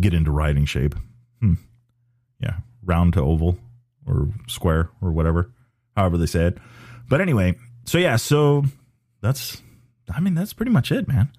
Get 0.00 0.14
into 0.14 0.30
riding 0.30 0.64
shape. 0.64 0.94
Hmm. 1.40 1.54
Yeah. 2.40 2.56
Round 2.84 3.12
to 3.12 3.20
oval 3.20 3.58
or 4.06 4.28
square 4.48 4.90
or 5.00 5.12
whatever, 5.12 5.52
however 5.96 6.18
they 6.18 6.26
say 6.26 6.46
it. 6.46 6.58
But 7.08 7.20
anyway, 7.20 7.56
so 7.84 7.98
yeah, 7.98 8.16
so 8.16 8.64
that's, 9.20 9.62
I 10.12 10.20
mean, 10.20 10.34
that's 10.34 10.52
pretty 10.52 10.72
much 10.72 10.90
it, 10.90 11.06
man 11.06 11.30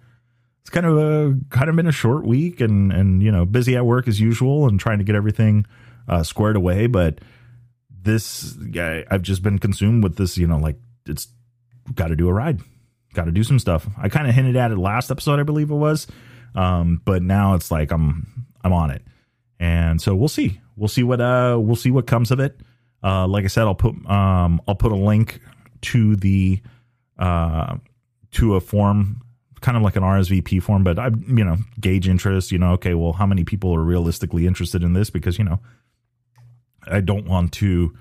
it's 0.64 0.70
kind 0.70 0.86
of 0.86 0.98
a 0.98 1.38
kind 1.50 1.70
of 1.70 1.76
been 1.76 1.88
a 1.88 1.92
short 1.92 2.26
week 2.26 2.62
and 2.62 2.94
and 2.94 3.22
you 3.22 3.32
know 3.32 3.44
busy 3.44 3.76
at 3.76 3.86
work 3.86 4.08
as 4.08 4.22
usual 4.22 4.66
and 4.66 4.80
trying 4.80 5.00
to 5.00 5.04
get 5.04 5.14
everything 5.14 5.66
uh, 6.08 6.24
squared 6.24 6.56
away. 6.56 6.88
But 6.88 7.20
this 7.90 8.54
guy, 8.54 9.04
I've 9.12 9.24
just 9.24 9.44
been 9.44 9.60
consumed 9.60 10.04
with 10.04 10.16
this. 10.16 10.38
You 10.38 10.48
know, 10.48 10.58
like 10.58 10.78
it's 11.06 11.28
got 11.94 12.08
to 12.08 12.16
do 12.16 12.30
a 12.30 12.34
ride, 12.34 12.62
got 13.14 13.26
to 13.26 13.32
do 13.32 13.44
some 13.44 13.60
stuff. 13.60 13.90
I 13.98 14.08
kind 14.08 14.26
of 14.26 14.34
hinted 14.34 14.56
at 14.56 14.72
it 14.72 14.78
last 14.78 15.12
episode, 15.12 15.38
I 15.38 15.44
believe 15.44 15.70
it 15.70 15.76
was, 15.76 16.08
um, 16.56 17.02
but 17.04 17.22
now 17.22 17.56
it's 17.56 17.70
like 17.70 17.92
I'm 17.92 18.46
I'm 18.64 18.72
on 18.72 18.90
it, 18.90 19.02
and 19.60 20.02
so 20.02 20.16
we'll 20.16 20.30
see. 20.30 20.62
We'll 20.78 20.88
see 20.88 21.04
what 21.04 21.20
uh 21.20 21.58
we'll 21.60 21.76
see 21.76 21.92
what 21.92 22.08
comes 22.08 22.32
of 22.32 22.40
it. 22.40 22.58
Uh, 23.04 23.28
like 23.28 23.44
I 23.44 23.48
said, 23.48 23.64
I'll 23.64 23.76
put 23.76 23.96
um 24.10 24.62
I'll 24.66 24.76
put 24.76 24.94
a 24.94 24.96
link 24.96 25.42
to 25.82 26.16
the 26.16 26.62
uh 27.20 27.76
to 28.32 28.56
a 28.56 28.62
form 28.62 29.22
kind 29.64 29.78
of 29.78 29.82
like 29.82 29.96
an 29.96 30.04
RSVP 30.04 30.62
form, 30.62 30.84
but 30.84 31.00
I, 31.00 31.08
you 31.08 31.44
know, 31.44 31.58
gauge 31.80 32.08
interest, 32.08 32.52
you 32.52 32.60
know, 32.60 32.74
okay, 32.74 32.94
well, 32.94 33.14
how 33.14 33.26
many 33.26 33.46
people 33.46 33.74
are 33.74 33.82
realistically 33.82 34.46
interested 34.46 34.84
in 34.84 34.94
this? 34.94 35.10
Because, 35.10 35.40
you 35.40 35.46
know, 35.46 35.60
I 36.86 37.00
don't 37.00 37.26
want 37.26 37.54
to, 37.54 37.96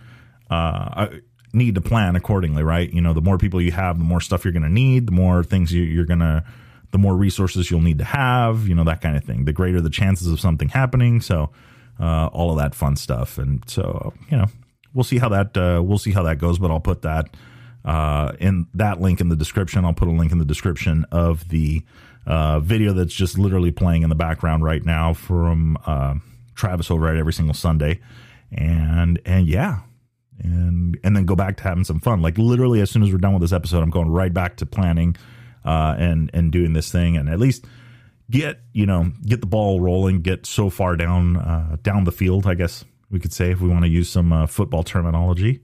uh, 0.50 0.54
I 0.54 1.20
need 1.54 1.76
to 1.76 1.80
plan 1.80 2.16
accordingly, 2.16 2.64
right? 2.64 2.92
You 2.92 3.00
know, 3.00 3.12
the 3.14 3.22
more 3.22 3.38
people 3.38 3.60
you 3.60 3.70
have, 3.70 3.96
the 3.96 4.04
more 4.04 4.20
stuff 4.20 4.44
you're 4.44 4.52
going 4.52 4.64
to 4.64 4.68
need, 4.68 5.06
the 5.06 5.12
more 5.12 5.44
things 5.44 5.72
you, 5.72 5.82
you're 5.82 6.04
going 6.04 6.20
to, 6.20 6.44
the 6.90 6.98
more 6.98 7.16
resources 7.16 7.70
you'll 7.70 7.80
need 7.80 7.98
to 7.98 8.04
have, 8.04 8.68
you 8.68 8.74
know, 8.74 8.84
that 8.84 9.00
kind 9.00 9.16
of 9.16 9.24
thing. 9.24 9.44
The 9.44 9.52
greater 9.52 9.80
the 9.80 9.88
chances 9.88 10.26
of 10.26 10.40
something 10.40 10.68
happening. 10.68 11.20
So, 11.20 11.52
uh, 12.00 12.26
all 12.26 12.50
of 12.50 12.58
that 12.58 12.74
fun 12.74 12.96
stuff. 12.96 13.38
And 13.38 13.62
so, 13.70 14.12
you 14.28 14.36
know, 14.36 14.46
we'll 14.92 15.04
see 15.04 15.18
how 15.18 15.28
that, 15.28 15.56
uh, 15.56 15.80
we'll 15.82 15.98
see 15.98 16.10
how 16.10 16.24
that 16.24 16.38
goes, 16.38 16.58
but 16.58 16.70
I'll 16.70 16.80
put 16.80 17.02
that, 17.02 17.34
uh, 17.84 18.32
in 18.38 18.66
that 18.74 19.00
link 19.00 19.20
in 19.20 19.28
the 19.28 19.36
description. 19.36 19.84
I'll 19.84 19.92
put 19.92 20.08
a 20.08 20.12
link 20.12 20.32
in 20.32 20.38
the 20.38 20.44
description 20.44 21.04
of 21.10 21.48
the 21.48 21.82
uh, 22.26 22.60
video 22.60 22.92
that's 22.92 23.14
just 23.14 23.38
literally 23.38 23.72
playing 23.72 24.02
in 24.02 24.08
the 24.08 24.14
background 24.14 24.64
right 24.64 24.84
now 24.84 25.12
from 25.12 25.76
uh, 25.86 26.14
Travis 26.54 26.90
Override 26.90 27.16
every 27.16 27.32
single 27.32 27.54
Sunday, 27.54 28.00
and 28.52 29.20
and 29.24 29.46
yeah, 29.46 29.80
and 30.38 30.98
and 31.02 31.16
then 31.16 31.24
go 31.24 31.34
back 31.34 31.56
to 31.58 31.62
having 31.64 31.84
some 31.84 32.00
fun. 32.00 32.22
Like 32.22 32.38
literally, 32.38 32.80
as 32.80 32.90
soon 32.90 33.02
as 33.02 33.10
we're 33.10 33.18
done 33.18 33.32
with 33.32 33.42
this 33.42 33.52
episode, 33.52 33.82
I'm 33.82 33.90
going 33.90 34.08
right 34.08 34.32
back 34.32 34.56
to 34.58 34.66
planning 34.66 35.16
uh, 35.64 35.96
and 35.98 36.30
and 36.32 36.52
doing 36.52 36.72
this 36.72 36.92
thing, 36.92 37.16
and 37.16 37.28
at 37.28 37.40
least 37.40 37.64
get 38.30 38.60
you 38.72 38.86
know 38.86 39.10
get 39.26 39.40
the 39.40 39.46
ball 39.46 39.80
rolling, 39.80 40.22
get 40.22 40.46
so 40.46 40.70
far 40.70 40.96
down 40.96 41.36
uh, 41.36 41.76
down 41.82 42.04
the 42.04 42.12
field, 42.12 42.46
I 42.46 42.54
guess 42.54 42.84
we 43.10 43.20
could 43.20 43.32
say 43.32 43.50
if 43.50 43.60
we 43.60 43.68
want 43.68 43.84
to 43.84 43.90
use 43.90 44.08
some 44.08 44.32
uh, 44.32 44.46
football 44.46 44.82
terminology. 44.82 45.60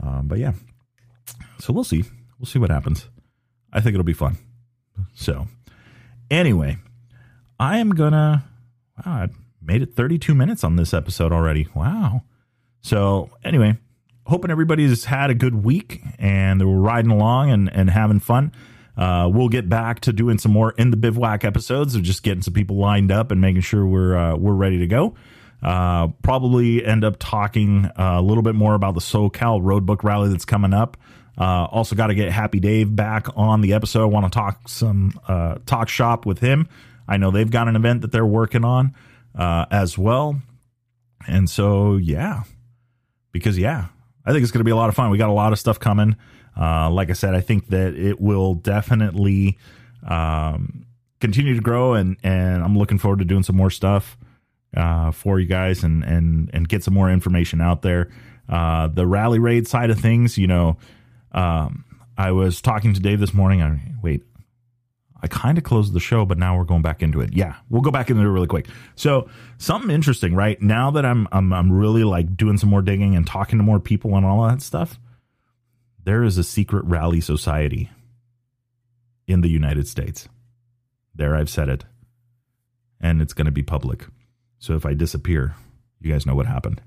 Um, 0.00 0.28
but 0.28 0.38
yeah, 0.38 0.52
so 1.58 1.72
we'll 1.72 1.84
see. 1.84 2.04
We'll 2.38 2.46
see 2.46 2.58
what 2.58 2.70
happens. 2.70 3.08
I 3.72 3.80
think 3.80 3.94
it'll 3.94 4.04
be 4.04 4.12
fun. 4.12 4.38
So, 5.14 5.48
anyway, 6.30 6.78
I 7.58 7.78
am 7.78 7.90
gonna. 7.90 8.44
Wow, 9.04 9.12
I 9.12 9.28
made 9.62 9.82
it 9.82 9.94
32 9.94 10.34
minutes 10.34 10.64
on 10.64 10.76
this 10.76 10.94
episode 10.94 11.32
already. 11.32 11.68
Wow. 11.74 12.22
So, 12.80 13.30
anyway, 13.44 13.76
hoping 14.26 14.50
everybody's 14.50 15.04
had 15.04 15.30
a 15.30 15.34
good 15.34 15.64
week 15.64 16.02
and 16.18 16.60
they 16.60 16.64
were 16.64 16.80
riding 16.80 17.10
along 17.10 17.50
and, 17.50 17.72
and 17.72 17.90
having 17.90 18.20
fun. 18.20 18.52
Uh, 18.96 19.28
we'll 19.32 19.48
get 19.48 19.68
back 19.68 20.00
to 20.00 20.12
doing 20.12 20.38
some 20.38 20.52
more 20.52 20.72
in 20.72 20.90
the 20.90 20.96
bivouac 20.96 21.44
episodes 21.44 21.94
of 21.94 22.02
just 22.02 22.22
getting 22.22 22.42
some 22.42 22.52
people 22.52 22.76
lined 22.76 23.12
up 23.12 23.30
and 23.30 23.40
making 23.40 23.60
sure 23.60 23.86
we're 23.86 24.16
uh, 24.16 24.36
we're 24.36 24.54
ready 24.54 24.78
to 24.78 24.86
go. 24.86 25.14
Uh, 25.62 26.08
probably 26.22 26.84
end 26.84 27.04
up 27.04 27.16
talking 27.18 27.84
uh, 27.84 28.16
a 28.18 28.22
little 28.22 28.42
bit 28.42 28.54
more 28.54 28.74
about 28.74 28.94
the 28.94 29.00
SoCal 29.00 29.62
Roadbook 29.62 30.02
Rally 30.02 30.28
that's 30.28 30.44
coming 30.44 30.72
up. 30.72 30.96
Uh, 31.38 31.68
also, 31.70 31.94
got 31.94 32.08
to 32.08 32.14
get 32.14 32.32
Happy 32.32 32.58
Dave 32.58 32.94
back 32.94 33.28
on 33.36 33.60
the 33.60 33.74
episode. 33.74 34.08
Want 34.08 34.26
to 34.26 34.30
talk 34.30 34.68
some 34.68 35.12
uh, 35.28 35.58
talk 35.66 35.88
shop 35.88 36.26
with 36.26 36.40
him. 36.40 36.68
I 37.06 37.16
know 37.16 37.30
they've 37.30 37.50
got 37.50 37.68
an 37.68 37.76
event 37.76 38.02
that 38.02 38.10
they're 38.10 38.26
working 38.26 38.64
on 38.64 38.94
uh, 39.36 39.66
as 39.70 39.96
well, 39.96 40.40
and 41.28 41.48
so 41.48 41.96
yeah, 41.96 42.42
because 43.30 43.56
yeah, 43.56 43.86
I 44.26 44.32
think 44.32 44.42
it's 44.42 44.50
going 44.50 44.60
to 44.60 44.64
be 44.64 44.72
a 44.72 44.76
lot 44.76 44.88
of 44.88 44.96
fun. 44.96 45.10
We 45.10 45.18
got 45.18 45.28
a 45.28 45.32
lot 45.32 45.52
of 45.52 45.60
stuff 45.60 45.78
coming. 45.78 46.16
Uh, 46.58 46.90
like 46.90 47.08
I 47.08 47.12
said, 47.12 47.36
I 47.36 47.40
think 47.40 47.68
that 47.68 47.94
it 47.94 48.20
will 48.20 48.54
definitely 48.54 49.58
um, 50.04 50.86
continue 51.20 51.54
to 51.54 51.62
grow, 51.62 51.94
and 51.94 52.16
and 52.24 52.64
I'm 52.64 52.76
looking 52.76 52.98
forward 52.98 53.20
to 53.20 53.24
doing 53.24 53.44
some 53.44 53.56
more 53.56 53.70
stuff 53.70 54.18
uh, 54.76 55.12
for 55.12 55.38
you 55.38 55.46
guys 55.46 55.84
and 55.84 56.02
and 56.02 56.50
and 56.52 56.68
get 56.68 56.82
some 56.82 56.94
more 56.94 57.12
information 57.12 57.60
out 57.60 57.82
there. 57.82 58.10
Uh, 58.48 58.88
the 58.88 59.06
rally 59.06 59.38
raid 59.38 59.68
side 59.68 59.90
of 59.90 60.00
things, 60.00 60.36
you 60.36 60.48
know 60.48 60.78
um, 61.38 61.84
I 62.16 62.32
was 62.32 62.60
talking 62.60 62.94
to 62.94 63.00
Dave 63.00 63.20
this 63.20 63.32
morning. 63.32 63.62
I 63.62 63.80
wait, 64.02 64.24
I 65.22 65.28
kind 65.28 65.56
of 65.56 65.62
closed 65.62 65.92
the 65.92 66.00
show, 66.00 66.24
but 66.24 66.36
now 66.36 66.56
we're 66.56 66.64
going 66.64 66.82
back 66.82 67.00
into 67.00 67.20
it. 67.20 67.32
Yeah, 67.32 67.54
we'll 67.68 67.82
go 67.82 67.92
back 67.92 68.10
into 68.10 68.22
it 68.22 68.26
really 68.26 68.48
quick. 68.48 68.66
So 68.96 69.28
something 69.56 69.90
interesting, 69.90 70.34
right? 70.34 70.60
Now 70.60 70.90
that 70.90 71.06
I'm 71.06 71.28
I'm 71.30 71.52
I'm 71.52 71.70
really 71.70 72.02
like 72.02 72.36
doing 72.36 72.58
some 72.58 72.70
more 72.70 72.82
digging 72.82 73.14
and 73.14 73.24
talking 73.26 73.58
to 73.58 73.64
more 73.64 73.78
people 73.78 74.16
and 74.16 74.26
all 74.26 74.48
that 74.48 74.62
stuff, 74.62 74.98
there 76.04 76.24
is 76.24 76.38
a 76.38 76.44
secret 76.44 76.84
rally 76.86 77.20
society 77.20 77.88
in 79.28 79.40
the 79.40 79.48
United 79.48 79.86
States. 79.86 80.28
There, 81.14 81.36
I've 81.36 81.50
said 81.50 81.68
it, 81.68 81.84
and 83.00 83.22
it's 83.22 83.32
going 83.32 83.46
to 83.46 83.52
be 83.52 83.62
public. 83.62 84.06
So 84.58 84.74
if 84.74 84.84
I 84.84 84.94
disappear, 84.94 85.54
you 86.00 86.12
guys 86.12 86.26
know 86.26 86.34
what 86.34 86.46
happened. 86.46 86.80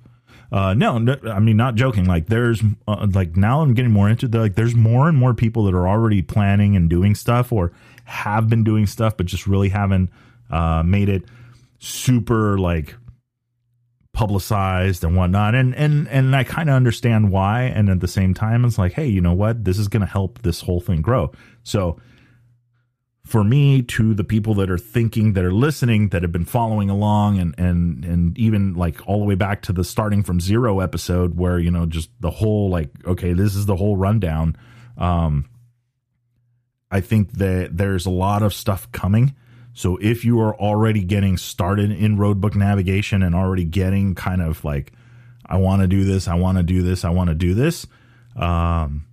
Uh, 0.52 0.74
no, 0.74 0.98
no, 0.98 1.16
I 1.26 1.40
mean 1.40 1.56
not 1.56 1.76
joking. 1.76 2.06
Like 2.06 2.28
there's 2.28 2.62
uh, 2.88 3.08
like 3.14 3.38
now 3.38 3.62
I'm 3.62 3.74
getting 3.74 3.92
more 3.92 4.10
into 4.10 4.28
the 4.28 4.40
like 4.40 4.56
there's 4.56 4.76
more 4.76 5.08
and 5.08 5.18
more 5.18 5.34
people 5.34 5.64
that 5.66 5.74
are 5.74 5.88
already 5.88 6.22
planning 6.22 6.76
and 6.76 6.90
doing 6.90 7.16
stuff 7.16 7.54
or 7.54 7.72
have 8.04 8.50
been 8.50 8.64
doing 8.64 8.86
stuff, 8.86 9.16
but 9.16 9.26
just 9.26 9.48
really 9.48 9.70
haven't 9.70 10.10
uh, 10.50 10.84
made 10.84 11.08
it 11.08 11.24
super 11.80 12.58
like 12.58 12.96
publicized 14.14 15.06
and 15.06 15.16
whatnot. 15.16 15.56
And 15.56 15.74
and 15.76 16.08
and 16.10 16.36
I 16.36 16.44
kind 16.44 16.70
of 16.70 16.76
understand 16.76 17.32
why. 17.32 17.64
And 17.64 17.90
at 17.90 18.02
the 18.02 18.08
same 18.08 18.34
time, 18.34 18.66
it's 18.66 18.78
like, 18.78 18.92
hey, 18.92 19.08
you 19.08 19.22
know 19.22 19.34
what? 19.34 19.64
This 19.64 19.78
is 19.78 19.88
going 19.88 20.02
to 20.02 20.12
help 20.12 20.42
this 20.42 20.62
whole 20.62 20.82
thing 20.82 21.02
grow. 21.02 21.32
So 21.64 21.98
for 23.32 23.46
me 23.46 23.82
to 23.82 24.14
the 24.14 24.26
people 24.26 24.54
that 24.56 24.70
are 24.70 24.78
thinking 24.78 25.32
that 25.34 25.46
are 25.46 25.54
listening 25.54 26.10
that 26.10 26.22
have 26.22 26.34
been 26.34 26.44
following 26.44 26.90
along 26.90 27.40
and 27.40 27.56
and 27.58 28.04
and 28.04 28.38
even 28.38 28.74
like 28.74 29.08
all 29.08 29.20
the 29.20 29.26
way 29.26 29.36
back 29.36 29.62
to 29.62 29.72
the 29.72 29.86
starting 29.86 30.22
from 30.22 30.42
zero 30.42 30.82
episode 30.82 31.38
where 31.38 31.58
you 31.58 31.72
know 31.72 31.86
just 31.86 32.10
the 32.20 32.30
whole 32.30 32.70
like 32.70 32.90
okay 33.08 33.32
this 33.32 33.56
is 33.56 33.66
the 33.66 33.76
whole 33.78 33.96
rundown. 33.96 34.58
Um 34.98 35.50
i 36.92 37.00
think 37.00 37.32
that 37.38 37.78
there's 37.78 38.06
a 38.06 38.10
lot 38.10 38.44
of 38.44 38.54
stuff 38.54 38.92
coming. 38.92 39.34
So 39.72 39.96
if 40.02 40.26
you 40.26 40.42
are 40.42 40.54
already 40.54 41.02
getting 41.02 41.38
started 41.38 41.90
in 41.90 42.18
roadbook 42.18 42.56
navigation 42.56 43.24
and 43.24 43.34
already 43.34 43.64
getting 43.64 44.14
kind 44.14 44.42
of 44.42 44.66
like 44.66 44.92
i 45.46 45.56
want 45.56 45.82
to 45.82 45.88
do 45.88 46.04
this 46.04 46.28
i 46.28 46.36
want 46.36 46.58
to 46.58 46.64
do 46.64 46.82
this 46.82 47.06
i 47.06 47.10
want 47.10 47.30
to 47.30 47.36
do 47.36 47.54
this 47.54 47.88
um 48.36 49.06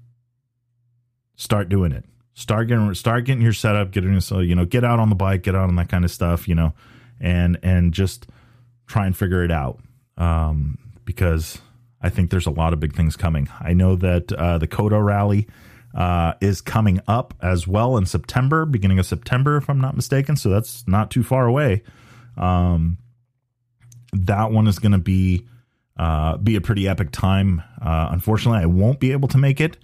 start 1.37 1.69
doing 1.69 1.93
it 1.93 2.05
start 2.39 2.69
getting 2.69 2.95
start 2.95 3.25
getting 3.25 3.43
your 3.43 3.53
setup, 3.53 3.91
getting 3.91 4.19
so 4.21 4.39
you 4.39 4.55
know, 4.55 4.65
get 4.65 4.85
out 4.85 5.01
on 5.01 5.09
the 5.09 5.17
bike, 5.17 5.43
get 5.43 5.57
out 5.57 5.69
on 5.69 5.77
that 5.77 5.89
kind 5.89 6.05
of 6.05 6.11
stuff, 6.11 6.49
you 6.49 6.55
know, 6.55 6.73
and 7.21 7.59
and 7.63 7.93
just 7.93 8.29
try 8.87 9.07
and 9.07 9.17
figure 9.17 9.43
it 9.43 9.51
out. 9.51 9.81
Um, 10.17 10.79
because 11.05 11.59
I 12.01 12.11
think 12.11 12.31
there's 12.31 12.47
a 12.47 12.51
lot 12.51 12.73
of 12.73 12.81
big 12.81 12.95
things 12.95 13.17
coming. 13.17 13.49
I 13.61 13.75
know 13.75 13.97
that 13.97 14.33
uh, 14.33 14.59
the 14.59 14.69
Cotah 14.69 15.05
rally 15.05 15.49
uh, 15.95 16.35
is 16.41 16.61
coming 16.61 17.01
up 17.09 17.35
as 17.43 17.67
well 17.67 17.97
in 17.97 18.07
September, 18.07 18.65
beginning 18.65 18.99
of 18.99 19.07
September, 19.07 19.57
if 19.57 19.69
I'm 19.69 19.81
not 19.81 19.97
mistaken. 19.97 20.37
So 20.37 20.49
that's 20.49 20.87
not 20.87 21.11
too 21.11 21.23
far 21.23 21.47
away. 21.47 21.83
Um, 22.37 22.99
that 24.13 24.53
one 24.53 24.69
is 24.69 24.79
going 24.79 24.93
to 24.93 24.99
be 24.99 25.47
uh, 25.97 26.37
be 26.37 26.55
a 26.55 26.61
pretty 26.61 26.87
epic 26.87 27.11
time. 27.11 27.63
Uh, 27.83 28.09
unfortunately, 28.13 28.63
I 28.63 28.67
won't 28.67 29.01
be 29.01 29.11
able 29.11 29.27
to 29.29 29.39
make 29.39 29.61
it 29.61 29.77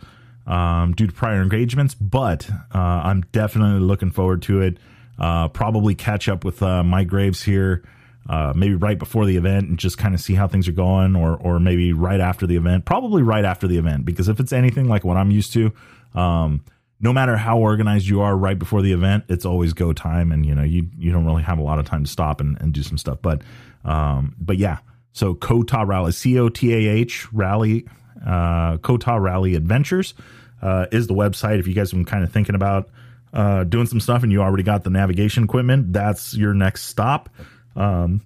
um, 0.47 0.93
due 0.93 1.07
to 1.07 1.13
prior 1.13 1.43
engagements, 1.43 1.95
but 1.95 2.49
uh, 2.75 2.79
I'm 2.79 3.23
definitely 3.33 3.81
looking 3.81 4.11
forward 4.11 4.43
to 4.43 4.61
it. 4.61 4.79
Uh, 5.19 5.49
probably 5.49 5.95
catch 5.95 6.29
up 6.29 6.45
with 6.45 6.63
uh, 6.63 6.83
Mike 6.83 7.09
Graves 7.09 7.43
here, 7.43 7.85
uh, 8.29 8.53
maybe 8.55 8.75
right 8.75 8.99
before 8.99 9.27
the 9.27 9.37
event, 9.37 9.69
and 9.69 9.79
just 9.79 9.97
kind 9.97 10.15
of 10.15 10.21
see 10.21 10.35
how 10.35 10.49
things 10.49 10.67
are 10.69 10.73
going, 10.73 11.15
or 11.17 11.37
or 11.37 11.61
maybe 11.61 11.93
right 11.93 12.21
after 12.21 12.47
the 12.47 12.57
event. 12.57 12.85
Probably 12.85 13.23
right 13.23 13.45
after 13.45 13.69
the 13.69 13.79
event, 13.79 14.05
because 14.05 14.29
if 14.29 14.41
it's 14.41 14.53
anything 14.53 14.89
like 14.89 15.05
what 15.05 15.17
I'm 15.17 15.31
used 15.31 15.53
to, 15.55 15.73
um, 16.15 16.65
no 17.01 17.13
matter 17.13 17.37
how 17.37 17.59
organized 17.59 18.09
you 18.09 18.23
are 18.23 18.37
right 18.37 18.59
before 18.59 18.83
the 18.83 18.93
event, 18.93 19.25
it's 19.29 19.45
always 19.45 19.73
go 19.73 19.93
time, 19.93 20.33
and 20.33 20.45
you 20.45 20.55
know 20.55 20.65
you 20.65 20.89
you 20.99 21.13
don't 21.13 21.25
really 21.25 21.43
have 21.43 21.59
a 21.59 21.63
lot 21.63 21.79
of 21.79 21.87
time 21.87 22.05
to 22.05 22.11
stop 22.11 22.41
and, 22.41 22.61
and 22.61 22.73
do 22.73 22.83
some 22.83 22.99
stuff. 22.99 23.19
But 23.23 23.43
um, 23.85 24.35
but 24.39 24.59
yeah, 24.59 24.79
so 25.13 25.35
Cotah 25.35 25.87
Rally, 25.87 26.13
C 26.13 26.39
O 26.39 26.49
T 26.49 26.73
A 26.73 26.91
H 26.91 27.33
Rally, 27.33 27.87
uh, 28.25 28.79
Cotah 28.79 29.21
Rally 29.21 29.55
Adventures 29.55 30.15
uh, 30.63 30.87
is 30.91 31.07
the 31.07 31.15
website. 31.15 31.59
If 31.59 31.67
you 31.67 31.75
guys 31.75 31.91
have 31.91 31.99
been 31.99 32.05
kind 32.05 32.25
of 32.25 32.33
thinking 32.33 32.55
about 32.55 32.89
uh, 33.33 33.65
doing 33.65 33.87
some 33.87 34.01
stuff 34.01 34.23
and 34.23 34.33
you 34.33 34.43
already 34.43 34.63
got 34.63 34.85
the 34.85 34.91
navigation 34.91 35.45
equipment, 35.45 35.93
that's 35.93 36.35
your 36.35 36.55
next 36.55 36.85
stop. 36.85 37.29
Um, 37.77 38.23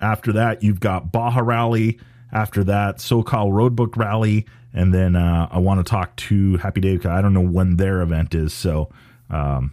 after 0.00 0.34
that, 0.34 0.62
you've 0.62 0.80
got 0.80 1.12
Baja 1.12 1.40
Rally. 1.40 2.00
After 2.32 2.64
that, 2.64 2.98
SoCal 2.98 3.50
Roadbook 3.50 3.96
Rally. 3.96 4.46
And 4.74 4.92
then 4.92 5.16
uh, 5.16 5.48
I 5.50 5.58
want 5.58 5.84
to 5.84 5.90
talk 5.90 6.16
to 6.16 6.58
Happy 6.58 6.80
Dave. 6.80 7.06
I 7.06 7.22
don't 7.22 7.32
know 7.32 7.40
when 7.40 7.76
their 7.76 8.02
event 8.02 8.34
is, 8.34 8.52
so 8.52 8.90
um, 9.30 9.72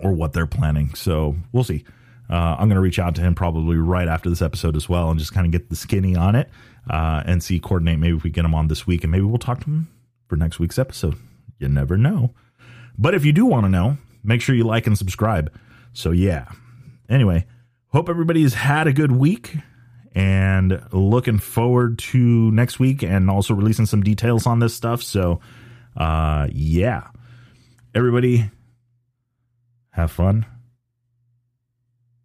or 0.00 0.12
what 0.12 0.32
they're 0.32 0.46
planning. 0.46 0.94
So 0.94 1.36
we'll 1.52 1.62
see. 1.62 1.84
Uh, 2.28 2.56
I'm 2.58 2.68
going 2.68 2.76
to 2.76 2.80
reach 2.80 2.98
out 2.98 3.14
to 3.16 3.20
him 3.20 3.34
probably 3.34 3.76
right 3.76 4.08
after 4.08 4.30
this 4.30 4.42
episode 4.42 4.76
as 4.76 4.88
well 4.88 5.10
and 5.10 5.20
just 5.20 5.32
kind 5.34 5.46
of 5.46 5.52
get 5.52 5.68
the 5.68 5.76
skinny 5.76 6.16
on 6.16 6.34
it 6.34 6.48
uh, 6.88 7.22
and 7.26 7.42
see, 7.42 7.58
coordinate. 7.60 7.98
Maybe 7.98 8.16
if 8.16 8.24
we 8.24 8.30
get 8.30 8.44
him 8.44 8.54
on 8.54 8.68
this 8.68 8.86
week 8.86 9.04
and 9.04 9.10
maybe 9.10 9.24
we'll 9.24 9.38
talk 9.38 9.60
to 9.60 9.66
him 9.66 9.88
for 10.28 10.36
next 10.36 10.58
week's 10.58 10.78
episode. 10.78 11.16
You 11.58 11.68
never 11.68 11.96
know. 11.96 12.34
But 12.98 13.14
if 13.14 13.24
you 13.24 13.32
do 13.32 13.46
want 13.46 13.64
to 13.64 13.68
know, 13.68 13.98
make 14.22 14.40
sure 14.40 14.54
you 14.54 14.64
like 14.64 14.86
and 14.86 14.96
subscribe. 14.96 15.52
So, 15.92 16.10
yeah. 16.10 16.46
Anyway, 17.08 17.46
hope 17.88 18.08
everybody's 18.08 18.54
had 18.54 18.86
a 18.86 18.92
good 18.92 19.12
week 19.12 19.56
and 20.14 20.80
looking 20.92 21.38
forward 21.38 21.98
to 21.98 22.50
next 22.52 22.78
week 22.78 23.02
and 23.02 23.28
also 23.28 23.54
releasing 23.54 23.86
some 23.86 24.02
details 24.02 24.46
on 24.46 24.60
this 24.60 24.74
stuff. 24.74 25.02
So, 25.02 25.40
uh, 25.96 26.48
yeah. 26.52 27.08
Everybody, 27.94 28.50
have 29.90 30.10
fun. 30.10 30.44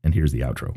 And 0.03 0.13
here's 0.13 0.31
the 0.31 0.41
outro. 0.41 0.75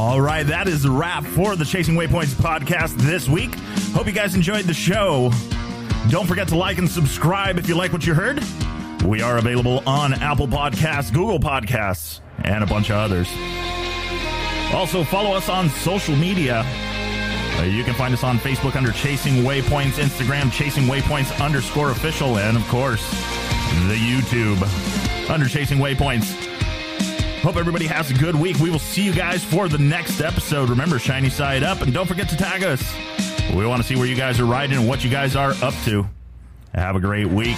All 0.00 0.18
right, 0.18 0.46
that 0.46 0.66
is 0.66 0.82
the 0.82 0.90
wrap 0.90 1.26
for 1.26 1.56
the 1.56 1.64
Chasing 1.66 1.94
Waypoints 1.94 2.32
podcast 2.32 2.96
this 2.96 3.28
week. 3.28 3.54
Hope 3.92 4.06
you 4.06 4.12
guys 4.12 4.34
enjoyed 4.34 4.64
the 4.64 4.72
show. 4.72 5.30
Don't 6.08 6.26
forget 6.26 6.48
to 6.48 6.56
like 6.56 6.78
and 6.78 6.88
subscribe 6.88 7.58
if 7.58 7.68
you 7.68 7.74
like 7.74 7.92
what 7.92 8.06
you 8.06 8.14
heard. 8.14 8.42
We 9.04 9.20
are 9.20 9.36
available 9.36 9.82
on 9.86 10.14
Apple 10.14 10.48
Podcasts, 10.48 11.12
Google 11.12 11.38
Podcasts, 11.38 12.22
and 12.44 12.64
a 12.64 12.66
bunch 12.66 12.88
of 12.88 12.96
others. 12.96 13.28
Also, 14.72 15.04
follow 15.04 15.36
us 15.36 15.50
on 15.50 15.68
social 15.68 16.16
media. 16.16 16.64
Uh, 17.58 17.64
you 17.64 17.84
can 17.84 17.92
find 17.92 18.14
us 18.14 18.24
on 18.24 18.38
Facebook 18.38 18.76
under 18.76 18.92
Chasing 18.92 19.44
Waypoints, 19.44 20.02
Instagram 20.02 20.50
Chasing 20.50 20.84
Waypoints 20.84 21.44
underscore 21.44 21.90
official, 21.90 22.38
and 22.38 22.56
of 22.56 22.66
course, 22.68 23.06
the 23.86 23.96
YouTube 23.96 25.28
under 25.28 25.46
Chasing 25.46 25.76
Waypoints. 25.76 26.49
Hope 27.42 27.56
everybody 27.56 27.86
has 27.86 28.10
a 28.10 28.14
good 28.14 28.34
week. 28.34 28.58
We 28.58 28.68
will 28.68 28.78
see 28.78 29.02
you 29.02 29.14
guys 29.14 29.42
for 29.42 29.66
the 29.66 29.78
next 29.78 30.20
episode. 30.20 30.68
Remember, 30.68 30.98
shiny 30.98 31.30
side 31.30 31.62
up, 31.62 31.80
and 31.80 31.92
don't 31.92 32.06
forget 32.06 32.28
to 32.28 32.36
tag 32.36 32.62
us. 32.62 32.94
We 33.54 33.66
want 33.66 33.80
to 33.80 33.88
see 33.88 33.96
where 33.96 34.06
you 34.06 34.14
guys 34.14 34.38
are 34.40 34.44
riding 34.44 34.76
and 34.76 34.86
what 34.86 35.02
you 35.02 35.10
guys 35.10 35.36
are 35.36 35.52
up 35.62 35.74
to. 35.84 36.06
Have 36.74 36.96
a 36.96 37.00
great 37.00 37.26
week. 37.26 37.56